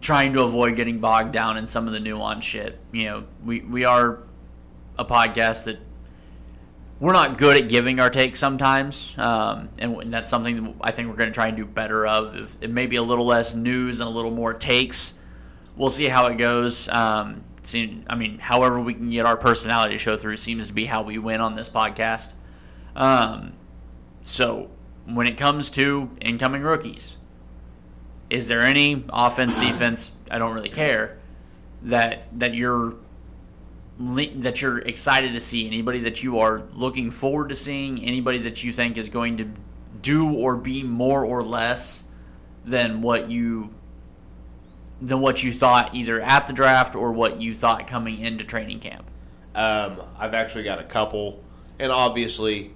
trying 0.00 0.32
to 0.34 0.42
avoid 0.42 0.76
getting 0.76 0.98
bogged 0.98 1.32
down 1.32 1.56
in 1.56 1.66
some 1.66 1.86
of 1.86 1.92
the 1.92 2.00
nuance 2.00 2.44
shit. 2.44 2.78
You 2.92 3.04
know, 3.04 3.24
we 3.44 3.60
we 3.60 3.84
are 3.84 4.20
a 4.98 5.04
podcast 5.04 5.64
that 5.64 5.78
we're 7.00 7.12
not 7.12 7.38
good 7.38 7.56
at 7.56 7.68
giving 7.68 8.00
our 8.00 8.10
take 8.10 8.34
sometimes, 8.34 9.16
um, 9.18 9.68
and, 9.78 10.02
and 10.02 10.12
that's 10.12 10.30
something 10.30 10.64
that 10.64 10.74
I 10.80 10.90
think 10.90 11.08
we're 11.08 11.16
going 11.16 11.30
to 11.30 11.34
try 11.34 11.48
and 11.48 11.56
do 11.56 11.64
better 11.64 12.06
of. 12.06 12.34
If 12.34 12.56
it 12.60 12.70
may 12.70 12.86
be 12.86 12.96
a 12.96 13.02
little 13.02 13.26
less 13.26 13.54
news 13.54 14.00
and 14.00 14.08
a 14.08 14.12
little 14.12 14.32
more 14.32 14.52
takes. 14.52 15.14
We'll 15.76 15.90
see 15.90 16.06
how 16.06 16.26
it 16.26 16.38
goes. 16.38 16.88
Um, 16.88 17.44
see, 17.62 18.02
I 18.08 18.16
mean, 18.16 18.40
however 18.40 18.80
we 18.80 18.94
can 18.94 19.10
get 19.10 19.26
our 19.26 19.36
personality 19.36 19.94
to 19.94 19.98
show 19.98 20.16
through 20.16 20.36
seems 20.36 20.66
to 20.66 20.74
be 20.74 20.86
how 20.86 21.02
we 21.02 21.18
win 21.18 21.40
on 21.40 21.54
this 21.54 21.68
podcast. 21.68 22.34
Um, 22.96 23.52
so 24.24 24.70
when 25.14 25.26
it 25.26 25.36
comes 25.36 25.70
to 25.70 26.10
incoming 26.20 26.62
rookies, 26.62 27.18
is 28.30 28.48
there 28.48 28.60
any 28.60 29.04
offense, 29.08 29.56
defense? 29.56 30.12
I 30.30 30.38
don't 30.38 30.54
really 30.54 30.68
care 30.68 31.18
that 31.82 32.26
that 32.38 32.54
you're 32.54 32.96
that 33.98 34.62
you're 34.62 34.78
excited 34.78 35.32
to 35.32 35.40
see, 35.40 35.66
anybody 35.66 36.00
that 36.00 36.22
you 36.22 36.38
are 36.38 36.62
looking 36.72 37.10
forward 37.10 37.48
to 37.48 37.54
seeing, 37.54 38.04
anybody 38.04 38.38
that 38.38 38.62
you 38.62 38.72
think 38.72 38.96
is 38.96 39.08
going 39.08 39.36
to 39.38 39.48
do 40.02 40.32
or 40.32 40.56
be 40.56 40.82
more 40.82 41.24
or 41.24 41.42
less 41.42 42.04
than 42.64 43.00
what 43.00 43.30
you 43.30 43.70
than 45.00 45.20
what 45.20 45.42
you 45.42 45.52
thought 45.52 45.94
either 45.94 46.20
at 46.20 46.46
the 46.46 46.52
draft 46.52 46.94
or 46.94 47.12
what 47.12 47.40
you 47.40 47.54
thought 47.54 47.86
coming 47.86 48.20
into 48.20 48.44
training 48.44 48.80
camp. 48.80 49.08
Um, 49.54 50.02
I've 50.18 50.34
actually 50.34 50.64
got 50.64 50.78
a 50.80 50.84
couple, 50.84 51.42
and 51.78 51.90
obviously, 51.90 52.72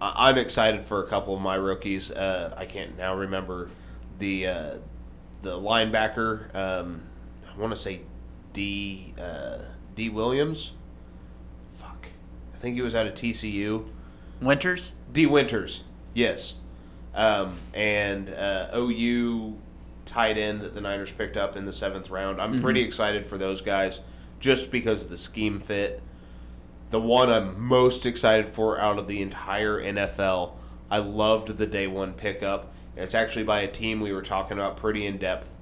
I'm 0.00 0.38
excited 0.38 0.84
for 0.84 1.02
a 1.02 1.06
couple 1.06 1.34
of 1.34 1.40
my 1.40 1.56
rookies. 1.56 2.10
Uh, 2.10 2.54
I 2.56 2.66
can't 2.66 2.96
now 2.96 3.14
remember 3.14 3.70
the 4.18 4.46
uh, 4.46 4.74
the 5.42 5.52
linebacker. 5.58 6.54
Um, 6.54 7.02
I 7.52 7.58
want 7.58 7.74
to 7.74 7.80
say 7.80 8.02
D 8.52 9.14
uh, 9.20 9.58
D 9.94 10.08
Williams. 10.08 10.72
Fuck, 11.74 12.08
I 12.54 12.58
think 12.58 12.76
he 12.76 12.82
was 12.82 12.94
out 12.94 13.06
of 13.06 13.14
TCU. 13.14 13.88
Winters, 14.40 14.92
Dee 15.12 15.26
Winters, 15.26 15.82
yes, 16.14 16.54
um, 17.14 17.58
and 17.74 18.28
uh, 18.32 18.68
OU 18.74 19.58
tight 20.06 20.38
end 20.38 20.60
that 20.60 20.74
the 20.74 20.80
Niners 20.80 21.10
picked 21.12 21.36
up 21.36 21.56
in 21.56 21.64
the 21.64 21.72
seventh 21.72 22.08
round. 22.08 22.40
I'm 22.40 22.62
pretty 22.62 22.82
excited 22.82 23.26
for 23.26 23.36
those 23.36 23.60
guys 23.60 24.00
just 24.40 24.70
because 24.70 25.04
of 25.04 25.10
the 25.10 25.16
scheme 25.16 25.60
fit. 25.60 26.02
The 26.90 27.00
one 27.00 27.30
I'm 27.30 27.60
most 27.60 28.06
excited 28.06 28.48
for 28.48 28.80
out 28.80 28.98
of 28.98 29.08
the 29.08 29.20
entire 29.20 29.80
NFL, 29.80 30.52
I 30.90 30.98
loved 30.98 31.58
the 31.58 31.66
day 31.66 31.86
one 31.86 32.14
pickup. 32.14 32.72
It's 32.96 33.14
actually 33.14 33.44
by 33.44 33.60
a 33.60 33.68
team 33.68 34.00
we 34.00 34.12
were 34.12 34.22
talking 34.22 34.56
about 34.56 34.78
pretty 34.78 35.04
in 35.04 35.18
depth. 35.18 35.54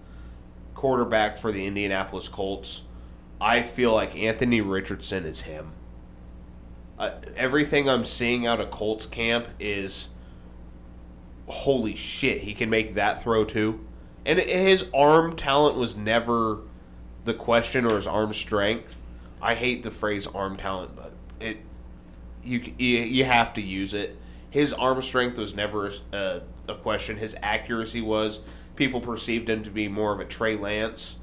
Quarterback 0.74 1.38
for 1.38 1.50
the 1.50 1.66
Indianapolis 1.66 2.28
Colts. 2.28 2.82
I 3.40 3.62
feel 3.62 3.92
like 3.92 4.16
Anthony 4.16 4.60
Richardson 4.60 5.26
is 5.26 5.42
him. 5.42 5.72
Uh, 6.98 7.10
everything 7.36 7.88
I'm 7.88 8.04
seeing 8.04 8.46
out 8.46 8.60
of 8.60 8.70
Colts 8.70 9.04
camp 9.04 9.48
is 9.58 10.08
holy 11.48 11.94
shit, 11.96 12.42
he 12.42 12.54
can 12.54 12.70
make 12.70 12.94
that 12.94 13.22
throw 13.22 13.44
too. 13.44 13.84
And 14.24 14.38
his 14.38 14.86
arm 14.94 15.36
talent 15.36 15.76
was 15.76 15.96
never 15.96 16.60
the 17.24 17.34
question 17.34 17.84
or 17.84 17.96
his 17.96 18.06
arm 18.06 18.32
strength. 18.32 19.02
I 19.42 19.54
hate 19.54 19.82
the 19.82 19.90
phrase 19.90 20.26
arm 20.26 20.56
talent, 20.56 20.96
but 20.96 21.12
it 21.40 21.58
you 22.46 22.72
you, 22.78 23.24
have 23.24 23.52
to 23.54 23.62
use 23.62 23.92
it. 23.92 24.16
His 24.50 24.72
arm 24.72 25.02
strength 25.02 25.36
was 25.36 25.54
never 25.54 25.92
a, 26.12 26.42
a 26.68 26.74
question. 26.76 27.16
His 27.16 27.36
accuracy 27.42 28.00
was. 28.00 28.40
People 28.76 29.00
perceived 29.00 29.50
him 29.50 29.64
to 29.64 29.70
be 29.70 29.88
more 29.88 30.12
of 30.12 30.20
a 30.20 30.24
Trey 30.24 30.56
Lance. 30.56 31.16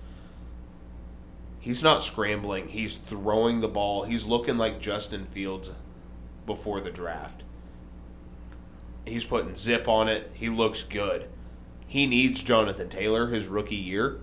He's 1.59 1.82
not 1.82 2.03
scrambling. 2.03 2.68
He's 2.68 2.97
throwing 2.97 3.61
the 3.61 3.68
ball. 3.68 4.03
He's 4.03 4.26
looking 4.26 4.57
like 4.57 4.82
Justin 4.82 5.28
Fields 5.28 5.72
before 6.45 6.82
the 6.82 6.91
draft. 6.91 7.43
He's 9.05 9.24
putting 9.24 9.55
zip 9.55 9.88
on 9.88 10.09
it. 10.09 10.32
He 10.34 10.49
looks 10.49 10.84
good. 10.84 11.30
He 11.88 12.05
needs 12.05 12.41
Jonathan 12.43 12.89
Taylor 12.89 13.28
his 13.28 13.47
rookie 13.47 13.76
year. 13.76 14.20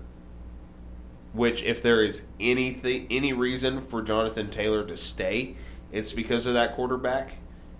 Which, 1.33 1.63
if 1.63 1.81
there 1.81 2.03
is 2.03 2.23
anything, 2.39 3.07
any 3.09 3.31
reason 3.31 3.85
for 3.85 4.01
Jonathan 4.01 4.51
Taylor 4.51 4.85
to 4.85 4.97
stay, 4.97 5.55
it's 5.91 6.13
because 6.13 6.45
of 6.45 6.53
that 6.53 6.75
quarterback. 6.75 7.33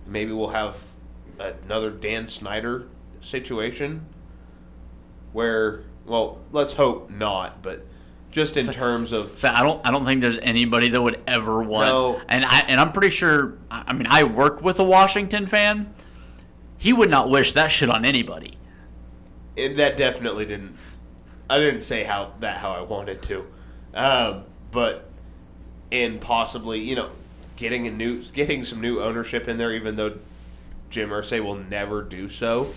Maybe 0.06 0.32
we'll 0.32 0.48
have 0.48 0.78
another 1.38 1.90
Dan 1.90 2.28
Snyder 2.28 2.86
situation 3.20 4.06
where, 5.32 5.84
well, 6.04 6.40
let's 6.52 6.74
hope 6.74 7.10
not, 7.10 7.62
but 7.62 7.86
Just 8.30 8.56
in 8.56 8.66
terms 8.66 9.12
of 9.12 9.36
So 9.38 9.48
I 9.48 9.62
don't 9.62 9.86
I 9.86 9.90
don't 9.90 10.04
think 10.04 10.20
there's 10.20 10.38
anybody 10.38 10.88
that 10.88 11.00
would 11.00 11.22
ever 11.26 11.62
want. 11.62 11.88
No. 11.88 12.20
And 12.28 12.44
I 12.44 12.60
and 12.68 12.80
I'm 12.80 12.92
pretty 12.92 13.10
sure. 13.10 13.58
I 13.70 13.84
I 13.88 13.92
mean, 13.92 14.06
I 14.10 14.24
work 14.24 14.62
with 14.62 14.78
a 14.78 14.84
Washington 14.84 15.46
fan. 15.46 15.94
He 16.78 16.92
would 16.92 17.10
not 17.10 17.30
wish 17.30 17.52
that 17.52 17.70
shit 17.70 17.88
on 17.88 18.04
anybody. 18.04 18.58
it, 19.54 19.76
that 19.76 19.96
definitely 19.96 20.46
didn't. 20.46 20.76
I 21.48 21.58
didn't 21.58 21.82
say 21.82 22.04
how 22.04 22.32
that 22.40 22.58
how 22.58 22.72
I 22.72 22.80
wanted 22.80 23.22
to, 23.24 23.46
um, 23.94 24.44
but 24.70 25.08
and 25.92 26.20
possibly 26.20 26.80
you 26.80 26.96
know 26.96 27.10
getting 27.56 27.86
a 27.86 27.90
new 27.90 28.24
getting 28.32 28.64
some 28.64 28.80
new 28.80 29.00
ownership 29.00 29.48
in 29.48 29.58
there, 29.58 29.72
even 29.72 29.96
though 29.96 30.18
Jim 30.90 31.10
Irsay 31.10 31.42
will 31.42 31.56
never 31.56 32.02
do 32.02 32.28
so. 32.28 32.72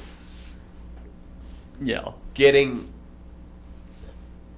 Yeah. 1.81 2.11
Getting, 2.33 2.91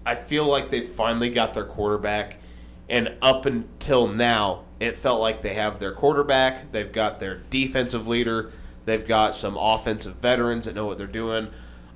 I 0.05 0.15
feel 0.15 0.45
like 0.45 0.69
they 0.69 0.81
finally 0.81 1.29
got 1.29 1.53
their 1.53 1.65
quarterback, 1.65 2.37
and 2.87 3.15
up 3.21 3.45
until 3.45 4.07
now, 4.07 4.63
it 4.79 4.95
felt 4.95 5.19
like 5.19 5.41
they 5.41 5.55
have 5.55 5.79
their 5.79 5.91
quarterback, 5.91 6.71
they've 6.71 6.91
got 6.91 7.19
their 7.19 7.37
defensive 7.49 8.07
leader, 8.07 8.51
they've 8.85 9.07
got 9.07 9.35
some 9.35 9.57
offensive 9.57 10.15
veterans 10.17 10.65
that 10.65 10.75
know 10.75 10.85
what 10.85 10.97
they're 10.97 11.07
doing. 11.07 11.49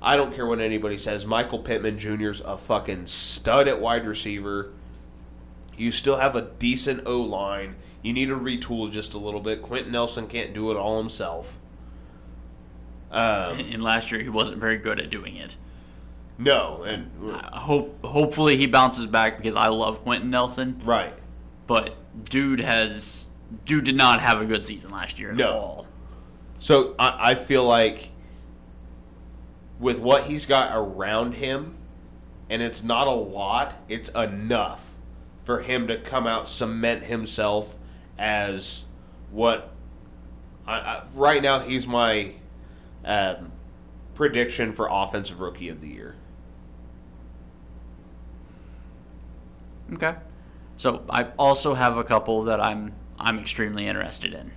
I 0.04 0.16
don't 0.16 0.34
care 0.34 0.46
what 0.46 0.60
anybody 0.60 0.98
says. 0.98 1.24
Michael 1.24 1.60
Pittman 1.60 1.96
Jr.'s 1.96 2.40
a 2.40 2.58
fucking 2.58 3.06
stud 3.06 3.68
at 3.68 3.80
wide 3.80 4.04
receiver. 4.04 4.72
You 5.76 5.92
still 5.92 6.16
have 6.16 6.34
a 6.34 6.42
decent 6.42 7.06
O 7.06 7.20
line. 7.20 7.76
You 8.02 8.12
need 8.12 8.26
to 8.26 8.36
retool 8.36 8.90
just 8.90 9.14
a 9.14 9.18
little 9.18 9.40
bit. 9.40 9.62
Quenton 9.62 9.92
Nelson 9.92 10.26
can't 10.26 10.52
do 10.52 10.70
it 10.70 10.76
all 10.76 10.98
himself. 10.98 11.56
Um, 13.10 13.58
And 13.72 13.82
last 13.82 14.10
year 14.10 14.20
he 14.22 14.28
wasn't 14.28 14.58
very 14.58 14.78
good 14.78 14.98
at 15.00 15.10
doing 15.10 15.36
it. 15.36 15.56
no, 16.38 16.82
and 16.82 17.10
I 17.34 17.60
hope 17.60 18.04
hopefully 18.04 18.56
he 18.56 18.66
bounces 18.66 19.06
back 19.06 19.36
because 19.36 19.54
I 19.56 19.68
love 19.68 20.02
Quenton 20.02 20.30
Nelson, 20.30 20.80
right. 20.84 21.14
but 21.66 21.94
dude 22.28 22.60
has 22.60 23.28
dude 23.66 23.84
did 23.84 23.96
not 23.96 24.20
have 24.20 24.40
a 24.40 24.44
good 24.46 24.64
season 24.66 24.90
last 24.90 25.20
year 25.20 25.30
at 25.30 25.36
No. 25.36 25.50
all. 25.52 25.86
So 26.58 26.94
I, 26.98 27.32
I 27.32 27.34
feel 27.34 27.64
like 27.64 28.10
with 29.78 29.98
what 29.98 30.24
he's 30.24 30.46
got 30.46 30.70
around 30.72 31.34
him, 31.34 31.76
and 32.48 32.62
it's 32.62 32.82
not 32.82 33.06
a 33.08 33.12
lot, 33.12 33.74
it's 33.88 34.08
enough 34.10 34.94
for 35.44 35.60
him 35.60 35.86
to 35.88 35.96
come 35.98 36.26
out 36.26 36.48
cement 36.48 37.04
himself 37.04 37.76
as 38.22 38.84
what. 39.32 39.74
I, 40.66 40.72
I, 40.72 41.02
right 41.14 41.42
now, 41.42 41.60
he's 41.60 41.86
my 41.86 42.34
um, 43.04 43.50
prediction 44.14 44.72
for 44.72 44.88
offensive 44.90 45.40
rookie 45.40 45.68
of 45.68 45.80
the 45.80 45.88
year. 45.88 46.14
Okay. 49.92 50.14
So 50.76 51.04
I 51.10 51.24
also 51.38 51.74
have 51.74 51.98
a 51.98 52.04
couple 52.04 52.44
that 52.44 52.64
I'm 52.64 52.94
I'm 53.18 53.38
extremely 53.38 53.86
interested 53.86 54.32
in. 54.32 54.52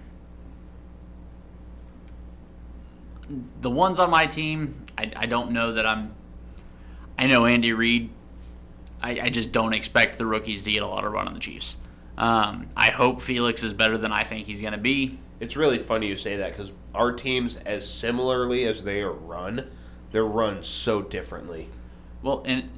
The 3.62 3.72
ones 3.72 3.98
on 3.98 4.12
my 4.12 4.28
team, 4.28 4.86
I, 4.98 5.12
I 5.16 5.26
don't 5.26 5.52
know 5.52 5.74
that 5.74 5.86
I'm. 5.86 6.14
I 7.18 7.26
know 7.26 7.46
Andy 7.46 7.74
Reid. 7.74 8.12
I, 9.02 9.20
I 9.24 9.30
just 9.30 9.52
don't 9.52 9.74
expect 9.74 10.18
the 10.18 10.26
rookies 10.26 10.64
to 10.64 10.72
get 10.72 10.84
a 10.84 10.88
lot 10.88 11.04
of 11.04 11.12
run 11.12 11.28
on 11.28 11.34
the 11.34 11.40
Chiefs. 11.40 11.78
Um, 12.18 12.68
I 12.76 12.92
hope 12.92 13.22
Felix 13.22 13.64
is 13.64 13.74
better 13.74 13.98
than 13.98 14.12
I 14.12 14.24
think 14.24 14.46
he's 14.46 14.62
going 14.62 14.74
to 14.74 14.80
be. 14.80 15.20
It's 15.40 15.56
really 15.56 15.80
funny 15.80 16.08
you 16.08 16.16
say 16.16 16.38
that 16.38 16.52
because 16.52 16.72
our 16.94 17.12
teams, 17.12 17.58
as 17.66 17.88
similarly 17.88 18.66
as 18.66 18.84
they 18.84 19.02
are 19.02 19.12
run, 19.12 19.70
they're 20.12 20.26
run 20.26 20.64
so 20.64 21.02
differently. 21.02 21.68
Well, 22.22 22.44
and 22.46 22.70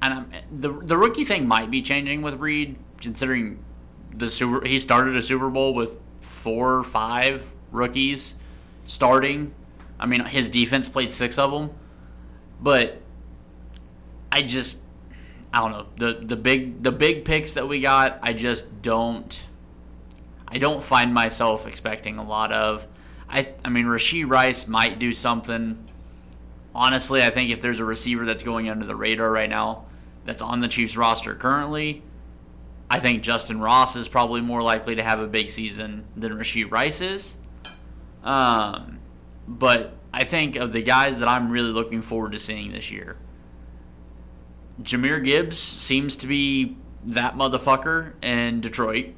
and 0.00 0.14
I'm, 0.14 0.32
the 0.50 0.70
the 0.72 0.96
rookie 0.96 1.24
thing 1.24 1.48
might 1.48 1.70
be 1.70 1.82
changing 1.82 2.22
with 2.22 2.34
Reid, 2.34 2.76
considering 3.00 3.62
the 4.14 4.30
super. 4.30 4.64
He 4.66 4.78
started 4.78 5.16
a 5.16 5.22
Super 5.22 5.50
Bowl 5.50 5.74
with 5.74 5.98
four 6.20 6.76
or 6.76 6.84
five 6.84 7.52
rookies 7.72 8.36
starting. 8.86 9.52
I 9.98 10.06
mean, 10.06 10.24
his 10.26 10.48
defense 10.48 10.88
played 10.88 11.12
six 11.12 11.38
of 11.38 11.50
them, 11.50 11.70
but 12.60 13.00
I 14.30 14.42
just 14.42 14.80
I 15.56 15.60
don't 15.60 15.72
know 15.72 15.86
the 15.96 16.26
the 16.26 16.36
big 16.36 16.82
the 16.82 16.92
big 16.92 17.24
picks 17.24 17.52
that 17.52 17.68
we 17.68 17.80
got. 17.80 18.18
I 18.22 18.32
just 18.32 18.82
don't. 18.82 19.46
I 20.48 20.58
don't 20.58 20.82
find 20.82 21.12
myself 21.12 21.66
expecting 21.66 22.18
a 22.18 22.24
lot 22.24 22.52
of. 22.52 22.86
I 23.28 23.52
I 23.64 23.68
mean, 23.68 23.84
Rasheed 23.84 24.30
Rice 24.30 24.68
might 24.68 24.98
do 24.98 25.12
something 25.12 25.86
honestly, 26.76 27.22
I 27.22 27.30
think 27.30 27.50
if 27.50 27.60
there's 27.60 27.80
a 27.80 27.84
receiver 27.84 28.26
that's 28.26 28.42
going 28.42 28.68
under 28.68 28.84
the 28.84 28.94
radar 28.94 29.30
right 29.30 29.48
now 29.48 29.86
that's 30.24 30.42
on 30.42 30.60
the 30.60 30.68
Chiefs 30.68 30.96
roster 30.96 31.34
currently, 31.34 32.02
I 32.90 33.00
think 33.00 33.22
Justyn 33.22 33.60
Ross 33.60 33.96
is 33.96 34.08
probably 34.08 34.42
more 34.42 34.62
likely 34.62 34.94
to 34.94 35.02
have 35.02 35.18
a 35.18 35.26
big 35.26 35.48
season 35.48 36.04
than 36.14 36.32
Rasheed 36.32 36.70
Rice 36.70 37.00
is. 37.00 37.38
Um, 38.22 38.98
but 39.48 39.94
I 40.12 40.24
think 40.24 40.56
of 40.56 40.72
the 40.72 40.82
guys 40.82 41.18
that 41.20 41.28
I'm 41.28 41.50
really 41.50 41.72
looking 41.72 42.02
forward 42.02 42.32
to 42.32 42.38
seeing 42.38 42.72
this 42.72 42.90
year, 42.90 43.16
Jahmyr 44.82 45.24
Gibbs 45.24 45.58
seems 45.58 46.16
to 46.16 46.26
be 46.26 46.76
that 47.04 47.34
motherfucker 47.36 48.12
in 48.22 48.60
Detroit. 48.60 49.14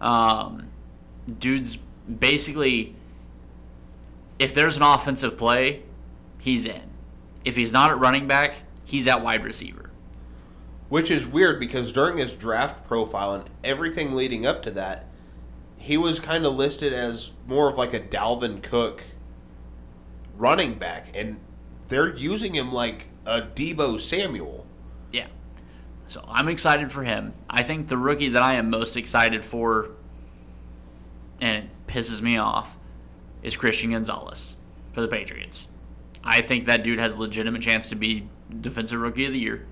Um, 0.00 0.68
dude's 1.38 1.78
basically, 2.18 2.94
if 4.38 4.52
there's 4.54 4.76
an 4.76 4.82
offensive 4.82 5.38
play, 5.38 5.82
he's 6.38 6.66
in. 6.66 6.82
If 7.44 7.56
he's 7.56 7.72
not 7.72 7.90
at 7.90 7.98
running 7.98 8.26
back, 8.26 8.62
he's 8.84 9.06
at 9.06 9.22
wide 9.22 9.44
receiver. 9.44 9.90
Which 10.88 11.10
is 11.10 11.26
weird 11.26 11.60
because 11.60 11.92
during 11.92 12.18
his 12.18 12.34
draft 12.34 12.86
profile 12.86 13.32
and 13.32 13.44
everything 13.62 14.14
leading 14.14 14.44
up 14.46 14.62
to 14.62 14.70
that, 14.72 15.06
he 15.76 15.96
was 15.96 16.18
kind 16.18 16.46
of 16.46 16.54
listed 16.54 16.92
as 16.92 17.30
more 17.46 17.68
of 17.68 17.76
like 17.76 17.92
a 17.92 18.00
Dalvin 18.00 18.62
Cook 18.62 19.04
running 20.36 20.74
back, 20.74 21.08
and 21.14 21.38
they're 21.88 22.14
using 22.16 22.54
him 22.54 22.72
like 22.72 23.08
a 23.26 23.42
Deebo 23.42 24.00
Samuel. 24.00 24.66
Yeah. 25.12 25.28
So 26.08 26.24
I'm 26.28 26.48
excited 26.48 26.92
for 26.92 27.02
him. 27.02 27.34
I 27.48 27.62
think 27.62 27.88
the 27.88 27.98
rookie 27.98 28.28
that 28.28 28.42
I 28.42 28.54
am 28.54 28.70
most 28.70 28.96
excited 28.96 29.44
for, 29.44 29.90
and 31.40 31.64
it 31.64 31.70
pisses 31.86 32.20
me 32.20 32.36
off, 32.36 32.76
is 33.42 33.56
Christian 33.56 33.90
Gonzalez 33.90 34.56
for 34.92 35.00
the 35.00 35.08
Patriots. 35.08 35.68
I 36.22 36.40
think 36.40 36.64
that 36.66 36.82
dude 36.82 36.98
has 36.98 37.14
a 37.14 37.18
legitimate 37.18 37.62
chance 37.62 37.90
to 37.90 37.96
be 37.96 38.28
defensive 38.60 39.00
rookie 39.00 39.26
of 39.26 39.32
the 39.32 39.38
year. 39.38 39.66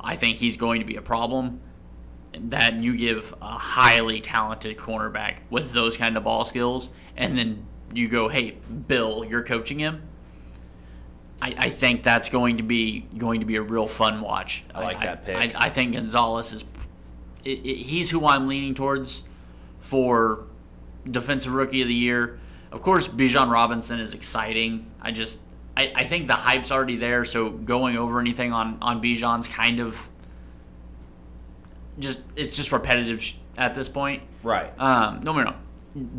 I 0.00 0.16
think 0.16 0.36
he's 0.36 0.56
going 0.56 0.80
to 0.80 0.86
be 0.86 0.96
a 0.96 1.02
problem. 1.02 1.60
That 2.38 2.74
you 2.74 2.96
give 2.96 3.34
a 3.40 3.52
highly 3.52 4.20
talented 4.20 4.76
cornerback 4.76 5.38
with 5.48 5.72
those 5.72 5.96
kind 5.96 6.16
of 6.16 6.24
ball 6.24 6.44
skills, 6.44 6.90
and 7.16 7.38
then 7.38 7.66
you 7.94 8.06
go, 8.08 8.28
"Hey, 8.28 8.58
Bill, 8.86 9.24
you're 9.24 9.42
coaching 9.42 9.78
him." 9.78 10.02
I, 11.40 11.54
I 11.56 11.70
think 11.70 12.02
that's 12.02 12.28
going 12.28 12.56
to 12.56 12.62
be 12.62 13.06
going 13.16 13.40
to 13.40 13.46
be 13.46 13.56
a 13.56 13.62
real 13.62 13.86
fun 13.86 14.20
watch. 14.20 14.64
I 14.74 14.82
like 14.82 15.00
that 15.02 15.24
pick. 15.24 15.36
I, 15.36 15.66
I 15.66 15.68
think 15.68 15.94
Gonzalez 15.94 16.52
is 16.52 16.64
it, 17.44 17.64
it, 17.64 17.76
he's 17.76 18.10
who 18.10 18.26
I'm 18.26 18.46
leaning 18.46 18.74
towards 18.74 19.22
for 19.78 20.44
defensive 21.08 21.52
rookie 21.52 21.82
of 21.82 21.88
the 21.88 21.94
year. 21.94 22.38
Of 22.72 22.82
course, 22.82 23.08
Bijan 23.08 23.50
Robinson 23.50 24.00
is 24.00 24.14
exciting. 24.14 24.90
I 25.00 25.12
just 25.12 25.40
I, 25.76 25.92
I 25.94 26.04
think 26.04 26.26
the 26.26 26.34
hype's 26.34 26.72
already 26.72 26.96
there, 26.96 27.24
so 27.24 27.50
going 27.50 27.96
over 27.96 28.18
anything 28.20 28.52
on 28.52 28.78
on 28.82 29.00
Bijan's 29.00 29.46
kind 29.46 29.80
of 29.80 30.08
just 31.98 32.20
it's 32.36 32.56
just 32.56 32.72
repetitive 32.72 33.34
at 33.56 33.74
this 33.74 33.88
point. 33.88 34.22
Right. 34.42 34.72
Um, 34.78 35.20
no, 35.22 35.32
no, 35.32 35.44
no. 35.44 35.54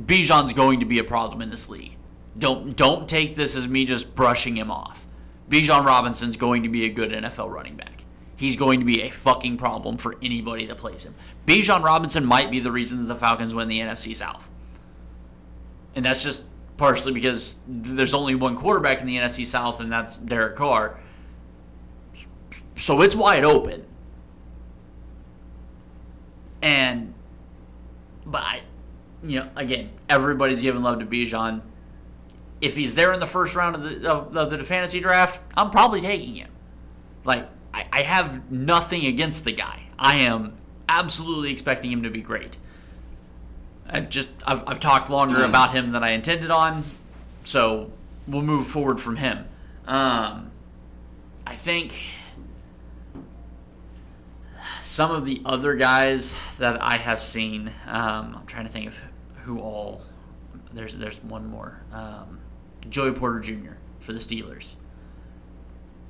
Bijan's 0.06 0.54
going 0.54 0.80
to 0.80 0.86
be 0.86 1.00
a 1.00 1.04
problem 1.04 1.42
in 1.42 1.50
this 1.50 1.70
league. 1.70 1.96
Don't 2.38 2.76
don't 2.76 3.08
take 3.08 3.36
this 3.36 3.56
as 3.56 3.68
me 3.68 3.86
just 3.86 4.16
brushing 4.16 4.56
him 4.56 4.72
off. 4.72 5.06
Bijan 5.50 5.86
Robinson's 5.86 6.38
going 6.38 6.64
to 6.64 6.70
be 6.70 6.86
a 6.86 6.90
good 6.90 7.12
NFL 7.12 7.50
running 7.50 7.76
back. 7.76 8.06
He's 8.36 8.56
going 8.56 8.80
to 8.80 8.86
be 8.86 9.02
a 9.02 9.10
fucking 9.10 9.58
problem 9.58 9.98
for 9.98 10.16
anybody 10.22 10.66
that 10.68 10.78
plays 10.78 11.04
him. 11.04 11.16
Bijan 11.46 11.84
Robinson 11.84 12.26
might 12.26 12.50
be 12.50 12.60
the 12.60 12.72
reason 12.72 13.00
that 13.00 13.14
the 13.14 13.20
Falcons 13.20 13.54
win 13.54 13.68
the 13.68 13.80
NFC 13.80 14.16
South. 14.16 14.50
And 15.96 16.06
that's 16.06 16.24
just 16.24 16.44
partially 16.78 17.12
because 17.12 17.58
there's 17.68 18.14
only 18.14 18.36
one 18.36 18.56
quarterback 18.56 19.02
in 19.02 19.08
the 19.08 19.18
NFC 19.18 19.46
South, 19.46 19.82
and 19.82 19.92
that's 19.92 20.18
Derek 20.18 20.56
Carr. 20.56 21.00
So 22.76 23.02
it's 23.02 23.16
wide 23.16 23.44
open. 23.44 23.86
And, 26.62 27.14
but 28.26 28.42
I, 28.42 28.62
you 29.24 29.40
know, 29.40 29.50
again, 29.58 29.90
everybody's 30.08 30.62
giving 30.62 30.82
love 30.82 31.00
to 31.00 31.06
Bijan. 31.06 31.62
If 32.62 32.76
he's 32.76 32.96
there 32.96 33.14
in 33.14 33.20
the 33.20 33.26
first 33.26 33.56
round 33.56 33.76
of 33.76 33.84
the 33.84 34.10
of, 34.10 34.36
of 34.36 34.50
the 34.50 34.64
fantasy 34.64 35.00
draft, 35.00 35.40
I'm 35.56 35.72
probably 35.72 36.02
taking 36.02 36.36
him. 36.36 36.50
Like, 37.24 37.48
I, 37.74 37.86
I 37.92 38.02
have 38.02 38.52
nothing 38.52 39.06
against 39.06 39.46
the 39.46 39.52
guy. 39.52 39.84
I 39.98 40.20
am 40.20 40.58
absolutely 40.88 41.52
expecting 41.52 41.92
him 41.92 42.04
to 42.04 42.10
be 42.10 42.22
great. 42.22 42.58
I 43.88 44.02
just 44.02 44.30
I've, 44.46 44.64
I've 44.68 44.80
talked 44.80 45.10
longer 45.10 45.44
about 45.44 45.72
him 45.72 45.92
than 45.92 46.04
I 46.04 46.12
intended 46.12 46.52
on, 46.52 46.84
so 47.44 47.92
we'll 48.28 48.44
move 48.44 48.68
forward 48.68 49.00
from 49.00 49.16
him. 49.16 49.46
Um, 49.88 50.52
I 51.48 51.56
think 51.56 51.94
some 54.82 55.12
of 55.12 55.26
the 55.26 55.42
other 55.46 55.76
guys 55.76 56.36
that 56.58 56.82
I 56.82 56.98
have 56.98 57.20
seen, 57.20 57.72
um, 57.88 58.36
I'm 58.38 58.46
trying 58.46 58.66
to 58.66 58.72
think 58.72 58.88
of 58.88 59.02
who 59.44 59.60
all. 59.60 60.02
There's 60.72 60.96
there's 60.96 61.24
one 61.24 61.48
more. 61.48 61.82
Um, 61.92 62.40
Joey 62.88 63.12
Porter 63.12 63.40
Jr. 63.40 63.74
for 64.00 64.14
the 64.14 64.20
Steelers. 64.20 64.76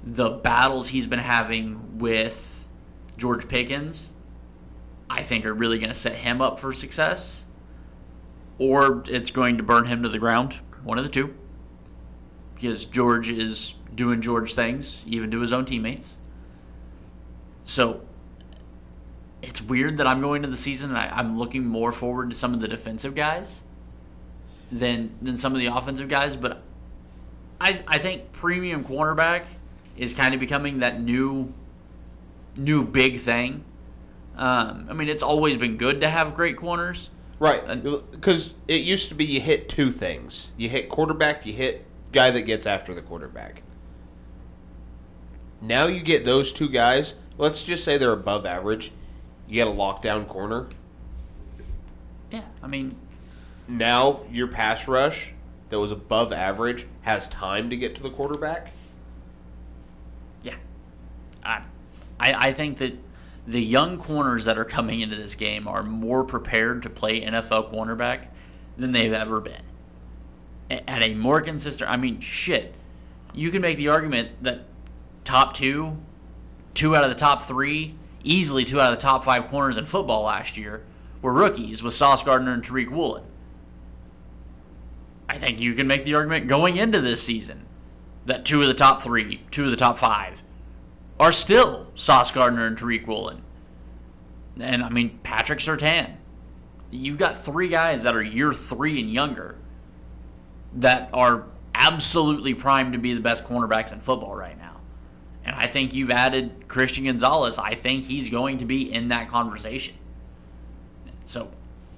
The 0.04 0.30
battles 0.30 0.90
he's 0.90 1.08
been 1.08 1.20
having 1.20 1.98
with 2.00 2.68
George 3.18 3.48
Pickens, 3.48 4.14
I 5.10 5.24
think, 5.24 5.46
are 5.46 5.54
really 5.54 5.78
going 5.78 5.90
to 5.90 5.96
set 5.96 6.16
him 6.16 6.42
up 6.42 6.60
for 6.60 6.72
success, 6.72 7.46
or 8.58 9.04
it's 9.08 9.32
going 9.32 9.58
to 9.58 9.64
burn 9.64 9.86
him 9.86 10.04
to 10.04 10.10
the 10.10 10.20
ground. 10.20 10.54
One 10.84 10.98
of 10.98 11.04
the 11.04 11.12
two. 11.12 11.36
Because 12.56 12.86
George 12.86 13.30
is 13.30 13.76
doing 13.94 14.22
George 14.22 14.54
things, 14.54 15.06
even 15.08 15.32
to 15.32 15.40
his 15.42 15.52
own 15.52 15.66
teammates. 15.66 16.18
So 17.64 18.02
it's 19.42 19.62
weird 19.62 19.98
that 19.98 20.08
I'm 20.08 20.22
going 20.22 20.42
to 20.42 20.48
the 20.48 20.58
season 20.58 20.90
and 20.90 20.98
I, 20.98 21.20
am 21.20 21.38
looking 21.38 21.66
more 21.66 21.92
forward 21.92 22.30
to 22.30 22.36
some 22.36 22.54
of 22.54 22.62
the 22.62 22.68
defensive 22.68 23.16
guys 23.16 23.64
than 24.72 25.16
than 25.22 25.38
some 25.38 25.54
of 25.54 25.60
the 25.60 25.68
offensive 25.68 26.08
guys. 26.08 26.36
But 26.36 26.62
I 27.60 27.82
I 27.88 27.98
think 27.98 28.32
premium 28.32 28.84
cornerback 28.84 29.46
is 29.98 30.14
kind 30.14 30.34
of 30.34 30.40
becoming 30.40 30.80
that 30.80 31.02
new 31.02 31.54
new 32.56 32.84
big 32.84 33.20
thing. 33.20 33.64
Um, 34.36 34.88
I 34.90 34.94
mean, 34.94 35.10
it's 35.10 35.24
always 35.24 35.58
been 35.58 35.78
good 35.78 36.02
to 36.02 36.08
have 36.08 36.34
great 36.34 36.56
corners. 36.56 37.10
Right, 37.40 37.62
because 38.12 38.54
it 38.68 38.82
used 38.82 39.08
to 39.10 39.16
be 39.16 39.26
you 39.26 39.40
hit 39.40 39.70
two 39.70 39.92
things: 39.92 40.50
you 40.58 40.70
hit 40.70 40.90
quarterback, 40.90 41.46
you 41.46 41.54
hit 41.54 41.86
guy 42.12 42.32
that 42.32 42.42
gets 42.42 42.66
after 42.66 42.94
the 42.94 43.02
quarterback. 43.02 43.64
Now 45.62 45.88
you 45.88 46.02
get 46.02 46.26
those 46.26 46.52
two 46.52 46.70
guys. 46.70 47.16
Let's 47.38 47.64
just 47.64 47.84
say 47.84 47.98
they're 47.98 48.12
above 48.12 48.46
average. 48.46 48.92
You 49.48 49.56
get 49.56 49.68
a 49.68 49.72
lockdown 49.72 50.28
corner. 50.28 50.68
Yeah, 52.32 52.44
I 52.62 52.68
mean, 52.68 52.96
now 53.70 54.22
your 54.32 54.48
pass 54.48 54.88
rush 54.88 55.34
that 55.70 55.80
was 55.80 55.92
above 55.92 56.34
average 56.34 56.88
has 57.02 57.28
time 57.28 57.70
to 57.70 57.78
get 57.78 57.96
to 57.96 58.04
the 58.04 58.10
quarterback. 58.10 58.74
Yeah, 60.42 60.56
I, 61.44 61.64
I, 62.20 62.52
think 62.52 62.80
that 62.80 62.98
the 63.46 63.62
young 63.62 63.98
corners 63.98 64.46
that 64.46 64.58
are 64.58 64.66
coming 64.66 65.02
into 65.02 65.16
this 65.16 65.36
game 65.36 65.68
are 65.68 65.84
more 65.84 66.24
prepared 66.24 66.82
to 66.84 66.90
play 66.90 67.22
NFL 67.22 67.72
cornerback 67.72 68.28
than 68.78 68.92
they've 68.92 69.14
ever 69.14 69.40
been. 69.40 69.62
At 70.70 71.08
a 71.08 71.14
more 71.14 71.42
consistent, 71.42 71.90
I 71.90 71.98
mean, 71.98 72.20
shit, 72.20 72.76
you 73.34 73.52
can 73.52 73.62
make 73.62 73.78
the 73.78 73.90
argument 73.90 74.44
that 74.44 74.62
top 75.24 75.54
two, 75.54 75.98
two 76.74 76.96
out 76.96 77.04
of 77.04 77.10
the 77.10 77.16
top 77.16 77.42
three, 77.42 77.96
easily 78.24 78.64
two 78.64 78.80
out 78.80 78.94
of 78.94 79.00
the 79.00 79.02
top 79.02 79.24
five 79.24 79.48
corners 79.48 79.78
in 79.78 79.86
football 79.86 80.24
last 80.24 80.58
year 80.58 80.84
were 81.22 81.34
rookies 81.34 81.84
with 81.84 81.94
Sauce 81.94 82.24
Gardner 82.24 82.54
and 82.54 82.64
Tariq 82.64 82.90
Woolen. 82.90 83.24
I 85.30 85.38
think 85.38 85.60
you 85.60 85.76
can 85.76 85.86
make 85.86 86.04
the 86.04 86.16
argument 86.16 86.48
going 86.48 86.78
into 86.78 87.00
this 87.00 87.22
season 87.22 87.68
that 88.26 88.46
two 88.46 88.62
of 88.62 88.68
the 88.68 88.74
top 88.74 89.02
three, 89.02 89.42
two 89.52 89.66
of 89.66 89.72
the 89.72 89.78
top 89.78 89.98
five, 90.00 90.42
are 91.20 91.32
still 91.32 91.88
Sauce 91.94 92.32
Gardner 92.32 92.66
and 92.66 92.76
Tariq 92.76 93.06
Woolen. 93.06 93.44
And 94.60 94.84
I 94.84 94.90
mean, 94.90 95.20
Patrick 95.22 95.60
Surtain. 95.60 96.16
You've 96.90 97.20
got 97.20 97.38
three 97.38 97.68
guys 97.68 98.02
that 98.04 98.16
are 98.16 98.24
year 98.24 98.52
three 98.54 99.00
and 99.00 99.12
younger 99.12 99.56
that 100.74 101.10
are 101.14 101.46
absolutely 101.76 102.56
primed 102.56 102.94
to 102.94 103.00
be 103.00 103.14
the 103.14 103.22
best 103.22 103.44
cornerbacks 103.46 103.94
in 103.94 104.00
football 104.00 104.36
right 104.36 104.58
now. 104.58 104.78
And 105.46 105.56
I 105.56 105.68
think 105.68 105.94
you've 105.94 106.10
added 106.10 106.68
Christian 106.68 107.06
Gonzalez. 107.06 107.60
I 107.60 107.76
think 107.76 108.06
he's 108.06 108.30
going 108.30 108.58
to 108.58 108.66
be 108.66 108.92
in 108.92 109.10
that 109.10 109.28
conversation. 109.28 109.94
So 111.24 111.52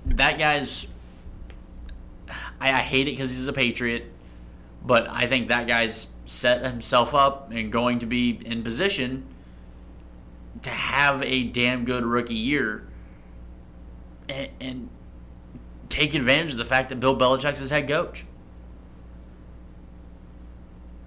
that 0.06 0.38
guy's. 0.38 0.88
I, 2.62 2.72
I 2.72 2.80
hate 2.80 3.08
it 3.08 3.12
because 3.12 3.32
he's 3.32 3.48
a 3.48 3.54
Patriot, 3.54 4.06
but 4.86 5.08
I 5.10 5.26
think 5.26 5.48
that 5.48 5.68
guy's 5.68 6.08
set 6.26 6.64
himself 6.64 7.14
up 7.14 7.52
and 7.52 7.72
going 7.72 8.00
to 8.00 8.06
be 8.06 8.40
in 8.46 8.64
position 8.64 9.26
to 10.62 10.70
have 10.70 11.24
a 11.24 11.44
damn 11.44 11.84
good 11.84 12.06
rookie 12.06 12.36
year 12.36 12.88
and, 14.30 14.50
and 14.60 14.90
take 15.90 16.14
advantage 16.14 16.52
of 16.52 16.58
the 16.60 16.66
fact 16.66 16.90
that 16.90 17.00
Bill 17.00 17.18
Belichick's 17.18 17.60
his 17.60 17.72
head 17.72 17.88
coach. 17.88 18.26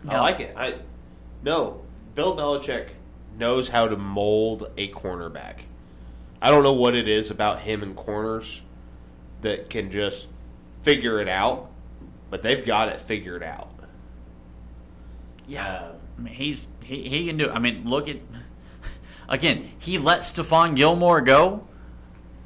I 0.06 0.20
like 0.20 0.40
it. 0.40 0.54
I 0.56 0.74
no, 1.42 1.82
Bill 2.14 2.36
Belichick 2.36 2.88
knows 3.38 3.68
how 3.68 3.88
to 3.88 3.96
mold 3.96 4.70
a 4.76 4.88
cornerback. 4.88 5.60
I 6.42 6.50
don't 6.50 6.62
know 6.62 6.74
what 6.74 6.94
it 6.94 7.08
is 7.08 7.30
about 7.30 7.60
him 7.60 7.82
and 7.82 7.96
corners 7.96 8.62
that 9.40 9.70
can 9.70 9.90
just 9.90 10.26
figure 10.84 11.18
it 11.20 11.28
out, 11.28 11.70
but 12.30 12.42
they've 12.42 12.64
got 12.64 12.88
it 12.90 13.00
figured 13.00 13.42
out. 13.42 13.70
Yeah, 15.46 15.66
uh, 15.66 15.92
I 16.18 16.20
mean 16.20 16.34
he's 16.34 16.68
he, 16.84 17.08
he 17.08 17.26
can 17.26 17.36
do. 17.36 17.46
It. 17.46 17.52
I 17.52 17.58
mean, 17.58 17.88
look 17.88 18.08
at 18.08 18.18
again. 19.28 19.72
He 19.78 19.98
let 19.98 20.20
Stephon 20.20 20.76
Gilmore 20.76 21.20
go, 21.20 21.66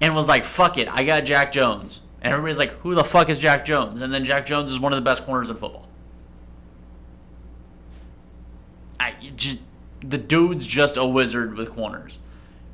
and 0.00 0.14
was 0.14 0.28
like, 0.28 0.44
"Fuck 0.44 0.78
it, 0.78 0.88
I 0.88 1.04
got 1.04 1.24
Jack 1.24 1.52
Jones." 1.52 2.02
And 2.22 2.32
everybody's 2.32 2.58
like, 2.58 2.72
"Who 2.80 2.94
the 2.94 3.04
fuck 3.04 3.28
is 3.28 3.38
Jack 3.38 3.64
Jones?" 3.64 4.00
And 4.00 4.12
then 4.12 4.24
Jack 4.24 4.46
Jones 4.46 4.72
is 4.72 4.80
one 4.80 4.92
of 4.92 4.96
the 4.96 5.04
best 5.04 5.24
corners 5.24 5.50
in 5.50 5.56
football. 5.56 5.88
I 8.98 9.14
just 9.36 9.58
the 10.00 10.18
dude's 10.18 10.66
just 10.66 10.96
a 10.96 11.04
wizard 11.04 11.56
with 11.56 11.70
corners, 11.70 12.18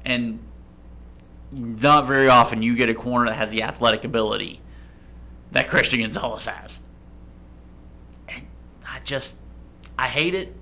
and 0.04 0.38
not 1.52 2.06
very 2.06 2.28
often 2.28 2.62
you 2.62 2.76
get 2.76 2.88
a 2.88 2.94
corner 2.94 3.26
that 3.26 3.36
has 3.36 3.50
the 3.50 3.62
athletic 3.62 4.04
ability 4.04 4.60
that 5.54 5.68
Christian 5.68 6.00
Gonzalez 6.00 6.46
has. 6.46 6.80
And 8.28 8.46
I 8.86 8.98
just 9.00 9.38
I 9.98 10.08
hate 10.08 10.34
it. 10.34 10.54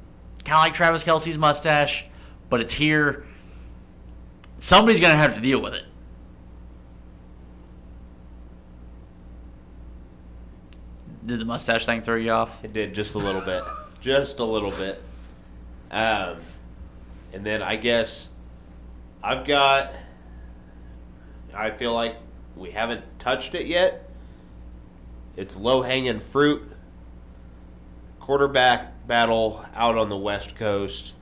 Kind 0.44 0.56
of 0.56 0.62
like 0.62 0.74
Travis 0.74 1.02
Kelce's 1.02 1.38
mustache, 1.38 2.06
but 2.48 2.60
it's 2.60 2.74
here. 2.74 3.24
Somebody's 4.58 5.00
gonna 5.00 5.16
have 5.16 5.34
to 5.34 5.40
deal 5.40 5.60
with 5.60 5.74
it. 5.74 5.84
Did 11.24 11.40
the 11.40 11.44
mustache 11.44 11.86
thing 11.86 12.02
throw 12.02 12.16
you 12.16 12.32
off? 12.32 12.64
It 12.64 12.72
did 12.72 12.94
just 12.94 13.14
a 13.14 13.18
little 13.18 13.40
bit. 13.40 13.62
just 14.00 14.40
a 14.40 14.44
little 14.44 14.72
bit. 14.72 15.00
Um, 15.90 16.38
and 17.32 17.46
then 17.46 17.62
I 17.62 17.76
guess 17.76 18.28
I've 19.22 19.46
got. 19.46 19.94
I 21.54 21.70
feel 21.70 21.94
like 21.94 22.16
we 22.56 22.72
haven't 22.72 23.04
touched 23.18 23.54
it 23.54 23.66
yet. 23.66 24.11
It's 25.36 25.56
low 25.56 25.82
hanging 25.82 26.20
fruit. 26.20 26.70
Quarterback 28.20 29.06
battle 29.06 29.64
out 29.74 29.96
on 29.96 30.08
the 30.08 30.16
West 30.16 30.54
Coast. 30.54 31.14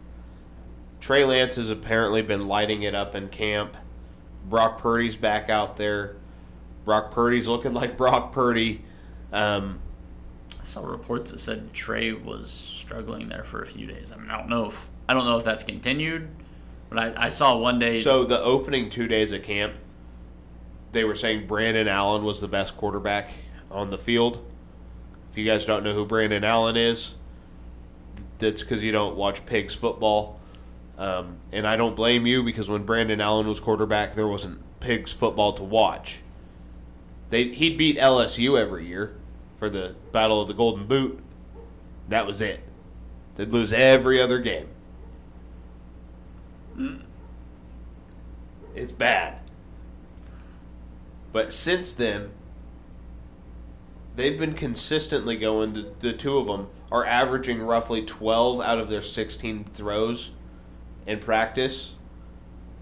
Trey 1.01 1.25
Lance 1.25 1.57
has 1.57 1.71
apparently 1.71 2.21
been 2.23 2.47
lighting 2.47 2.83
it 2.83 2.95
up 2.95 3.15
in 3.15 3.29
camp. 3.29 3.77
Brock 4.49 4.81
Purdy's 4.81 5.17
back 5.17 5.49
out 5.49 5.77
there. 5.77 6.17
Brock 6.85 7.13
Purdy's 7.13 7.49
looking 7.49 7.73
like 7.75 7.97
Brock 7.97 8.33
Purdy. 8.33 8.85
Um, 9.33 9.81
I 10.61 10.65
saw 10.65 10.85
reports 10.85 11.31
that 11.31 11.41
said 11.41 11.73
Trey 11.73 12.13
was 12.13 12.51
struggling 12.51 13.29
there 13.29 13.45
for 13.45 13.63
a 13.63 13.67
few 13.67 13.87
days. 13.87 14.13
I 14.13 14.17
mean, 14.17 14.31
I 14.31 14.37
don't 14.37 14.51
know 14.51 14.67
if 14.67 14.91
I 15.09 15.15
don't 15.15 15.25
know 15.25 15.37
if 15.37 15.45
that's 15.45 15.63
continued, 15.65 16.29
but 16.91 17.01
I, 17.01 17.27
I 17.27 17.29
saw 17.29 17.57
one 17.57 17.79
day. 17.79 18.03
So 18.03 18.25
the 18.25 18.41
opening 18.41 18.91
two 18.91 19.09
days 19.09 19.33
of 19.33 19.43
camp, 19.43 19.75
they 20.93 21.05
were 21.05 21.15
saying 21.15 21.47
Brandon 21.47 21.89
Allen 21.89 22.25
was 22.25 22.41
the 22.41 22.49
best 22.49 22.77
quarterback 22.77 23.31
on 23.71 23.91
the 23.91 23.99
field. 23.99 24.45
If 25.31 25.39
you 25.39 25.45
guys 25.45 25.65
don't 25.65 25.85
know 25.85 25.95
who 25.95 26.05
Brandon 26.05 26.45
Allen 26.45 26.77
is, 26.77 27.15
that's 28.39 28.63
because 28.63 28.83
you 28.83 28.93
don't 28.93 29.17
watch 29.17 29.47
Pigs 29.47 29.75
football. 29.75 30.41
Um, 30.99 31.37
and 31.53 31.67
I 31.67 31.77
don't 31.77 31.97
blame 31.97 32.27
you 32.27 32.43
because 32.43 32.69
when 32.69 32.85
Brandon 32.85 33.21
Allen 33.21 33.47
was 33.47 33.61
quarterback, 33.61 34.15
there 34.15 34.27
wasn't 34.27 34.61
Pigs 34.81 35.13
football 35.13 35.53
to 35.55 35.63
watch. 35.63 36.21
They 37.31 37.45
he'd 37.49 37.79
beat 37.79 37.97
LSU 37.97 38.59
every 38.59 38.87
year 38.87 39.15
for 39.61 39.69
the 39.69 39.95
Battle 40.11 40.41
of 40.41 40.49
the 40.49 40.55
Golden 40.55 40.87
Boot, 40.87 41.21
that 42.09 42.27
was 42.27 42.41
it. 42.41 42.61
They'd 43.37 43.53
lose 43.53 43.73
every 43.73 44.21
other 44.21 44.41
game. 44.41 44.69
It's 48.75 48.93
bad. 48.93 49.39
But 51.33 51.53
since 51.53 51.93
then, 51.93 52.31
they've 54.17 54.39
been 54.39 54.55
consistently 54.55 55.37
going. 55.37 55.75
To, 55.75 55.95
the 56.01 56.13
two 56.13 56.39
of 56.39 56.47
them 56.47 56.69
are 56.91 57.05
averaging 57.05 57.63
roughly 57.63 58.03
12 58.03 58.61
out 58.61 58.79
of 58.79 58.89
their 58.89 59.03
16 59.03 59.65
throws 59.75 60.31
in 61.07 61.19
practice, 61.19 61.93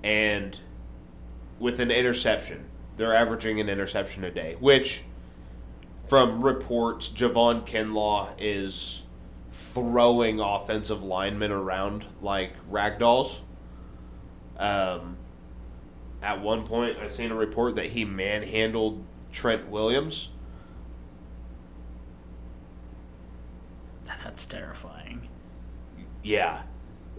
and 0.03 0.59
with 1.59 1.81
an 1.81 1.91
interception. 1.91 2.67
They're 2.97 3.15
averaging 3.15 3.61
an 3.61 3.69
interception 3.69 4.25
a 4.25 4.31
day, 4.31 4.57
which 4.59 5.05
from 6.09 6.43
reports, 6.43 7.09
Javon 7.09 7.67
Kinlaw 7.67 8.31
is 8.39 9.03
throwing 9.53 10.41
offensive 10.41 11.03
linemen 11.03 11.53
around 11.53 12.07
like 12.23 12.53
ragdolls. 12.71 13.41
Um, 14.59 15.17
at 16.23 16.41
one 16.41 16.67
point 16.67 16.99
I 16.99 17.09
seen 17.09 17.31
a 17.31 17.37
report 17.37 17.77
that 17.77 17.87
he 17.87 18.05
manhandled 18.05 19.05
Trent 19.33 19.69
Williams. 19.69 20.31
That's 24.23 24.47
terrifying. 24.47 25.29
Yeah. 26.23 26.63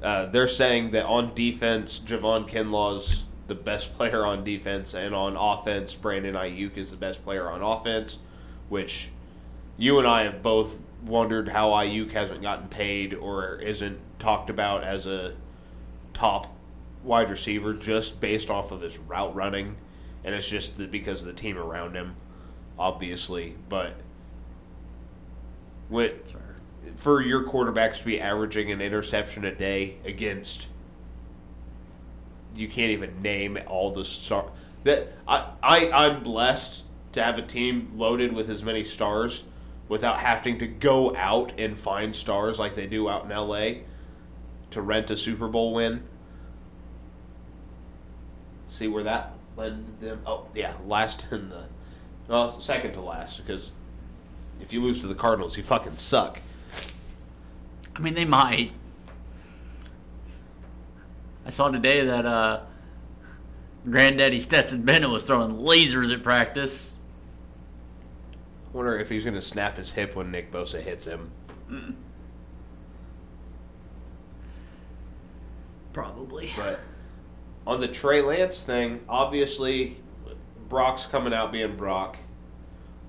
Uh, 0.01 0.25
they're 0.27 0.47
saying 0.47 0.91
that 0.91 1.05
on 1.05 1.33
defense, 1.33 1.99
Javon 1.99 2.47
Kinlaw's 2.47 3.25
the 3.47 3.55
best 3.55 3.95
player 3.97 4.25
on 4.25 4.43
defense, 4.43 4.93
and 4.93 5.13
on 5.13 5.35
offense, 5.35 5.93
Brandon 5.95 6.35
Aiyuk 6.35 6.77
is 6.77 6.91
the 6.91 6.97
best 6.97 7.23
player 7.23 7.49
on 7.49 7.61
offense, 7.61 8.19
which 8.69 9.09
you 9.77 9.97
and 9.97 10.07
I 10.07 10.23
have 10.23 10.41
both 10.43 10.79
wondered 11.03 11.49
how 11.49 11.71
Aiyuk 11.71 12.11
hasn't 12.11 12.41
gotten 12.41 12.67
paid 12.67 13.13
or 13.13 13.55
isn't 13.55 13.99
talked 14.19 14.49
about 14.49 14.83
as 14.83 15.07
a 15.07 15.33
top 16.13 16.55
wide 17.03 17.29
receiver 17.29 17.73
just 17.73 18.19
based 18.19 18.49
off 18.49 18.71
of 18.71 18.81
his 18.81 18.97
route 18.97 19.33
running, 19.35 19.77
and 20.23 20.35
it's 20.35 20.47
just 20.47 20.77
because 20.91 21.21
of 21.21 21.27
the 21.27 21.33
team 21.33 21.57
around 21.57 21.95
him, 21.95 22.15
obviously. 22.77 23.55
But 23.67 23.93
fair. 26.29 26.48
For 26.95 27.21
your 27.21 27.43
quarterbacks 27.43 27.99
to 27.99 28.05
be 28.05 28.19
averaging 28.19 28.71
an 28.71 28.81
interception 28.81 29.45
a 29.45 29.53
day 29.53 29.97
against 30.05 30.67
you 32.55 32.67
can't 32.67 32.91
even 32.91 33.21
name 33.21 33.57
all 33.67 33.91
the 33.91 34.03
star 34.03 34.49
that 34.83 35.13
I, 35.27 35.51
I 35.61 35.91
I'm 35.91 36.23
blessed 36.23 36.83
to 37.13 37.23
have 37.23 37.37
a 37.37 37.41
team 37.41 37.91
loaded 37.95 38.33
with 38.33 38.49
as 38.49 38.63
many 38.63 38.83
stars 38.83 39.43
without 39.87 40.19
having 40.19 40.59
to 40.59 40.67
go 40.67 41.15
out 41.15 41.51
and 41.57 41.77
find 41.77 42.15
stars 42.15 42.59
like 42.59 42.75
they 42.75 42.85
do 42.85 43.09
out 43.09 43.25
in 43.25 43.29
LA 43.29 43.81
to 44.71 44.81
rent 44.81 45.09
a 45.09 45.17
Super 45.17 45.47
Bowl 45.47 45.73
win. 45.73 46.03
See 48.67 48.87
where 48.87 49.03
that 49.03 49.33
led 49.57 49.99
them? 49.99 50.21
Oh 50.25 50.45
yeah, 50.53 50.73
last 50.85 51.25
in 51.31 51.49
the 51.49 51.63
well, 52.27 52.61
second 52.61 52.93
to 52.93 53.01
last 53.01 53.37
because 53.37 53.71
if 54.61 54.71
you 54.71 54.81
lose 54.81 55.01
to 55.01 55.07
the 55.07 55.15
Cardinals, 55.15 55.57
you 55.57 55.63
fucking 55.63 55.97
suck. 55.97 56.39
I 57.99 58.01
mean, 58.01 58.13
they 58.13 58.23
might. 58.23 58.71
I 61.45 61.49
saw 61.49 61.69
today 61.69 62.05
that 62.05 62.25
uh, 62.25 62.61
Granddaddy 63.83 64.39
Stetson 64.39 64.83
Bennett 64.83 65.09
was 65.09 65.23
throwing 65.23 65.57
lasers 65.57 66.13
at 66.13 66.23
practice. 66.23 66.93
I 68.73 68.77
wonder 68.77 68.97
if 68.97 69.09
he's 69.09 69.23
going 69.23 69.35
to 69.35 69.41
snap 69.41 69.75
his 69.75 69.91
hip 69.91 70.15
when 70.15 70.31
Nick 70.31 70.49
Bosa 70.49 70.79
hits 70.81 71.05
him. 71.05 71.31
Probably. 75.91 76.51
But 76.55 76.79
on 77.67 77.81
the 77.81 77.87
Trey 77.89 78.21
Lance 78.21 78.61
thing, 78.61 79.01
obviously, 79.09 79.97
Brock's 80.69 81.05
coming 81.05 81.33
out 81.33 81.51
being 81.51 81.75
Brock. 81.75 82.15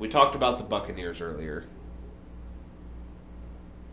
We 0.00 0.08
talked 0.08 0.34
about 0.34 0.58
the 0.58 0.64
Buccaneers 0.64 1.20
earlier. 1.20 1.64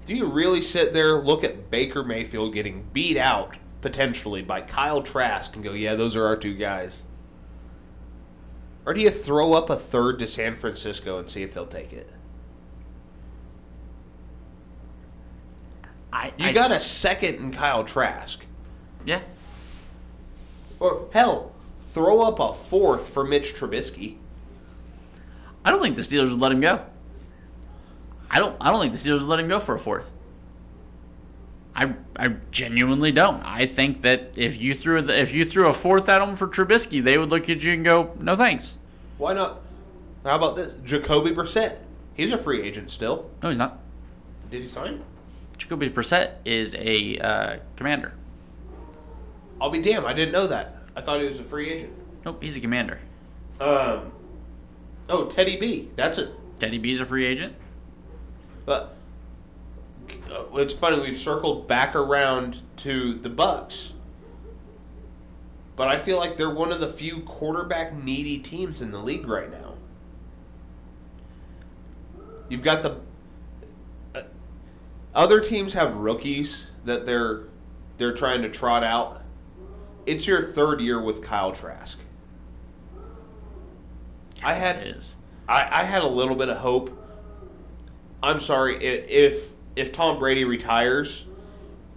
Do 0.07 0.15
you 0.15 0.25
really 0.25 0.61
sit 0.61 0.93
there, 0.93 1.17
look 1.17 1.43
at 1.43 1.69
Baker 1.69 2.01
Mayfield 2.03 2.53
getting 2.53 2.87
beat 2.93 3.17
out 3.17 3.57
potentially 3.81 4.41
by 4.41 4.61
Kyle 4.61 5.01
Trask 5.01 5.53
and 5.55 5.63
go, 5.63 5.73
yeah, 5.73 5.95
those 5.95 6.15
are 6.15 6.25
our 6.25 6.37
two 6.37 6.55
guys? 6.55 7.03
Or 8.85 8.93
do 8.93 9.01
you 9.01 9.09
throw 9.09 9.53
up 9.53 9.69
a 9.69 9.75
third 9.75 10.17
to 10.19 10.27
San 10.27 10.55
Francisco 10.55 11.19
and 11.19 11.29
see 11.29 11.43
if 11.43 11.53
they'll 11.53 11.65
take 11.67 11.91
it? 11.91 12.09
I, 16.13 16.27
You 16.37 16.47
I- 16.47 16.53
got 16.53 16.71
a 16.71 16.79
second 16.79 17.35
in 17.35 17.51
Kyle 17.51 17.83
Trask. 17.83 18.45
yeah. 19.05 19.21
Or 20.79 21.09
hell, 21.11 21.53
throw 21.81 22.21
up 22.21 22.39
a 22.39 22.53
fourth 22.53 23.09
for 23.09 23.23
Mitch 23.25 23.55
Trubisky. 23.55 24.17
I 25.65 25.71
don't 25.71 25.81
think 25.81 25.95
the 25.95 26.01
Steelers 26.03 26.29
would 26.31 26.39
let 26.39 26.51
him 26.51 26.59
go. 26.59 26.85
I 28.29 28.39
don't. 28.39 28.55
I 28.59 28.71
don't 28.71 28.79
think 28.81 28.93
the 28.93 28.99
Steelers 28.99 29.19
would 29.19 29.27
let 29.27 29.39
him 29.39 29.47
go 29.47 29.59
for 29.59 29.75
a 29.75 29.79
fourth. 29.79 30.11
I 31.75 31.93
I 32.15 32.29
genuinely 32.51 33.11
don't. 33.11 33.41
I 33.43 33.65
think 33.65 34.01
that 34.01 34.33
if 34.35 34.59
you 34.59 34.73
threw 34.73 35.01
the, 35.01 35.17
if 35.19 35.33
you 35.33 35.45
threw 35.45 35.67
a 35.67 35.73
fourth 35.73 36.09
at 36.09 36.21
him 36.21 36.35
for 36.35 36.47
Trubisky, 36.47 37.03
they 37.03 37.17
would 37.17 37.29
look 37.29 37.49
at 37.49 37.63
you 37.63 37.73
and 37.73 37.85
go, 37.85 38.13
"No 38.19 38.35
thanks." 38.35 38.77
Why 39.17 39.33
not? 39.33 39.61
How 40.23 40.35
about 40.35 40.55
this? 40.55 40.73
Jacoby 40.83 41.31
Brissett. 41.31 41.79
He's 42.15 42.31
a 42.31 42.37
free 42.37 42.63
agent 42.63 42.89
still. 42.89 43.29
No, 43.43 43.49
he's 43.49 43.57
not. 43.57 43.79
Did 44.49 44.61
he 44.63 44.67
sign? 44.67 45.03
Jacoby 45.57 45.89
Brissett 45.89 46.33
is 46.45 46.75
a 46.75 47.17
uh, 47.19 47.57
commander. 47.75 48.13
I'll 49.61 49.69
be 49.69 49.81
damned. 49.81 50.05
I 50.05 50.13
didn't 50.13 50.33
know 50.33 50.47
that. 50.47 50.81
I 50.95 51.01
thought 51.01 51.21
he 51.21 51.27
was 51.27 51.39
a 51.39 51.43
free 51.43 51.69
agent. 51.71 51.93
Nope, 52.25 52.43
he's 52.43 52.57
a 52.57 52.59
commander. 52.59 52.99
Um. 53.59 54.11
Oh, 55.09 55.27
Teddy 55.27 55.57
B. 55.57 55.89
That's 55.95 56.17
it. 56.17 56.29
Teddy 56.59 56.77
B's 56.77 56.99
a 56.99 57.05
free 57.05 57.25
agent. 57.25 57.55
But 58.67 58.93
uh, 60.29 60.43
it's 60.55 60.73
funny. 60.73 60.99
We've 60.99 61.17
circled 61.17 61.67
back 61.67 61.95
around 61.95 62.57
to 62.77 63.13
the 63.13 63.29
Bucs. 63.29 63.91
But 65.77 65.87
I 65.87 65.97
feel 65.97 66.17
like 66.17 66.35
they're 66.35 66.53
one 66.53 66.73
of 66.73 66.81
the 66.81 66.87
few 66.89 67.21
quarterback 67.21 67.93
needy 67.93 68.39
teams 68.39 68.81
in 68.81 68.91
the 68.91 68.99
league 68.99 69.25
right 69.25 69.49
now. 69.49 69.75
You've 72.49 72.61
got 72.61 72.83
the 72.83 72.97
uh, 74.13 74.23
other 75.15 75.39
teams 75.39 75.73
have 75.73 75.95
rookies 75.95 76.67
that 76.83 77.05
they're 77.05 77.43
they're 77.97 78.15
trying 78.15 78.41
to 78.41 78.49
trot 78.49 78.83
out. 78.83 79.21
It's 80.05 80.27
your 80.27 80.45
third 80.45 80.81
year 80.81 81.01
with 81.01 81.23
Kyle 81.23 81.53
Trask. 81.53 81.99
I 84.43 84.55
had. 84.55 85.05
I, 85.47 85.81
I 85.81 85.83
had 85.85 86.01
a 86.01 86.07
little 86.07 86.35
bit 86.35 86.49
of 86.49 86.57
hope. 86.57 86.96
I'm 88.21 88.39
sorry 88.39 88.83
if 88.83 89.51
if 89.75 89.93
Tom 89.93 90.19
Brady 90.19 90.43
retires 90.43 91.25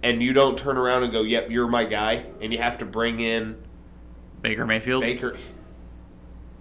and 0.03 0.21
you 0.21 0.33
don't 0.33 0.57
turn 0.57 0.77
around 0.77 1.03
and 1.03 1.11
go, 1.11 1.21
"Yep, 1.21 1.49
you're 1.49 1.67
my 1.67 1.85
guy," 1.85 2.25
and 2.41 2.51
you 2.51 2.59
have 2.59 2.77
to 2.79 2.85
bring 2.85 3.19
in 3.19 3.57
Baker 4.41 4.65
Mayfield. 4.65 5.01
Baker. 5.01 5.37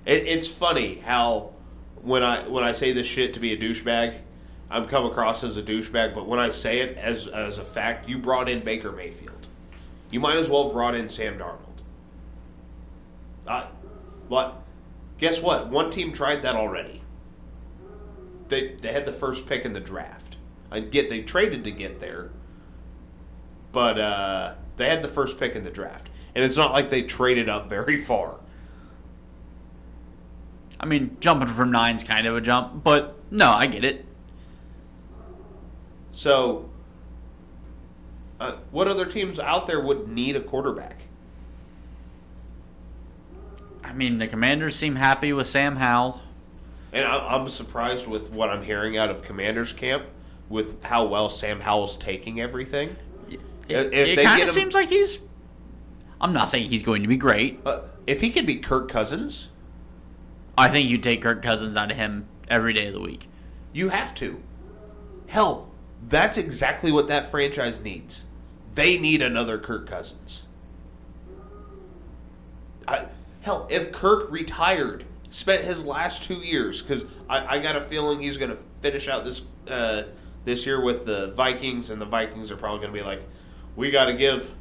It, 0.07 0.27
it's 0.27 0.49
funny 0.49 0.97
how 0.97 1.53
when 2.03 2.23
I 2.23 2.49
when 2.49 2.65
I 2.65 2.73
say 2.73 2.93
this 2.93 3.07
shit 3.07 3.35
to 3.35 3.41
be 3.41 3.53
a 3.53 3.57
douchebag, 3.57 4.19
I'm 4.71 4.89
come 4.89 5.05
across 5.07 5.45
as 5.45 5.57
a 5.57 5.63
douchebag. 5.63 6.15
But 6.15 6.27
when 6.27 6.39
I 6.41 6.51
say 6.51 6.81
it 6.81 6.97
as 6.97 7.27
as 7.27 7.59
a 7.59 7.65
fact, 7.65 8.09
you 8.09 8.19
brought 8.19 8.49
in 8.49 8.61
Baker 8.61 8.93
Mayfield. 8.93 9.47
You 10.11 10.21
might 10.21 10.37
as 10.37 10.49
well 10.49 10.65
have 10.65 10.73
brought 10.73 10.95
in 10.95 11.09
Sam 11.09 11.39
Darnold. 11.39 11.59
Uh, 13.47 13.67
but 14.29 14.63
guess 15.19 15.41
what? 15.41 15.69
One 15.69 15.91
team 15.91 16.13
tried 16.13 16.43
that 16.43 16.57
already. 16.57 17.00
They 18.51 18.75
they 18.75 18.93
had 18.93 19.07
the 19.07 19.13
first 19.13 19.47
pick 19.47 19.65
in 19.65 19.73
the 19.73 19.81
draft. 19.81 20.37
I 20.71 20.81
get 20.81 21.09
they 21.09 21.23
traded 21.23 21.65
to 21.65 21.71
get 21.71 22.01
there, 22.01 22.31
but 23.73 23.99
uh, 23.99 24.55
they 24.77 24.89
had 24.89 25.03
the 25.03 25.09
first 25.09 25.39
pick 25.39 25.55
in 25.55 25.65
the 25.65 25.71
draft, 25.71 26.11
and 26.35 26.45
it's 26.45 26.57
not 26.57 26.73
like 26.73 26.91
they 26.91 27.03
traded 27.03 27.49
up 27.49 27.69
very 27.69 28.03
far. 28.03 28.41
I 30.79 30.87
mean, 30.87 31.17
jumping 31.21 31.49
from 31.49 31.71
nine's 31.71 32.05
kind 32.05 32.27
of 32.27 32.37
a 32.37 32.41
jump, 32.41 32.83
but 32.83 33.17
no, 33.31 33.51
I 33.51 33.67
get 33.67 33.85
it. 33.85 34.07
So, 36.13 36.71
uh, 38.41 38.57
what 38.71 38.89
other 38.89 39.07
teams 39.07 39.39
out 39.39 39.67
there 39.67 39.81
would 39.81 40.09
need 40.09 40.37
a 40.37 40.41
quarterback? 40.41 41.03
I 43.85 43.93
mean, 43.93 44.19
the 44.19 44.27
Commanders 44.27 44.77
seem 44.77 44.97
happy 44.97 45.33
with 45.33 45.47
Sam 45.47 45.77
Howell. 45.77 46.21
And 46.93 47.07
I- 47.07 47.35
I'm 47.37 47.49
surprised 47.49 48.07
with 48.07 48.31
what 48.31 48.49
I'm 48.51 48.63
hearing 48.63 48.97
out 48.97 49.11
of 49.11 49.23
Commanders 49.23 49.73
camp 49.73 50.05
with 50.49 50.83
how 50.85 51.07
well 51.07 51.29
Sam 51.29 51.61
Howell's 51.61 51.97
taking 51.97 52.41
everything. 52.41 52.97
It, 53.69 53.95
it 53.95 54.23
kind 54.25 54.43
of 54.43 54.51
seems 54.51 54.75
like 54.75 54.89
he's. 54.89 55.21
I'm 56.21 56.33
not 56.33 56.49
saying 56.49 56.69
he's 56.69 56.83
going 56.83 57.03
to 57.03 57.09
be 57.09 57.17
great. 57.17 57.61
Uh, 57.65 57.83
if 58.07 58.21
he 58.21 58.31
could 58.31 58.45
be 58.47 58.57
Kirk 58.57 58.89
Cousins, 58.89 59.49
I 60.59 60.69
think 60.69 60.89
you 60.89 60.99
take 60.99 61.23
Kirk 61.23 61.41
Cousins 61.41 61.77
out 61.77 61.91
of 61.93 61.97
him 61.97 62.27
every 62.49 62.73
day 62.73 62.89
of 62.89 62.95
the 62.95 63.01
week. 63.01 63.29
you 63.73 63.91
have 63.91 64.13
to. 64.17 64.43
Hell, 65.29 65.71
that's 66.09 66.37
exactly 66.37 66.91
what 66.91 67.07
that 67.07 67.31
franchise 67.31 67.81
needs. 67.81 68.27
They 68.75 68.99
need 68.99 69.23
another 69.23 69.57
Kirk 69.59 69.87
Cousins. 69.89 70.43
I, 72.89 73.07
hell, 73.43 73.69
if 73.71 73.93
Kirk 73.93 74.31
retired, 74.31 75.05
spent 75.31 75.65
his 75.65 75.85
last 75.85 76.23
two 76.23 76.35
years, 76.35 76.83
because 76.83 77.05
I, 77.29 77.57
I 77.57 77.59
got 77.61 77.77
a 77.77 77.81
feeling 77.81 78.21
he's 78.21 78.37
going 78.37 78.51
to 78.51 78.59
finish 78.81 79.09
out 79.09 79.25
this 79.25 79.43
uh, 79.69 80.05
this 80.45 80.67
year 80.67 80.81
with 80.81 81.07
the 81.07 81.33
Vikings, 81.33 81.91
and 81.91 82.01
the 82.01 82.07
Vikings 82.07 82.51
are 82.51 82.57
probably 82.57 82.81
going 82.81 82.93
to 82.93 82.99
be 82.99 83.05
like, 83.05 83.23
we 83.77 83.91
got 83.91 84.07
to 84.07 84.15
give. 84.15 84.55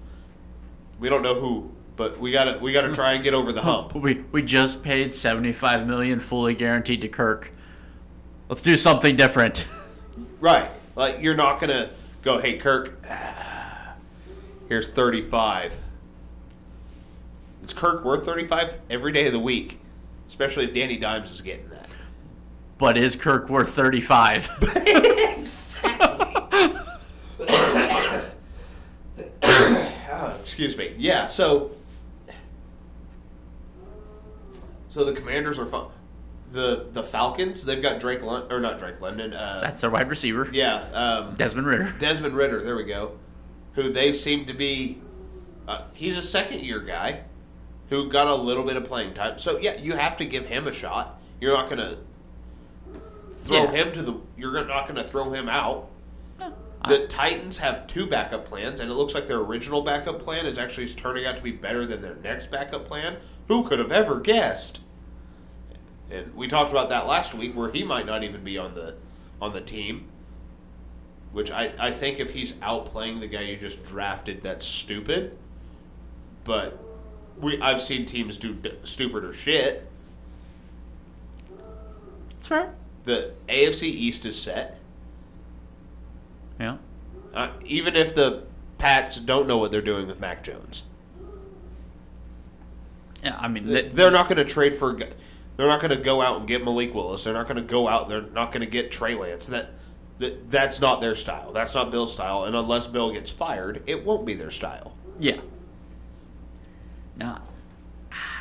We 0.99 1.09
don't 1.09 1.21
know 1.23 1.39
who, 1.39 1.71
but 1.95 2.19
we 2.19 2.31
got 2.31 2.45
to 2.45 2.59
we 2.59 2.73
got 2.73 2.81
to 2.81 2.93
try 2.93 3.13
and 3.13 3.23
get 3.23 3.33
over 3.33 3.51
the 3.51 3.61
hump. 3.61 3.95
We 3.95 4.23
we 4.31 4.41
just 4.41 4.83
paid 4.83 5.13
75 5.13 5.87
million 5.87 6.19
fully 6.19 6.55
guaranteed 6.55 7.01
to 7.01 7.07
Kirk. 7.07 7.51
Let's 8.47 8.61
do 8.61 8.77
something 8.77 9.15
different. 9.15 9.67
Right. 10.39 10.69
Like 10.95 11.17
you're 11.21 11.35
not 11.35 11.59
gonna 11.59 11.89
go, 12.21 12.39
hey 12.39 12.57
Kirk, 12.57 13.05
here's 14.69 14.87
thirty 14.87 15.21
five. 15.21 15.77
It's 17.63 17.73
Kirk 17.73 18.03
worth 18.03 18.25
35 18.25 18.75
every 18.89 19.11
day 19.11 19.27
of 19.27 19.33
the 19.33 19.39
week, 19.39 19.79
especially 20.29 20.65
if 20.65 20.73
Danny 20.73 20.97
Dimes 20.97 21.29
is 21.31 21.41
getting 21.41 21.67
that. 21.69 21.95
But 22.77 22.97
is 22.97 23.17
Kirk 23.17 23.49
worth 23.49 23.69
35? 23.71 24.49
Oh, 29.41 30.35
excuse 30.41 30.75
me. 30.77 30.93
Yeah, 30.97 31.27
so 31.27 31.71
so 34.89 35.03
the 35.05 35.13
Commanders 35.13 35.57
are 35.59 35.65
fun. 35.65 35.87
The 36.51 36.87
the 36.91 37.03
Falcons, 37.03 37.63
they've 37.63 37.81
got 37.81 37.99
Drake 37.99 38.21
London 38.21 38.51
or 38.51 38.59
not 38.59 38.79
Drake 38.79 38.99
London. 38.99 39.33
Uh, 39.33 39.59
That's 39.61 39.81
their 39.81 39.89
wide 39.89 40.09
receiver. 40.09 40.49
yeah, 40.51 40.75
um, 40.91 41.35
Desmond 41.35 41.67
Ridder. 41.67 41.93
Desmond 41.99 42.35
Ridder. 42.35 42.63
There 42.63 42.75
we 42.75 42.85
go. 42.85 43.17
Who 43.73 43.91
they 43.93 44.13
seem 44.13 44.45
to 44.47 44.53
be. 44.53 44.99
Uh, 45.67 45.83
he's 45.93 46.17
a 46.17 46.21
second 46.21 46.61
year 46.61 46.79
guy 46.79 47.21
who 47.89 48.09
got 48.09 48.27
a 48.27 48.35
little 48.35 48.63
bit 48.63 48.75
of 48.77 48.85
playing 48.85 49.13
time. 49.13 49.39
So 49.39 49.57
yeah, 49.57 49.75
you 49.77 49.95
have 49.95 50.17
to 50.17 50.25
give 50.25 50.45
him 50.45 50.67
a 50.67 50.71
shot. 50.73 51.19
You're 51.41 51.53
not 51.55 51.69
gonna 51.69 51.97
throw 53.43 53.63
Yeah. 53.63 53.71
him 53.71 53.91
to 53.93 54.01
the. 54.03 54.15
You're 54.37 54.63
not 54.65 54.87
gonna 54.87 55.03
throw 55.03 55.31
him 55.31 55.49
out. 55.49 55.89
The 56.87 57.07
Titans 57.07 57.57
have 57.57 57.87
two 57.87 58.07
backup 58.07 58.45
plans, 58.45 58.79
and 58.79 58.89
it 58.89 58.93
looks 58.93 59.13
like 59.13 59.27
their 59.27 59.39
original 59.39 59.81
backup 59.81 60.23
plan 60.23 60.45
is 60.45 60.57
actually 60.57 60.87
turning 60.93 61.25
out 61.25 61.35
to 61.35 61.43
be 61.43 61.51
better 61.51 61.85
than 61.85 62.01
their 62.01 62.15
next 62.15 62.49
backup 62.49 62.87
plan. 62.87 63.17
Who 63.49 63.67
could 63.67 63.79
have 63.79 63.91
ever 63.91 64.19
guessed? 64.19 64.79
And 66.09 66.33
we 66.35 66.47
talked 66.47 66.71
about 66.71 66.87
that 66.89 67.05
last 67.05 67.33
week, 67.33 67.53
where 67.55 67.69
he 67.69 67.83
might 67.83 68.05
not 68.05 68.23
even 68.23 68.43
be 68.43 68.57
on 68.57 68.75
the 68.75 68.95
on 69.41 69.51
the 69.53 69.61
team. 69.61 70.07
Which 71.31 71.51
I, 71.51 71.73
I 71.77 71.91
think 71.91 72.19
if 72.19 72.31
he's 72.31 72.53
outplaying 72.53 73.19
the 73.19 73.27
guy 73.27 73.41
you 73.41 73.57
just 73.57 73.83
drafted, 73.83 74.41
that's 74.41 74.65
stupid. 74.65 75.37
But 76.43 76.79
we 77.39 77.59
I've 77.61 77.81
seen 77.81 78.05
teams 78.05 78.37
do 78.37 78.53
d- 78.53 78.73
stupider 78.83 79.33
shit. 79.33 79.89
That's 82.35 82.47
fair. 82.47 82.73
The 83.05 83.33
AFC 83.47 83.83
East 83.83 84.25
is 84.25 84.39
set. 84.41 84.79
Yeah. 86.59 86.77
Uh, 87.33 87.51
even 87.65 87.95
if 87.95 88.13
the 88.15 88.43
Pats 88.77 89.17
don't 89.17 89.47
know 89.47 89.57
what 89.57 89.71
they're 89.71 89.81
doing 89.81 90.07
with 90.07 90.19
Mac 90.19 90.43
Jones, 90.43 90.83
Yeah, 93.23 93.35
I 93.39 93.47
mean, 93.47 93.65
Th- 93.67 93.83
th- 93.85 93.93
they're 93.93 94.11
not 94.11 94.27
going 94.29 94.37
to 94.37 94.45
trade 94.45 94.75
for. 94.75 94.93
They're 94.93 95.67
not 95.67 95.81
going 95.81 95.91
to 95.95 96.01
go 96.03 96.21
out 96.21 96.37
and 96.39 96.47
get 96.47 96.63
Malik 96.63 96.93
Willis. 96.93 97.23
They're 97.25 97.33
not 97.33 97.47
going 97.47 97.57
to 97.57 97.63
go 97.63 97.87
out. 97.89 98.07
They're 98.07 98.21
not 98.21 98.51
going 98.53 98.61
to 98.61 98.71
get 98.71 98.91
Trey 98.91 99.15
Lance. 99.15 99.47
That, 99.47 99.71
that 100.19 100.49
that's 100.49 100.79
not 100.79 101.01
their 101.01 101.15
style. 101.15 101.51
That's 101.51 101.75
not 101.75 101.91
Bill's 101.91 102.13
style. 102.13 102.45
And 102.45 102.55
unless 102.55 102.87
Bill 102.87 103.11
gets 103.11 103.29
fired, 103.31 103.83
it 103.85 104.05
won't 104.05 104.25
be 104.25 104.33
their 104.35 104.51
style. 104.51 104.93
yeah. 105.19 105.39
No, 107.19 107.37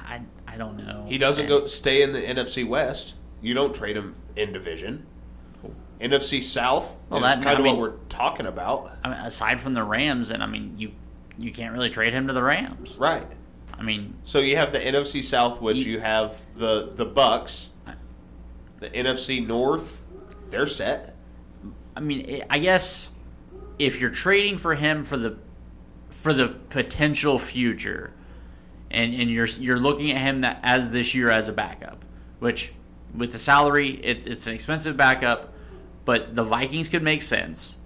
I, 0.07 0.23
I 0.47 0.57
don't 0.57 0.77
know. 0.77 1.07
He 1.09 1.19
doesn't 1.19 1.43
And- 1.43 1.49
go 1.49 1.67
stay 1.67 2.03
in 2.03 2.13
the 2.13 2.21
NFC 2.21 2.67
West. 2.67 3.15
You 3.43 3.55
don't 3.55 3.75
trade 3.75 3.97
him 3.97 4.15
in 4.37 4.53
division. 4.53 5.07
NFC 6.01 6.41
South 6.43 6.97
Well, 7.11 7.19
is 7.21 7.27
that- 7.27 7.43
kind 7.43 7.49
I 7.49 7.53
of 7.55 7.65
mean- 7.65 7.77
what 7.77 7.81
we're 7.81 7.97
talking 8.09 8.47
about, 8.47 8.97
I 9.05 9.09
mean, 9.09 9.19
aside 9.19 9.61
from 9.61 9.75
the 9.75 9.83
Rams, 9.83 10.31
and 10.31 10.43
I 10.43 10.47
mean, 10.47 10.75
you 10.79 10.93
you 11.41 11.53
can't 11.53 11.73
really 11.73 11.91
trade 11.91 12.13
him 12.13 12.27
to 12.27 12.33
the 12.33 12.43
Rams. 12.43 12.97
right? 12.99 13.27
I 13.73 13.83
mean, 13.83 14.15
So 14.25 14.41
you 14.41 14.57
have 14.57 14.73
the 14.73 14.81
NFC 14.81 15.23
South, 15.23 15.61
which 15.61 15.77
You- 15.79 15.93
you 15.93 16.01
have 16.01 16.37
the 16.57 16.91
the 16.95 17.07
Bucs, 17.07 17.67
the 18.81 18.89
NFC 18.91 19.45
North. 19.45 20.03
They're 20.51 20.67
set. 20.67 21.15
I 21.97 22.01
mean, 22.01 22.25
eh, 22.29 22.41
I 22.49 22.59
guess 22.59 23.09
if 23.79 24.01
you're 24.01 24.11
trading 24.11 24.57
for 24.59 24.75
him 24.77 25.03
for 25.05 25.17
the 25.17 25.37
for 26.11 26.33
the 26.33 26.49
potential 26.71 27.39
future, 27.39 28.13
and 28.91 29.15
and 29.15 29.31
you're 29.31 29.47
you're 29.47 29.79
looking 29.79 30.13
at 30.13 30.19
him 30.21 30.41
that 30.43 30.61
as 30.63 30.91
this 30.91 31.15
year 31.15 31.31
as 31.31 31.49
a 31.49 31.53
backup, 31.53 32.05
which 32.39 32.73
with 33.15 33.33
the 33.33 33.39
salary, 33.39 34.01
it's 34.03 34.27
it's 34.27 34.47
an 34.47 34.55
expensive 34.55 34.97
backup, 34.97 35.53
but 36.05 36.35
the 36.35 36.45
Vikings 36.45 36.89
could 36.89 37.03
make 37.03 37.23
sense. 37.23 37.79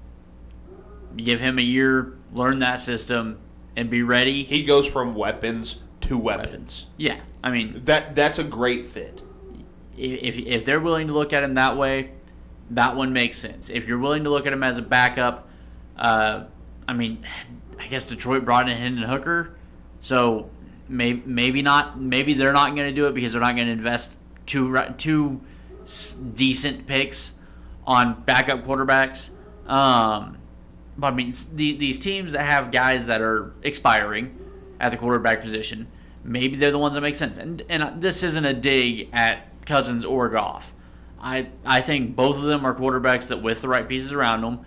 Give 1.16 1.40
him 1.40 1.58
a 1.58 1.62
year, 1.62 2.14
learn 2.32 2.60
that 2.60 2.80
system, 2.80 3.38
and 3.76 3.90
be 3.90 4.02
ready. 4.02 4.44
He 4.44 4.62
goes 4.64 4.86
from 4.88 5.14
weapons 5.14 5.80
to 6.02 6.16
weapons. 6.16 6.86
Yeah, 6.96 7.20
I 7.44 7.50
mean, 7.50 7.82
That 7.84 8.14
that's 8.14 8.38
a 8.38 8.44
great 8.44 8.86
fit. 8.86 9.22
if 9.96 10.38
if 10.38 10.64
they're 10.64 10.80
willing 10.80 11.08
to 11.08 11.12
look 11.12 11.32
at 11.32 11.42
him 11.42 11.54
that 11.54 11.76
way, 11.76 12.12
that 12.70 12.96
one 12.96 13.12
makes 13.12 13.36
sense. 13.36 13.68
If 13.70 13.86
you're 13.86 13.98
willing 13.98 14.24
to 14.24 14.30
look 14.30 14.46
at 14.46 14.52
him 14.52 14.62
as 14.62 14.78
a 14.78 14.82
backup, 14.82 15.48
uh, 15.96 16.44
I 16.88 16.94
mean, 16.94 17.24
I 17.78 17.86
guess 17.88 18.04
Detroit 18.06 18.44
brought 18.44 18.68
in 18.68 18.76
Hendon 18.76 19.04
Hooker, 19.04 19.54
so 20.00 20.48
maybe 20.92 21.22
maybe 21.26 21.62
not. 21.62 22.00
Maybe 22.00 22.34
they're 22.34 22.52
not 22.52 22.76
going 22.76 22.88
to 22.88 22.94
do 22.94 23.06
it 23.06 23.14
because 23.14 23.32
they're 23.32 23.40
not 23.40 23.56
going 23.56 23.66
to 23.66 23.72
invest 23.72 24.16
two 24.46 24.78
two 24.98 25.40
decent 26.34 26.86
picks 26.86 27.34
on 27.86 28.22
backup 28.22 28.62
quarterbacks. 28.62 29.30
Um, 29.66 30.38
but 30.96 31.12
I 31.12 31.16
mean, 31.16 31.32
the, 31.54 31.72
these 31.72 31.98
teams 31.98 32.32
that 32.32 32.44
have 32.44 32.70
guys 32.70 33.06
that 33.06 33.20
are 33.20 33.54
expiring 33.62 34.38
at 34.78 34.90
the 34.90 34.98
quarterback 34.98 35.40
position, 35.40 35.88
maybe 36.22 36.56
they're 36.56 36.70
the 36.70 36.78
ones 36.78 36.94
that 36.94 37.00
make 37.00 37.14
sense. 37.14 37.38
And 37.38 37.62
and 37.68 38.00
this 38.00 38.22
isn't 38.22 38.44
a 38.44 38.54
dig 38.54 39.08
at 39.12 39.64
Cousins 39.66 40.04
or 40.04 40.28
Goff. 40.28 40.74
I 41.20 41.48
I 41.64 41.80
think 41.80 42.14
both 42.14 42.36
of 42.36 42.44
them 42.44 42.64
are 42.64 42.74
quarterbacks 42.74 43.28
that, 43.28 43.42
with 43.42 43.62
the 43.62 43.68
right 43.68 43.88
pieces 43.88 44.12
around 44.12 44.42
them, 44.42 44.66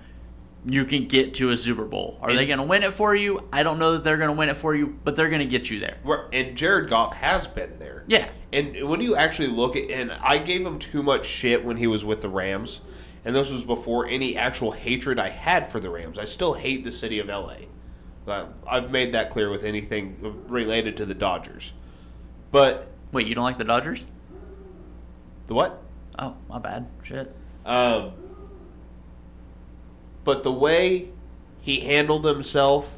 you 0.67 0.85
can 0.85 1.07
get 1.07 1.35
to 1.35 1.51
a 1.51 1.57
Super 1.57 1.85
Bowl. 1.85 2.17
Are 2.21 2.33
they 2.33 2.47
going 2.47 2.57
to 2.57 2.65
win 2.65 2.83
it 2.83 2.93
for 2.93 3.15
you? 3.15 3.47
I 3.53 3.63
don't 3.63 3.77
know 3.77 3.93
that 3.93 4.03
they're 4.03 4.17
going 4.17 4.29
to 4.29 4.35
win 4.35 4.49
it 4.49 4.57
for 4.57 4.73
you, 4.75 4.97
but 5.03 5.15
they're 5.15 5.29
going 5.29 5.39
to 5.39 5.45
get 5.45 5.69
you 5.69 5.79
there. 5.79 5.97
And 6.33 6.55
Jared 6.57 6.89
Goff 6.89 7.13
has 7.13 7.47
been 7.47 7.77
there. 7.77 8.03
Yeah. 8.07 8.27
And 8.51 8.87
when 8.89 9.01
you 9.01 9.15
actually 9.15 9.49
look 9.49 9.75
at, 9.75 9.91
and 9.91 10.11
I 10.11 10.39
gave 10.39 10.65
him 10.65 10.79
too 10.79 11.03
much 11.03 11.25
shit 11.25 11.63
when 11.63 11.77
he 11.77 11.87
was 11.87 12.03
with 12.03 12.21
the 12.21 12.29
Rams, 12.29 12.81
and 13.23 13.35
this 13.35 13.51
was 13.51 13.63
before 13.63 14.07
any 14.07 14.37
actual 14.37 14.71
hatred 14.71 15.19
I 15.19 15.29
had 15.29 15.67
for 15.67 15.79
the 15.79 15.89
Rams. 15.89 16.17
I 16.17 16.25
still 16.25 16.53
hate 16.53 16.83
the 16.83 16.91
city 16.91 17.19
of 17.19 17.27
LA. 17.27 17.57
I've 18.67 18.91
made 18.91 19.13
that 19.13 19.29
clear 19.29 19.51
with 19.51 19.63
anything 19.63 20.43
related 20.47 20.97
to 20.97 21.05
the 21.05 21.13
Dodgers. 21.13 21.73
But 22.51 22.87
Wait, 23.11 23.27
you 23.27 23.35
don't 23.35 23.43
like 23.43 23.57
the 23.57 23.63
Dodgers? 23.63 24.05
the 25.47 25.53
what? 25.53 25.83
Oh, 26.17 26.35
my 26.49 26.57
bad. 26.57 26.87
Shit. 27.03 27.35
Um, 27.65 28.13
but 30.25 30.43
the 30.43 30.51
way 30.51 31.07
he 31.61 31.79
handled 31.81 32.25
himself 32.25 32.97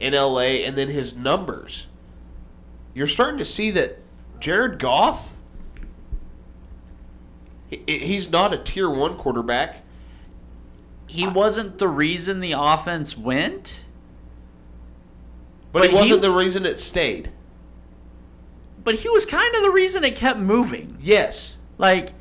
in 0.00 0.14
LA 0.14 0.62
and 0.64 0.76
then 0.78 0.88
his 0.88 1.14
numbers, 1.14 1.86
you're 2.94 3.06
starting 3.06 3.36
to 3.38 3.44
see 3.44 3.70
that 3.72 3.98
Jared 4.40 4.78
Goff, 4.78 5.34
he's 7.86 8.30
not 8.30 8.52
a 8.54 8.58
tier 8.58 8.88
one 8.88 9.16
quarterback. 9.16 9.82
He 11.06 11.26
wasn't 11.28 11.78
the 11.78 11.88
reason 11.88 12.40
the 12.40 12.52
offense 12.56 13.16
went, 13.18 13.80
But, 15.72 15.80
But 15.80 15.90
he 15.90 15.96
wasn't 15.96 16.14
he- 16.22 16.28
the 16.28 16.30
reason 16.32 16.64
it 16.66 16.78
stayed. 16.78 17.30
but 18.84 18.94
he 18.96 19.08
was 19.08 19.26
kind 19.26 19.54
of 19.56 19.62
the 19.62 19.70
reason 19.70 20.04
it 20.04 20.14
kept 20.14 20.38
moving. 20.38 20.96
Yes. 21.00 21.56
Like, 21.78 22.12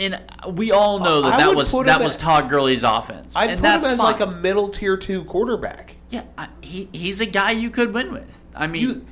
and 0.00 0.20
we 0.56 0.72
all 0.72 0.98
know 0.98 1.22
that 1.22 1.34
I 1.34 1.38
that 1.46 1.54
was 1.54 1.70
that 1.72 2.00
was 2.00 2.16
at- 2.16 2.20
Todd 2.20 2.48
Gurley's 2.48 2.82
offense, 2.82 3.36
I'd 3.36 3.50
and 3.50 3.60
put 3.60 3.62
that's 3.62 3.86
him 3.86 3.92
as 3.92 3.98
fine. 3.98 4.12
like 4.12 4.20
a 4.20 4.26
middle 4.30 4.68
tier 4.68 4.96
two 4.96 5.24
quarterback. 5.24 5.96
yeah. 6.08 6.24
I, 6.36 6.48
he 6.60 6.88
he's 6.92 7.20
a 7.20 7.26
guy 7.26 7.52
you 7.52 7.70
could 7.70 7.94
win 7.94 8.12
with. 8.12 8.42
I 8.54 8.66
mean, 8.66 8.82
You, 8.82 9.06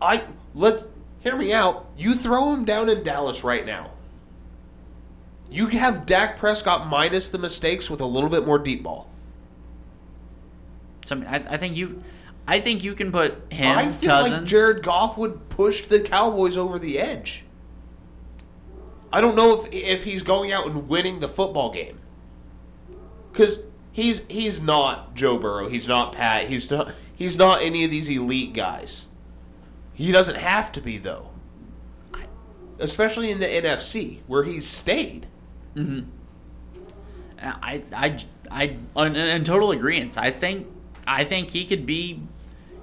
I 0.00 0.24
let 0.54 0.82
hear 1.20 1.36
me 1.36 1.52
out. 1.52 1.86
You 1.96 2.14
throw 2.16 2.52
him 2.52 2.64
down 2.64 2.88
in 2.88 3.02
Dallas 3.04 3.42
right 3.44 3.64
now. 3.64 3.90
You 5.50 5.68
have 5.68 6.06
Dak 6.06 6.38
Prescott 6.38 6.86
minus 6.88 7.28
the 7.28 7.38
mistakes 7.38 7.88
with 7.90 8.00
a 8.00 8.06
little 8.06 8.30
bit 8.30 8.46
more 8.46 8.58
deep 8.58 8.82
ball. 8.82 9.08
so, 11.04 11.14
I, 11.14 11.18
mean, 11.18 11.28
I, 11.28 11.34
I 11.54 11.56
think 11.58 11.76
you, 11.76 12.02
I 12.48 12.58
think 12.58 12.82
you 12.82 12.94
can 12.94 13.12
put 13.12 13.52
him, 13.52 13.76
I 13.78 13.92
feel 13.92 14.10
Cousins. 14.10 14.32
like 14.40 14.44
Jared 14.44 14.82
Goff 14.82 15.18
would 15.18 15.48
push 15.50 15.86
the 15.86 16.00
Cowboys 16.00 16.56
over 16.56 16.78
the 16.78 16.98
edge. 16.98 17.44
I 19.12 19.20
don't 19.20 19.36
know 19.36 19.62
if 19.62 19.72
if 19.72 20.04
he's 20.04 20.22
going 20.22 20.52
out 20.52 20.66
and 20.66 20.88
winning 20.88 21.20
the 21.20 21.28
football 21.28 21.72
game. 21.72 22.00
Cuz 23.32 23.60
he's 23.90 24.22
he's 24.28 24.62
not 24.62 25.14
Joe 25.14 25.38
Burrow, 25.38 25.68
he's 25.68 25.88
not 25.88 26.12
Pat, 26.12 26.48
he's 26.48 26.70
not 26.70 26.92
he's 27.14 27.36
not 27.36 27.62
any 27.62 27.84
of 27.84 27.90
these 27.90 28.08
elite 28.08 28.52
guys. 28.54 29.06
He 29.94 30.10
doesn't 30.12 30.36
have 30.36 30.72
to 30.72 30.80
be 30.80 30.98
though. 30.98 31.30
Especially 32.78 33.30
in 33.30 33.38
the 33.38 33.46
NFC 33.46 34.20
where 34.26 34.42
he's 34.42 34.66
stayed. 34.66 35.26
Mm-hmm. 35.76 36.08
I, 37.42 37.82
I, 37.92 38.18
I, 38.50 39.04
in, 39.04 39.16
in 39.16 39.44
total 39.44 39.72
agreement. 39.72 40.16
I 40.16 40.30
think, 40.30 40.66
I 41.06 41.24
think 41.24 41.50
he 41.50 41.64
could 41.64 41.86
be, 41.86 42.22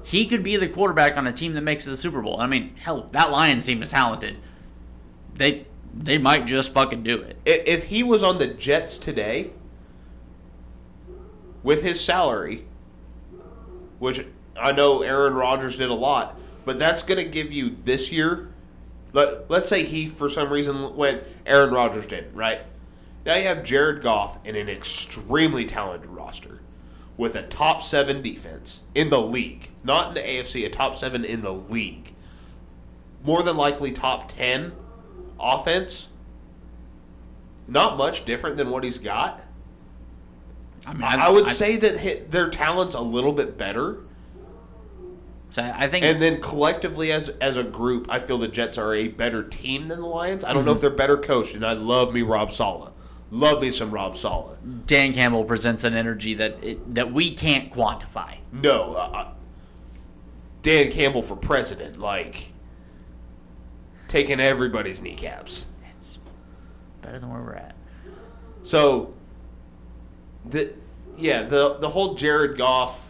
he 0.04 0.26
could 0.26 0.44
be 0.44 0.58
the 0.58 0.68
quarterback 0.68 1.18
on 1.18 1.28
a 1.28 1.34
team 1.34 1.54
that 1.54 1.62
makes 1.62 1.88
it 1.88 1.92
the 1.92 1.98
Super 1.98 2.22
Bowl. 2.22 2.40
I 2.40 2.48
mean, 2.48 2.76
hell, 2.78 3.08
that 3.12 3.32
Lions 3.32 3.66
team 3.66 3.82
is 3.82 3.92
talented. 3.92 4.38
They, 5.36 5.66
they 5.94 6.18
might 6.18 6.46
just 6.46 6.74
fucking 6.74 7.04
do 7.04 7.22
it. 7.22 7.38
If 7.46 7.86
he 7.86 8.04
was 8.04 8.24
on 8.24 8.40
the 8.40 8.48
Jets 8.48 8.98
today 8.98 9.52
with 11.64 11.84
his 11.84 12.00
salary, 12.00 12.66
which 14.00 14.26
I 14.58 14.72
know 14.72 15.02
Aaron 15.02 15.34
Rodgers 15.34 15.78
did 15.78 15.90
a 15.90 15.96
lot, 15.96 16.40
but 16.66 16.80
that's 16.80 17.04
going 17.04 17.18
to 17.18 17.30
give 17.30 17.52
you 17.52 17.76
this 17.84 18.12
year. 18.12 18.50
Let, 19.14 19.50
let's 19.50 19.70
say 19.70 19.84
he, 19.84 20.08
for 20.08 20.30
some 20.30 20.52
reason, 20.52 20.96
went 20.96 21.24
Aaron 21.46 21.74
Rodgers 21.74 22.06
did, 22.06 22.36
right? 22.36 22.62
Now 23.26 23.36
you 23.36 23.44
have 23.48 23.64
Jared 23.64 24.02
Goff 24.02 24.38
in 24.46 24.56
an 24.56 24.70
extremely 24.70 25.66
talented 25.66 26.10
roster 26.10 26.62
with 27.18 27.36
a 27.36 27.44
top 27.44 27.84
seven 27.84 28.22
defense 28.22 28.80
in 28.96 29.10
the 29.10 29.22
league. 29.22 29.72
Not 29.84 30.10
in 30.10 30.14
the 30.14 30.22
AFC, 30.22 30.66
a 30.66 30.70
top 30.70 30.96
seven 30.96 31.26
in 31.26 31.42
the 31.42 31.54
league. 31.54 32.14
More 33.24 33.44
than 33.44 33.58
likely 33.58 33.92
top 33.92 34.30
10 34.30 34.72
offense. 35.40 36.08
Not 37.68 37.98
much 37.98 38.26
different 38.26 38.58
than 38.58 38.72
what 38.72 38.84
he's 38.84 38.98
got. 38.98 39.44
I 40.86 40.94
mean, 40.94 41.04
I, 41.04 41.30
would 41.30 41.48
say 41.50 41.76
that 41.78 42.32
their 42.32 42.50
talent's 42.50 42.96
a 42.96 43.02
little 43.02 43.34
bit 43.34 43.58
better. 43.58 44.00
So 45.52 45.62
I 45.62 45.88
think, 45.88 46.06
And 46.06 46.22
then 46.22 46.42
collectively, 46.42 47.12
as 47.12 47.30
as 47.42 47.58
a 47.58 47.64
group, 47.64 48.08
I 48.10 48.20
feel 48.20 48.38
the 48.38 48.48
Jets 48.48 48.78
are 48.78 48.94
a 48.94 49.08
better 49.08 49.44
team 49.44 49.88
than 49.88 50.00
the 50.00 50.08
Lions. 50.08 50.46
I 50.46 50.54
don't 50.54 50.64
know 50.64 50.74
if 50.74 50.82
they're 50.82 50.90
better 50.90 51.18
coached, 51.18 51.56
and 51.56 51.66
I 51.66 51.74
love 51.74 52.14
me 52.14 52.22
Rob 52.22 52.52
Saleh. 52.52 52.92
Love 53.32 53.62
me 53.62 53.72
some 53.72 53.92
Rob 53.92 54.18
Saleh. 54.18 54.58
Dan 54.86 55.14
Campbell 55.14 55.44
presents 55.44 55.84
an 55.84 55.94
energy 55.94 56.34
that 56.36 56.64
it, 56.64 56.94
that 56.96 57.12
we 57.12 57.32
can't 57.32 57.72
quantify. 57.72 58.38
No, 58.52 58.96
uh, 58.96 59.12
uh, 59.14 59.28
Dan 60.62 60.92
Campbell 60.92 61.22
for 61.22 61.36
president, 61.36 62.00
like 62.00 62.52
taking 64.10 64.42
everybody's 64.42 65.02
kneecaps. 65.02 65.66
It's 65.96 66.20
better 67.02 67.18
than 67.20 67.30
where 67.32 67.42
we're 67.42 67.54
at. 67.54 67.76
So, 68.64 69.14
the 70.46 70.74
yeah 71.18 71.44
the 71.44 71.76
the 71.76 71.90
whole 71.90 72.16
Jared 72.16 72.58
Goff. 72.58 73.06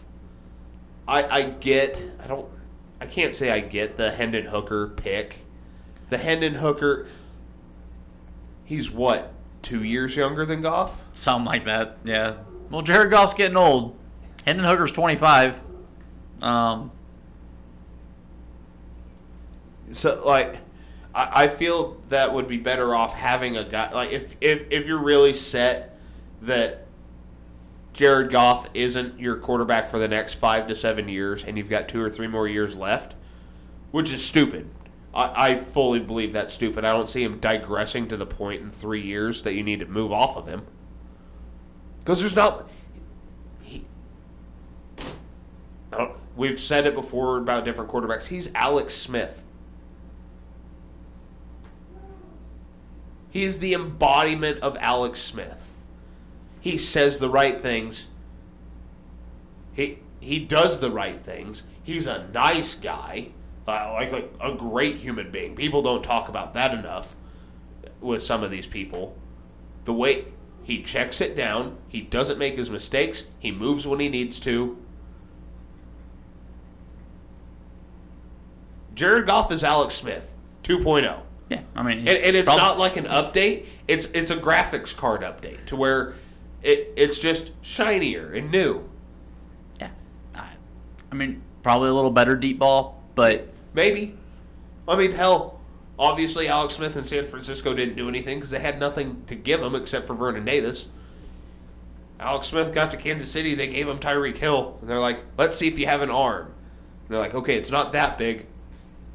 I 1.08 1.24
I 1.24 1.42
get 1.42 2.00
I 2.22 2.28
don't 2.28 2.48
I 3.00 3.06
can't 3.06 3.34
say 3.34 3.50
I 3.50 3.58
get 3.58 3.96
the 3.96 4.12
Hendon 4.12 4.44
Hooker 4.46 4.88
pick. 4.88 5.40
The 6.10 6.18
Hendon 6.18 6.54
Hooker. 6.54 7.08
He's 8.64 8.90
what 8.90 9.32
two 9.62 9.82
years 9.82 10.14
younger 10.14 10.46
than 10.46 10.62
Goff. 10.62 11.00
Something 11.12 11.46
like 11.46 11.64
that. 11.64 11.98
Yeah. 12.04 12.36
Well, 12.70 12.82
Jared 12.82 13.10
Goff's 13.10 13.34
getting 13.34 13.56
old. 13.56 13.96
Hendon 14.46 14.64
Hooker's 14.64 14.92
25. 14.92 15.60
Um, 16.42 16.92
So 19.90 20.22
like, 20.24 20.60
I, 21.14 21.44
I 21.44 21.48
feel 21.48 22.00
that 22.08 22.32
would 22.34 22.48
be 22.48 22.56
better 22.56 22.94
off 22.94 23.14
having 23.14 23.56
a 23.56 23.64
guy 23.64 23.92
like 23.92 24.10
if 24.10 24.36
if 24.40 24.64
if 24.70 24.86
you're 24.86 25.02
really 25.02 25.34
set 25.34 25.98
that 26.42 26.86
Jared 27.92 28.30
Goff 28.30 28.68
isn't 28.72 29.18
your 29.18 29.36
quarterback 29.36 29.88
for 29.88 29.98
the 29.98 30.08
next 30.08 30.34
five 30.34 30.68
to 30.68 30.76
seven 30.76 31.08
years, 31.08 31.44
and 31.44 31.58
you've 31.58 31.68
got 31.68 31.88
two 31.88 32.00
or 32.00 32.08
three 32.08 32.28
more 32.28 32.46
years 32.46 32.76
left, 32.76 33.14
which 33.90 34.12
is 34.12 34.24
stupid. 34.24 34.70
I, 35.12 35.50
I 35.50 35.58
fully 35.58 35.98
believe 35.98 36.32
that's 36.32 36.54
stupid. 36.54 36.84
I 36.84 36.92
don't 36.92 37.08
see 37.08 37.22
him 37.22 37.40
digressing 37.40 38.08
to 38.08 38.16
the 38.16 38.26
point 38.26 38.62
in 38.62 38.70
three 38.70 39.02
years 39.02 39.42
that 39.42 39.54
you 39.54 39.62
need 39.62 39.80
to 39.80 39.86
move 39.86 40.12
off 40.12 40.36
of 40.36 40.46
him. 40.46 40.62
Because 41.98 42.20
there's 42.20 42.36
not. 42.36 42.70
He, 43.62 43.84
we've 46.36 46.60
said 46.60 46.86
it 46.86 46.94
before 46.94 47.38
about 47.38 47.64
different 47.64 47.90
quarterbacks. 47.90 48.28
He's 48.28 48.50
Alex 48.54 48.94
Smith. 48.94 49.42
He's 53.30 53.60
the 53.60 53.74
embodiment 53.74 54.60
of 54.60 54.76
Alex 54.80 55.20
Smith. 55.20 55.72
He 56.60 56.76
says 56.76 57.18
the 57.18 57.30
right 57.30 57.60
things. 57.60 58.08
He 59.72 60.00
he 60.18 60.38
does 60.40 60.80
the 60.80 60.90
right 60.90 61.24
things. 61.24 61.62
He's 61.82 62.06
a 62.06 62.28
nice 62.28 62.74
guy, 62.74 63.30
uh, 63.66 63.92
like 63.92 64.12
a, 64.12 64.24
a 64.40 64.54
great 64.54 64.96
human 64.96 65.30
being. 65.30 65.56
People 65.56 65.80
don't 65.80 66.02
talk 66.02 66.28
about 66.28 66.52
that 66.54 66.74
enough 66.74 67.14
with 68.00 68.22
some 68.22 68.42
of 68.42 68.50
these 68.50 68.66
people. 68.66 69.16
The 69.86 69.94
way 69.94 70.26
he 70.62 70.82
checks 70.82 71.20
it 71.20 71.34
down, 71.36 71.78
he 71.88 72.00
doesn't 72.02 72.38
make 72.38 72.56
his 72.56 72.68
mistakes, 72.68 73.26
he 73.38 73.50
moves 73.50 73.86
when 73.86 74.00
he 74.00 74.08
needs 74.08 74.38
to. 74.40 74.76
Jared 78.94 79.26
Goff 79.26 79.50
is 79.50 79.64
Alex 79.64 79.94
Smith 79.94 80.34
oh. 80.68 80.68
2.0. 80.68 81.22
yeah, 81.50 81.62
I 81.74 81.82
mean, 81.82 81.98
And, 81.98 82.16
and 82.16 82.36
it's 82.36 82.46
not 82.46 82.78
like 82.78 82.96
an 82.96 83.04
update. 83.04 83.66
It's 83.88 84.06
it's 84.14 84.30
a 84.30 84.36
graphics 84.36 84.96
card 84.96 85.20
update 85.22 85.66
to 85.66 85.76
where 85.76 86.14
it 86.62 86.92
it's 86.96 87.18
just 87.18 87.50
shinier 87.60 88.32
and 88.32 88.50
new. 88.50 88.88
Yeah. 89.80 89.90
I, 90.34 90.50
I 91.10 91.14
mean, 91.14 91.42
probably 91.62 91.90
a 91.90 91.94
little 91.94 92.12
better 92.12 92.36
deep 92.36 92.60
ball, 92.60 93.02
but 93.14 93.48
Maybe. 93.74 94.16
I 94.88 94.96
mean, 94.96 95.12
hell, 95.12 95.60
obviously 95.98 96.48
Alex 96.48 96.74
Smith 96.74 96.96
in 96.96 97.04
San 97.04 97.26
Francisco 97.26 97.74
didn't 97.74 97.96
do 97.96 98.08
anything 98.08 98.38
because 98.38 98.50
they 98.50 98.60
had 98.60 98.80
nothing 98.80 99.22
to 99.26 99.34
give 99.34 99.62
him 99.62 99.74
except 99.74 100.06
for 100.06 100.14
Vernon 100.14 100.44
Davis. 100.44 100.86
Alex 102.18 102.48
Smith 102.48 102.74
got 102.74 102.90
to 102.90 102.96
Kansas 102.96 103.30
City. 103.30 103.54
They 103.54 103.68
gave 103.68 103.88
him 103.88 103.98
Tyreek 103.98 104.36
Hill, 104.36 104.78
and 104.80 104.90
they're 104.90 105.00
like, 105.00 105.24
"Let's 105.38 105.56
see 105.56 105.68
if 105.68 105.78
you 105.78 105.86
have 105.86 106.02
an 106.02 106.10
arm." 106.10 106.46
And 106.46 107.08
they're 107.08 107.18
like, 107.18 107.34
"Okay, 107.34 107.56
it's 107.56 107.70
not 107.70 107.92
that 107.92 108.18
big. 108.18 108.46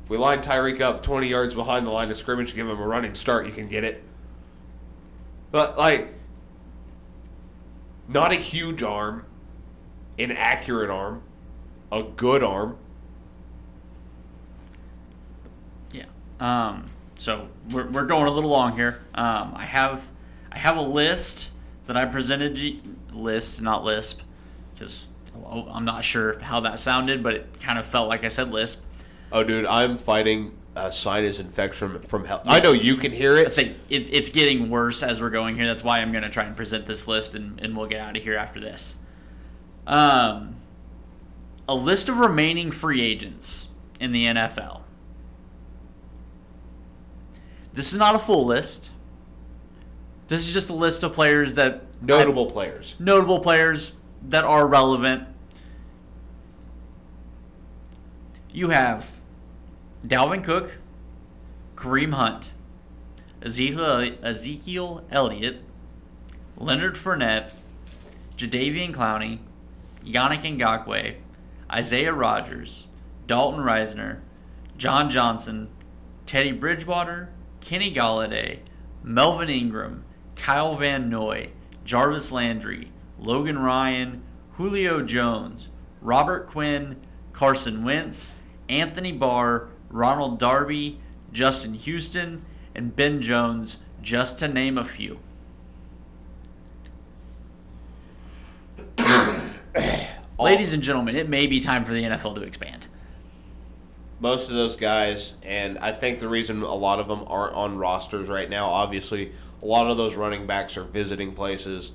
If 0.05 0.09
we 0.11 0.17
line 0.17 0.43
Tyreek 0.43 0.81
up 0.81 1.01
20 1.01 1.27
yards 1.27 1.55
behind 1.55 1.85
the 1.85 1.91
line 1.91 2.11
of 2.11 2.15
scrimmage, 2.15 2.53
give 2.53 2.69
him 2.69 2.79
a 2.79 2.85
running 2.85 3.15
start, 3.15 3.47
you 3.47 3.51
can 3.51 3.67
get 3.67 3.83
it." 3.83 4.03
But 5.51 5.77
like, 5.77 6.13
not 8.07 8.31
a 8.31 8.35
huge 8.35 8.83
arm, 8.83 9.25
an 10.19 10.31
accurate 10.31 10.91
arm, 10.91 11.23
a 11.91 12.03
good 12.03 12.43
arm. 12.43 12.77
Yeah. 15.91 16.05
Um, 16.39 16.91
so 17.17 17.47
we're, 17.71 17.87
we're 17.87 18.05
going 18.05 18.27
a 18.27 18.31
little 18.31 18.51
long 18.51 18.75
here. 18.75 18.99
Um, 19.15 19.53
I 19.55 19.65
have 19.65 20.07
I 20.51 20.59
have 20.59 20.77
a 20.77 20.81
list 20.81 21.51
that 21.87 21.97
I 21.97 22.05
presented 22.05 22.59
you 22.59 22.79
list, 23.11 23.61
not 23.61 23.83
Lisp, 23.83 24.21
because 24.73 25.07
I'm 25.49 25.85
not 25.85 26.03
sure 26.03 26.39
how 26.39 26.59
that 26.61 26.79
sounded, 26.79 27.23
but 27.23 27.33
it 27.33 27.59
kind 27.59 27.79
of 27.79 27.85
felt 27.85 28.09
like 28.09 28.23
I 28.23 28.27
said 28.27 28.51
Lisp. 28.51 28.83
Oh, 29.35 29.43
dude, 29.43 29.65
I'm 29.65 29.97
fighting 29.97 30.57
a 30.77 30.93
sinus 30.93 31.41
infection 31.41 31.99
from 32.03 32.23
hell. 32.23 32.41
I 32.45 32.61
know 32.61 32.71
you 32.71 32.95
can 32.95 33.11
hear 33.11 33.35
it. 33.35 33.51
say 33.51 33.75
it's 33.89 34.09
it's 34.09 34.29
getting 34.29 34.69
worse 34.69 35.03
as 35.03 35.21
we're 35.21 35.29
going 35.29 35.55
here. 35.57 35.65
That's 35.65 35.83
why 35.83 35.99
I'm 35.99 36.13
going 36.13 36.23
to 36.23 36.29
try 36.29 36.45
and 36.45 36.55
present 36.55 36.85
this 36.85 37.05
list, 37.05 37.35
and, 37.35 37.59
and 37.59 37.75
we'll 37.75 37.87
get 37.87 37.99
out 37.99 38.15
of 38.15 38.23
here 38.23 38.37
after 38.37 38.61
this. 38.61 38.95
Um, 39.85 40.55
a 41.67 41.75
list 41.75 42.07
of 42.07 42.17
remaining 42.17 42.71
free 42.71 43.01
agents 43.01 43.67
in 43.99 44.13
the 44.13 44.23
NFL. 44.23 44.83
This 47.73 47.91
is 47.91 47.99
not 47.99 48.15
a 48.15 48.19
full 48.19 48.45
list. 48.45 48.89
This 50.29 50.47
is 50.47 50.53
just 50.53 50.69
a 50.69 50.73
list 50.73 51.03
of 51.03 51.11
players 51.11 51.55
that 51.55 51.83
Notable 52.01 52.49
players. 52.49 52.95
notable 52.99 53.41
players 53.41 53.91
that 54.29 54.45
are 54.45 54.65
relevant. 54.65 55.27
You 58.53 58.69
have 58.69 59.19
Dalvin 60.05 60.43
Cook, 60.43 60.73
Kareem 61.75 62.13
Hunt, 62.13 62.51
Ezekiel, 63.41 65.03
Elliott, 65.09 65.61
Leonard 66.57 66.95
Fournette, 66.95 67.51
Jadeveon 68.37 68.93
Clowney, 68.93 69.39
Yannick 70.05 70.43
Ngakoue, 70.43 71.15
Isaiah 71.73 72.13
Rodgers, 72.13 72.85
Dalton 73.25 73.61
Risner, 73.61 74.19
John 74.77 75.09
Johnson, 75.09 75.69
Teddy 76.27 76.51
Bridgewater, 76.51 77.29
Kenny 77.61 77.91
Golladay, 77.91 78.59
Melvin 79.01 79.49
Ingram, 79.49 80.03
Kyle 80.35 80.75
Van 80.75 81.09
Noy, 81.09 81.49
Jarvis 81.83 82.31
Landry, 82.31 82.89
Logan 83.17 83.57
Ryan, 83.57 84.21
Julio 84.53 85.01
Jones, 85.01 85.69
Robert 85.99 86.47
Quinn, 86.47 86.97
Carson 87.33 87.83
Wentz, 87.83 88.33
Anthony 88.69 89.11
Barr, 89.11 89.69
Ronald 89.95 90.37
Darby, 90.39 90.99
Justin 91.31 91.73
Houston, 91.73 92.43
and 92.75 92.93
Ben 92.95 93.21
Jones, 93.21 93.77
just 94.01 94.37
to 94.39 94.47
name 94.49 94.77
a 94.77 94.83
few. 94.83 95.19
Ladies 100.37 100.73
and 100.73 100.83
gentlemen, 100.83 101.15
it 101.15 101.29
may 101.29 101.47
be 101.47 101.61
time 101.61 101.85
for 101.85 101.93
the 101.93 102.03
NFL 102.03 102.35
to 102.35 102.41
expand. 102.41 102.87
Most 104.19 104.49
of 104.49 104.55
those 104.55 104.75
guys, 104.75 105.35
and 105.41 105.79
I 105.79 105.93
think 105.93 106.19
the 106.19 106.27
reason 106.27 106.61
a 106.61 106.75
lot 106.75 106.99
of 106.99 107.07
them 107.07 107.23
aren't 107.27 107.55
on 107.55 107.77
rosters 107.77 108.27
right 108.27 108.49
now, 108.49 108.67
obviously, 108.67 109.31
a 109.63 109.65
lot 109.65 109.89
of 109.89 109.95
those 109.95 110.15
running 110.15 110.45
backs 110.45 110.75
are 110.75 110.83
visiting 110.83 111.33
places. 111.33 111.93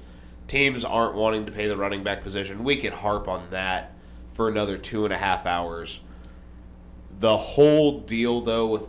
Teams 0.48 0.86
aren't 0.86 1.16
wanting 1.16 1.44
to 1.44 1.52
pay 1.52 1.68
the 1.68 1.76
running 1.76 2.02
back 2.02 2.22
position. 2.22 2.64
We 2.64 2.76
could 2.76 2.94
harp 2.94 3.28
on 3.28 3.50
that 3.50 3.92
for 4.32 4.48
another 4.48 4.78
two 4.78 5.04
and 5.04 5.12
a 5.12 5.18
half 5.18 5.44
hours. 5.44 6.00
The 7.20 7.36
whole 7.36 8.00
deal, 8.00 8.40
though, 8.40 8.66
with 8.66 8.82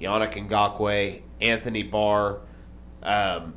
Yannick 0.00 0.32
Ngakoue, 0.48 1.22
Anthony 1.40 1.82
Barr, 1.82 2.40
um, 3.02 3.54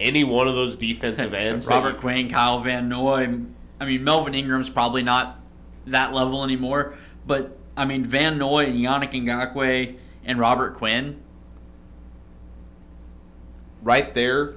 any 0.00 0.24
one 0.24 0.48
of 0.48 0.54
those 0.54 0.76
defensive 0.76 1.32
ends, 1.34 1.66
Robert 1.66 1.98
Quinn, 1.98 2.28
Kyle 2.28 2.58
Van 2.58 2.88
Noy. 2.88 3.38
I 3.80 3.84
mean, 3.84 4.04
Melvin 4.04 4.34
Ingram's 4.34 4.70
probably 4.70 5.02
not 5.02 5.38
that 5.86 6.12
level 6.12 6.42
anymore. 6.44 6.96
But 7.26 7.56
I 7.76 7.84
mean, 7.84 8.04
Van 8.04 8.38
Noy 8.38 8.66
and 8.66 8.74
Yannick 8.76 9.12
Ngakoue 9.12 9.96
and 10.24 10.38
Robert 10.38 10.74
Quinn. 10.74 11.22
Right 13.82 14.12
there, 14.14 14.54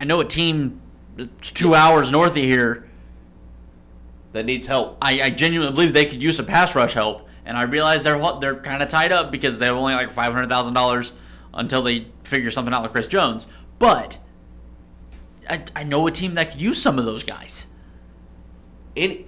I 0.00 0.04
know 0.04 0.18
a 0.20 0.24
team 0.24 0.80
that's 1.16 1.52
two 1.52 1.74
hours 1.74 2.10
north 2.10 2.32
of 2.32 2.36
here. 2.42 2.88
that 4.32 4.44
needs 4.44 4.66
help. 4.66 4.98
I, 5.00 5.22
I 5.22 5.30
genuinely 5.30 5.72
believe 5.72 5.92
they 5.92 6.06
could 6.06 6.22
use 6.22 6.36
some 6.36 6.46
pass 6.46 6.74
rush 6.74 6.94
help, 6.94 7.28
and 7.50 7.58
I 7.58 7.62
realize 7.62 8.04
they're 8.04 8.20
they're 8.38 8.60
kind 8.60 8.80
of 8.80 8.88
tied 8.88 9.10
up 9.10 9.32
because 9.32 9.58
they 9.58 9.66
have 9.66 9.74
only 9.74 9.92
like 9.92 10.12
five 10.12 10.32
hundred 10.32 10.48
thousand 10.48 10.74
dollars 10.74 11.12
until 11.52 11.82
they 11.82 12.06
figure 12.22 12.48
something 12.48 12.72
out 12.72 12.84
with 12.84 12.92
Chris 12.92 13.08
Jones. 13.08 13.44
But 13.80 14.18
I, 15.48 15.64
I 15.74 15.82
know 15.82 16.06
a 16.06 16.12
team 16.12 16.34
that 16.34 16.52
could 16.52 16.62
use 16.62 16.80
some 16.80 16.96
of 16.96 17.06
those 17.06 17.24
guys. 17.24 17.66
Any, 18.96 19.26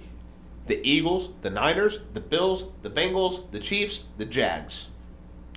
the 0.67 0.79
Eagles, 0.89 1.31
the 1.41 1.49
Niners, 1.49 1.99
the 2.13 2.21
Bills, 2.21 2.69
the 2.81 2.89
Bengals, 2.89 3.51
the 3.51 3.59
Chiefs, 3.59 4.05
the 4.17 4.23
Jags. 4.23 4.87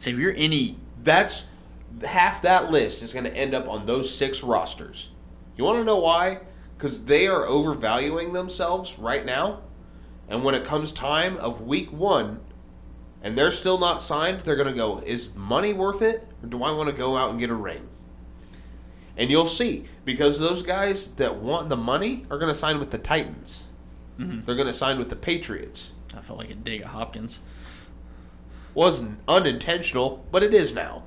So 0.00 0.10
if 0.10 0.18
you're 0.18 0.34
any 0.34 0.76
That's 1.04 1.46
half 2.04 2.42
that 2.42 2.72
list 2.72 3.00
is 3.04 3.12
going 3.12 3.26
to 3.26 3.36
end 3.36 3.54
up 3.54 3.68
on 3.68 3.86
those 3.86 4.12
six 4.12 4.42
rosters. 4.42 5.10
You 5.56 5.62
want 5.62 5.78
to 5.78 5.84
know 5.84 6.00
why? 6.00 6.40
Because 6.76 7.04
they 7.04 7.28
are 7.28 7.46
overvaluing 7.46 8.32
themselves 8.32 8.98
right 8.98 9.24
now. 9.24 9.60
And 10.28 10.42
when 10.42 10.56
it 10.56 10.64
comes 10.64 10.90
time 10.90 11.36
of 11.36 11.60
week 11.60 11.92
one, 11.92 12.40
and 13.22 13.36
they're 13.36 13.50
still 13.50 13.78
not 13.78 14.02
signed, 14.02 14.40
they're 14.40 14.56
going 14.56 14.68
to 14.68 14.74
go, 14.74 14.98
is 14.98 15.34
money 15.34 15.72
worth 15.72 16.02
it? 16.02 16.28
Or 16.42 16.48
do 16.48 16.62
I 16.62 16.70
want 16.70 16.88
to 16.88 16.94
go 16.94 17.16
out 17.16 17.30
and 17.30 17.40
get 17.40 17.50
a 17.50 17.54
ring? 17.54 17.88
And 19.16 19.30
you'll 19.30 19.46
see, 19.46 19.86
because 20.04 20.38
those 20.38 20.62
guys 20.62 21.12
that 21.12 21.36
want 21.36 21.68
the 21.68 21.76
money 21.76 22.26
are 22.30 22.38
going 22.38 22.52
to 22.52 22.58
sign 22.58 22.78
with 22.78 22.90
the 22.90 22.98
Titans. 22.98 23.64
Mm-hmm. 24.18 24.44
They're 24.44 24.54
going 24.54 24.66
to 24.66 24.74
sign 24.74 24.98
with 24.98 25.08
the 25.08 25.16
Patriots. 25.16 25.90
I 26.14 26.20
felt 26.20 26.38
like 26.38 26.50
a 26.50 26.54
dig 26.54 26.82
at 26.82 26.88
Hopkins. 26.88 27.40
wasn't 28.74 29.18
unintentional, 29.26 30.24
but 30.30 30.42
it 30.42 30.54
is 30.54 30.74
now. 30.74 31.02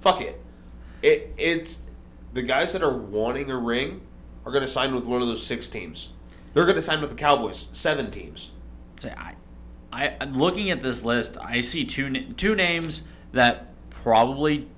Fuck 0.00 0.20
it. 0.20 0.42
It 1.02 1.32
it's 1.36 1.78
the 2.32 2.42
guys 2.42 2.72
that 2.72 2.82
are 2.82 2.96
wanting 2.96 3.50
a 3.50 3.56
ring 3.56 4.02
are 4.44 4.52
going 4.52 4.64
to 4.64 4.70
sign 4.70 4.94
with 4.94 5.04
one 5.04 5.22
of 5.22 5.28
those 5.28 5.44
six 5.44 5.68
teams. 5.68 6.10
They're 6.52 6.64
going 6.64 6.76
to 6.76 6.82
sign 6.82 7.00
with 7.00 7.10
the 7.10 7.16
Cowboys, 7.16 7.68
seven 7.72 8.10
teams. 8.10 8.50
Say 8.98 9.14
I, 9.16 9.34
I 9.92 10.24
looking 10.24 10.70
at 10.70 10.82
this 10.82 11.04
list, 11.04 11.36
I 11.38 11.60
see 11.60 11.84
two 11.84 12.32
two 12.34 12.54
names 12.54 13.02
that 13.32 13.68
probably 13.90 14.68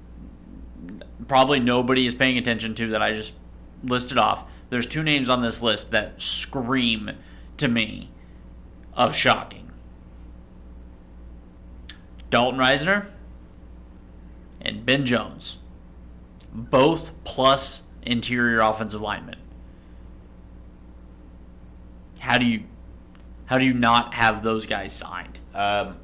probably 1.29 1.61
nobody 1.61 2.07
is 2.07 2.15
paying 2.15 2.37
attention 2.37 2.75
to 2.75 2.89
that 2.89 3.03
I 3.03 3.13
just 3.13 3.35
listed 3.83 4.19
off. 4.19 4.45
There's 4.71 4.87
two 4.87 5.03
names 5.03 5.29
on 5.29 5.43
this 5.43 5.63
list 5.63 5.91
that 5.93 6.21
scream 6.21 7.13
to 7.59 7.69
me 7.69 8.11
of 8.95 9.15
shocking. 9.15 9.71
Dalton 12.31 12.59
Risner 12.59 13.07
and 14.61 14.85
Ben 14.85 15.07
Jones. 15.07 15.59
Both 16.53 17.13
plus 17.25 17.85
interior 18.03 18.61
offensive 18.61 19.01
linemen. 19.01 19.37
How 22.21 22.39
do 22.39 22.47
you 22.47 22.65
how 23.47 23.59
do 23.59 23.65
you 23.65 23.75
not 23.75 24.15
have 24.15 24.43
those 24.43 24.67
guys 24.67 24.93
signed? 24.93 25.39
Um, 25.55 25.97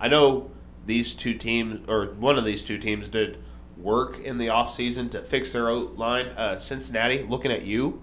I 0.00 0.08
know 0.08 0.50
these 0.86 1.14
two 1.14 1.34
teams, 1.34 1.86
or 1.88 2.06
one 2.06 2.38
of 2.38 2.44
these 2.44 2.62
two 2.62 2.78
teams, 2.78 3.08
did 3.08 3.38
work 3.76 4.18
in 4.18 4.38
the 4.38 4.46
offseason 4.46 5.10
to 5.10 5.22
fix 5.22 5.52
their 5.52 5.72
line. 5.72 6.26
Uh, 6.28 6.58
Cincinnati, 6.58 7.22
looking 7.22 7.52
at 7.52 7.62
you. 7.62 8.02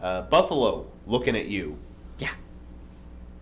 Uh, 0.00 0.22
Buffalo, 0.22 0.86
looking 1.06 1.36
at 1.36 1.46
you. 1.46 1.78
Yeah. 2.18 2.34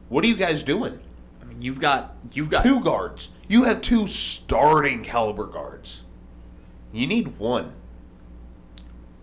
What 0.08 0.24
are 0.24 0.28
you 0.28 0.36
guys 0.36 0.62
doing? 0.62 1.00
I 1.42 1.44
mean, 1.44 1.62
you've 1.62 1.80
got 1.80 2.14
you've 2.32 2.50
got 2.50 2.62
Two 2.62 2.80
guards. 2.80 3.30
You 3.48 3.64
have 3.64 3.80
two 3.80 4.06
starting 4.06 5.02
caliber 5.02 5.46
guards. 5.46 6.02
You 6.92 7.06
need 7.06 7.38
one. 7.38 7.72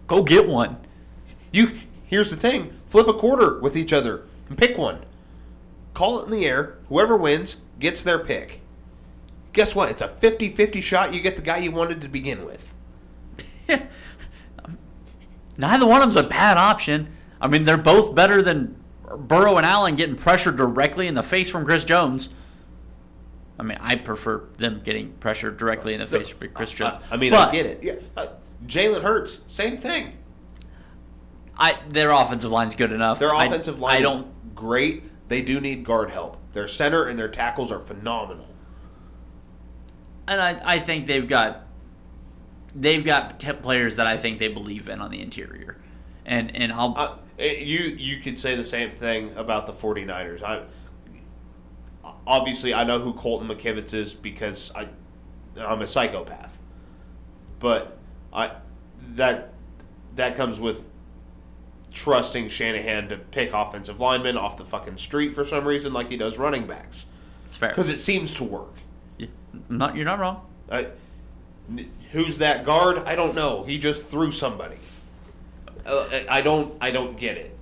go 0.07 0.23
get 0.23 0.47
one. 0.47 0.77
You 1.51 1.71
here's 2.05 2.29
the 2.29 2.35
thing: 2.35 2.77
flip 2.85 3.07
a 3.07 3.13
quarter 3.13 3.59
with 3.59 3.77
each 3.77 3.93
other 3.93 4.25
and 4.49 4.57
pick 4.57 4.77
one. 4.77 5.05
Call 5.93 6.19
it 6.21 6.25
in 6.25 6.31
the 6.31 6.45
air. 6.45 6.77
Whoever 6.89 7.15
wins 7.17 7.57
gets 7.79 8.03
their 8.03 8.19
pick. 8.19 8.61
Guess 9.53 9.75
what? 9.75 9.89
It's 9.89 10.01
a 10.01 10.07
50-50 10.07 10.81
shot. 10.81 11.13
You 11.13 11.21
get 11.21 11.35
the 11.35 11.41
guy 11.41 11.57
you 11.57 11.71
wanted 11.71 12.01
to 12.01 12.07
begin 12.07 12.45
with. 12.45 12.73
Neither 15.57 15.85
one 15.85 15.97
of 15.97 16.01
them's 16.03 16.15
a 16.15 16.23
bad 16.23 16.57
option. 16.57 17.09
I 17.39 17.47
mean, 17.47 17.65
they're 17.65 17.77
both 17.77 18.15
better 18.15 18.41
than 18.41 18.81
Burrow 19.17 19.57
and 19.57 19.65
Allen 19.65 19.95
getting 19.95 20.15
pressured 20.15 20.55
directly 20.55 21.07
in 21.07 21.15
the 21.15 21.23
face 21.23 21.49
from 21.49 21.65
Chris 21.65 21.83
Jones. 21.83 22.29
I 23.59 23.63
mean, 23.63 23.77
I 23.81 23.95
prefer 23.95 24.45
them 24.57 24.81
getting 24.83 25.11
pressured 25.13 25.57
directly 25.57 25.93
in 25.93 25.99
the 25.99 26.07
face 26.07 26.29
from 26.29 26.49
Chris 26.49 26.71
Jones. 26.71 26.97
I, 27.11 27.15
I 27.15 27.17
mean, 27.17 27.31
But 27.31 27.49
I 27.49 27.51
get 27.51 27.65
it. 27.65 27.83
Yeah, 27.83 27.95
uh, 28.17 28.27
Jalen 28.65 29.01
Hurts, 29.03 29.41
same 29.47 29.77
thing. 29.77 30.13
I 31.57 31.77
their 31.89 32.09
offensive 32.11 32.49
line's 32.49 32.75
good 32.75 32.91
enough. 32.91 33.19
Their 33.19 33.33
offensive 33.35 33.79
line 33.79 33.93
I 33.93 33.95
is 33.97 34.01
don't. 34.03 34.55
great. 34.55 35.03
They 35.31 35.41
do 35.41 35.61
need 35.61 35.85
guard 35.85 36.11
help. 36.11 36.35
Their 36.51 36.67
center 36.67 37.05
and 37.05 37.17
their 37.17 37.29
tackles 37.29 37.71
are 37.71 37.79
phenomenal. 37.79 38.47
And 40.27 40.41
I, 40.41 40.59
I 40.65 40.79
think 40.79 41.07
they've 41.07 41.25
got 41.25 41.67
they've 42.75 43.05
got 43.05 43.39
players 43.61 43.95
that 43.95 44.07
I 44.07 44.17
think 44.17 44.39
they 44.39 44.49
believe 44.49 44.89
in 44.89 44.99
on 44.99 45.09
the 45.09 45.21
interior. 45.21 45.77
And 46.25 46.53
and 46.53 46.73
I'll 46.73 46.97
Uh, 46.97 47.15
you 47.39 47.79
you 47.79 48.19
could 48.21 48.37
say 48.37 48.57
the 48.57 48.65
same 48.65 48.91
thing 48.91 49.33
about 49.37 49.67
the 49.67 49.73
49ers. 49.73 50.43
I 50.43 50.63
obviously 52.27 52.73
I 52.73 52.83
know 52.83 52.99
who 52.99 53.13
Colton 53.13 53.47
McKivitz 53.47 53.93
is 53.93 54.13
because 54.13 54.69
I 54.75 54.89
I'm 55.57 55.81
a 55.81 55.87
psychopath. 55.87 56.57
But 57.59 57.97
I 58.33 58.57
that 59.15 59.53
that 60.17 60.35
comes 60.35 60.59
with 60.59 60.83
trusting 61.93 62.49
Shanahan 62.49 63.09
to 63.09 63.17
pick 63.17 63.53
offensive 63.53 63.99
linemen 63.99 64.37
off 64.37 64.57
the 64.57 64.65
fucking 64.65 64.97
street 64.97 65.35
for 65.35 65.43
some 65.43 65.67
reason 65.67 65.93
like 65.93 66.09
he 66.09 66.17
does 66.17 66.37
running 66.37 66.65
backs 66.65 67.05
it's 67.45 67.55
fair. 67.55 67.69
because 67.69 67.89
it 67.89 67.99
seems 67.99 68.33
to 68.35 68.43
work. 68.43 68.73
Yeah, 69.17 69.27
not 69.69 69.95
you're 69.95 70.05
not 70.05 70.19
wrong. 70.19 70.45
I, 70.71 70.87
who's 72.11 72.37
that 72.37 72.65
guard? 72.65 72.99
I 72.99 73.15
don't 73.15 73.35
know. 73.35 73.63
He 73.63 73.77
just 73.77 74.05
threw 74.05 74.31
somebody. 74.31 74.77
Uh, 75.85 76.07
I 76.11 76.37
I 76.37 76.41
don't 76.41 76.75
I 76.79 76.91
don't 76.91 77.17
get 77.17 77.37
it. 77.37 77.57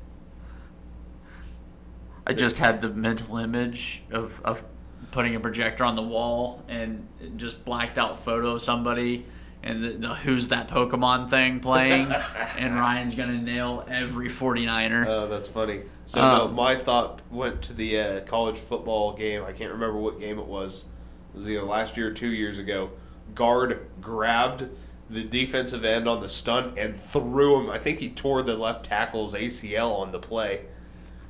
I 2.30 2.34
just 2.34 2.58
had 2.58 2.82
the 2.82 2.90
mental 2.90 3.38
image 3.38 4.04
of, 4.12 4.40
of 4.46 4.64
putting 5.10 5.34
a 5.34 5.40
projector 5.40 5.84
on 5.84 5.96
the 5.96 6.04
wall 6.04 6.64
and 6.68 7.08
just 7.38 7.66
blacked 7.66 7.98
out 7.98 8.20
photo 8.20 8.52
of 8.52 8.62
somebody 8.62 9.26
and 9.62 9.84
the, 9.84 9.90
the 9.92 10.16
who's 10.16 10.48
that 10.50 10.68
Pokemon 10.70 11.30
thing 11.30 11.60
playing 11.60 12.12
and 12.58 12.76
Ryan's 12.76 13.16
gonna 13.16 13.38
nail 13.42 13.86
every 13.90 14.28
49er. 14.30 15.06
Oh, 15.08 15.28
that's 15.28 15.50
funny. 15.50 15.82
So 16.06 16.20
no, 16.22 16.46
Um, 16.46 16.56
my 16.56 16.76
thought 16.76 17.22
went 17.30 17.62
to 17.64 17.74
the 17.74 18.00
uh, 18.00 18.20
college 18.22 18.58
football 18.58 19.14
game. 19.14 19.44
I 19.44 19.52
can't 19.52 19.72
remember 19.72 19.98
what 19.98 20.20
game 20.20 20.40
it 20.40 20.48
was. 20.48 20.86
It 21.34 21.40
was 21.40 21.48
either 21.50 21.64
last 21.64 21.98
year 21.98 22.08
or 22.08 22.14
two 22.14 22.30
years 22.30 22.58
ago. 22.58 22.92
Guard 23.36 23.86
grabbed 24.02 24.68
the 25.10 25.24
defensive 25.24 25.84
end 25.86 26.08
on 26.08 26.22
the 26.22 26.30
stunt 26.30 26.78
and 26.78 27.00
threw 27.00 27.60
him. 27.60 27.70
I 27.70 27.78
think 27.80 28.00
he 28.00 28.10
tore 28.10 28.42
the 28.42 28.56
left 28.56 28.86
tackle's 28.86 29.34
ACL 29.34 30.00
on 30.00 30.12
the 30.12 30.20
play. 30.20 30.66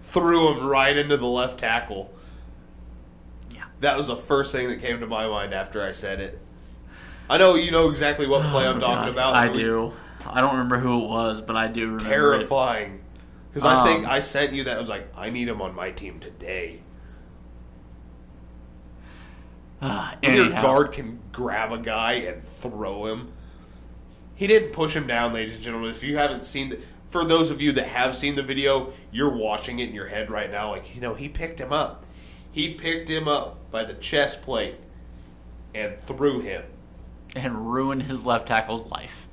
Threw 0.02 0.54
him 0.54 0.66
right 0.66 0.96
into 0.98 1.18
the 1.18 1.26
left 1.26 1.60
tackle. 1.60 2.14
yeah. 3.52 3.66
That 3.82 3.98
was 3.98 4.08
the 4.08 4.16
first 4.16 4.52
thing 4.52 4.70
that 4.70 4.82
came 4.82 5.00
to 5.02 5.08
my 5.08 5.28
mind 5.28 5.54
after 5.54 5.84
I 5.84 5.92
said 5.92 6.20
it. 6.20 6.40
I 7.30 7.38
know 7.38 7.56
you 7.56 7.72
know 7.72 7.90
exactly 7.90 8.28
what 8.28 8.44
play 8.46 8.66
I'm 8.66 8.78
Oh, 8.78 8.80
talking 8.80 9.14
God, 9.14 9.34
about. 9.34 9.36
I 9.36 9.48
do. 9.48 9.94
I 10.26 10.42
don't 10.42 10.52
remember 10.52 10.80
who 10.80 11.04
it 11.04 11.08
was, 11.08 11.42
but 11.42 11.56
I 11.56 11.68
do 11.68 11.86
remember 11.86 12.04
terrifying. 12.10 13.02
Because 13.52 13.66
I 13.66 13.86
think 13.86 14.06
Um, 14.06 14.12
I 14.12 14.20
sent 14.20 14.54
you 14.54 14.64
that. 14.66 14.78
I 14.78 14.80
was 14.80 14.90
like, 14.90 15.08
I 15.18 15.30
need 15.30 15.48
him 15.48 15.62
on 15.62 15.76
my 15.76 15.92
team 15.92 16.20
today. 16.20 16.80
Ah, 19.82 20.18
Your 20.22 20.50
guard 20.50 20.92
can 20.92 21.20
grab 21.32 21.72
a 21.72 21.78
guy 21.78 22.14
and 22.14 22.44
throw 22.44 23.06
him. 23.06 23.32
He 24.36 24.46
didn't 24.46 24.74
push 24.74 24.94
him 24.94 25.08
down, 25.08 25.32
ladies 25.34 25.56
and 25.56 25.64
gentlemen. 25.64 25.90
If 25.92 26.04
you 26.04 26.18
haven't 26.18 26.44
seen, 26.46 26.70
the, 26.70 26.80
for 27.10 27.24
those 27.24 27.50
of 27.50 27.62
you 27.62 27.72
that 27.74 27.88
have 27.88 28.16
seen 28.16 28.36
the 28.36 28.44
video, 28.44 28.92
you're 29.12 29.30
watching 29.30 29.80
it 29.80 29.88
in 29.90 29.96
your 29.96 30.08
head 30.08 30.30
right 30.30 30.52
now. 30.52 30.72
Like, 30.72 30.94
you 30.96 31.00
know, 31.02 31.14
he 31.14 31.30
picked 31.30 31.60
him 31.62 31.72
up. 31.72 32.06
He 32.52 32.74
picked 32.74 33.10
him 33.10 33.28
up 33.30 33.72
by 33.72 33.86
the 33.86 33.94
chest 33.94 34.42
plate 34.42 34.76
and 35.74 35.98
threw 36.02 36.42
him. 36.42 36.64
And 37.36 37.72
ruin 37.72 38.02
his 38.02 38.26
left 38.26 38.48
tackle's 38.48 38.88
life. 38.90 39.28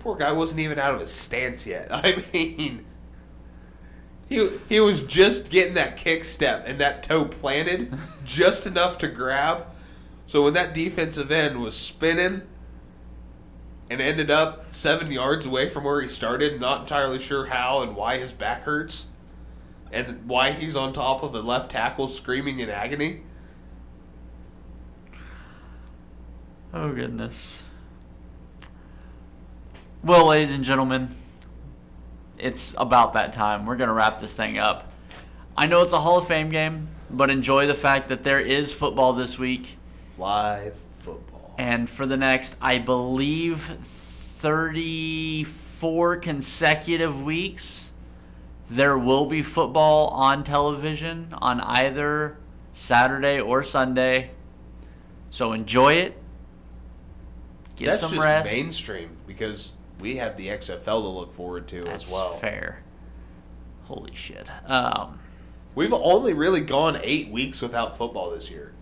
Poor 0.00 0.16
guy 0.16 0.32
wasn't 0.32 0.60
even 0.60 0.78
out 0.78 0.94
of 0.94 1.00
his 1.00 1.12
stance 1.12 1.66
yet. 1.66 1.88
I 1.90 2.24
mean, 2.32 2.84
he 4.28 4.58
he 4.68 4.80
was 4.80 5.02
just 5.02 5.50
getting 5.50 5.74
that 5.74 5.96
kick 5.96 6.24
step 6.24 6.64
and 6.66 6.78
that 6.80 7.02
toe 7.02 7.24
planted 7.24 7.92
just 8.24 8.66
enough 8.66 8.98
to 8.98 9.08
grab. 9.08 9.66
So 10.26 10.42
when 10.42 10.54
that 10.54 10.74
defensive 10.74 11.30
end 11.30 11.60
was 11.60 11.76
spinning 11.76 12.42
and 13.90 14.00
ended 14.00 14.30
up 14.30 14.72
seven 14.72 15.12
yards 15.12 15.44
away 15.46 15.68
from 15.68 15.84
where 15.84 16.00
he 16.00 16.08
started, 16.08 16.58
not 16.60 16.80
entirely 16.82 17.20
sure 17.20 17.46
how 17.46 17.82
and 17.82 17.94
why 17.94 18.18
his 18.18 18.32
back 18.32 18.62
hurts. 18.62 19.06
and 19.92 20.26
why 20.26 20.50
he's 20.50 20.74
on 20.74 20.92
top 20.92 21.22
of 21.22 21.34
a 21.34 21.40
left 21.40 21.70
tackle 21.70 22.08
screaming 22.08 22.58
in 22.58 22.68
agony? 22.70 23.22
Oh, 26.76 26.92
goodness. 26.92 27.62
Well, 30.02 30.26
ladies 30.26 30.52
and 30.52 30.64
gentlemen, 30.64 31.14
it's 32.36 32.74
about 32.76 33.12
that 33.12 33.32
time. 33.32 33.64
We're 33.64 33.76
going 33.76 33.86
to 33.86 33.94
wrap 33.94 34.18
this 34.18 34.32
thing 34.32 34.58
up. 34.58 34.92
I 35.56 35.68
know 35.68 35.82
it's 35.82 35.92
a 35.92 36.00
Hall 36.00 36.18
of 36.18 36.26
Fame 36.26 36.48
game, 36.48 36.88
but 37.08 37.30
enjoy 37.30 37.68
the 37.68 37.76
fact 37.76 38.08
that 38.08 38.24
there 38.24 38.40
is 38.40 38.74
football 38.74 39.12
this 39.12 39.38
week. 39.38 39.76
Live 40.18 40.76
football. 40.98 41.54
And 41.58 41.88
for 41.88 42.06
the 42.06 42.16
next, 42.16 42.56
I 42.60 42.78
believe, 42.78 43.60
34 43.60 46.16
consecutive 46.16 47.22
weeks, 47.22 47.92
there 48.68 48.98
will 48.98 49.26
be 49.26 49.44
football 49.44 50.08
on 50.08 50.42
television 50.42 51.28
on 51.34 51.60
either 51.60 52.36
Saturday 52.72 53.40
or 53.40 53.62
Sunday. 53.62 54.32
So 55.30 55.52
enjoy 55.52 55.92
it. 55.92 56.20
Get 57.76 57.86
That's 57.86 58.00
some 58.00 58.10
just 58.12 58.22
rest. 58.22 58.52
mainstream 58.52 59.16
because 59.26 59.72
we 60.00 60.16
have 60.16 60.36
the 60.36 60.48
XFL 60.48 60.84
to 60.84 61.08
look 61.08 61.34
forward 61.34 61.66
to 61.68 61.84
That's 61.84 62.04
as 62.04 62.12
well. 62.12 62.36
fair. 62.38 62.82
Holy 63.84 64.14
shit. 64.14 64.48
Um, 64.68 65.18
We've 65.74 65.92
only 65.92 66.32
really 66.34 66.60
gone 66.60 67.00
eight 67.02 67.30
weeks 67.30 67.60
without 67.60 67.98
football 67.98 68.30
this 68.30 68.48
year. 68.50 68.72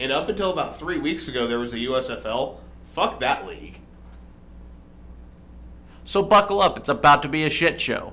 And 0.00 0.10
up 0.10 0.28
until 0.28 0.52
about 0.52 0.78
three 0.78 0.98
weeks 0.98 1.28
ago, 1.28 1.46
there 1.46 1.60
was 1.60 1.72
a 1.72 1.76
USFL. 1.78 2.56
Fuck 2.92 3.20
that 3.20 3.46
league. 3.46 3.80
so 6.04 6.22
buckle 6.22 6.60
up. 6.60 6.76
It's 6.78 6.88
about 6.88 7.22
to 7.22 7.28
be 7.28 7.44
a 7.44 7.50
shit 7.50 7.80
show. 7.80 8.12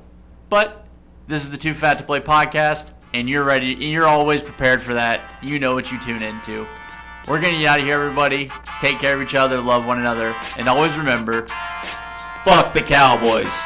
But 0.49 0.85
this 1.27 1.41
is 1.43 1.49
the 1.51 1.57
Too 1.57 1.73
Fat 1.73 1.97
to 1.97 2.03
Play 2.03 2.19
podcast, 2.19 2.91
and 3.13 3.27
you're 3.29 3.43
ready. 3.43 3.67
You're 3.73 4.07
always 4.07 4.43
prepared 4.43 4.83
for 4.83 4.93
that. 4.93 5.21
You 5.41 5.57
know 5.59 5.73
what 5.73 5.91
you 5.91 5.99
tune 5.99 6.21
into. 6.21 6.67
We're 7.27 7.41
going 7.41 7.53
to 7.53 7.59
get 7.59 7.67
out 7.67 7.79
of 7.79 7.85
here, 7.85 7.95
everybody. 7.95 8.51
Take 8.81 8.99
care 8.99 9.15
of 9.15 9.21
each 9.21 9.33
other, 9.33 9.59
love 9.59 9.83
one 9.85 9.99
another, 9.99 10.35
and 10.57 10.69
always 10.69 10.95
remember 10.97 11.47
fuck 12.43 12.73
the 12.73 12.81
Cowboys. 12.81 13.59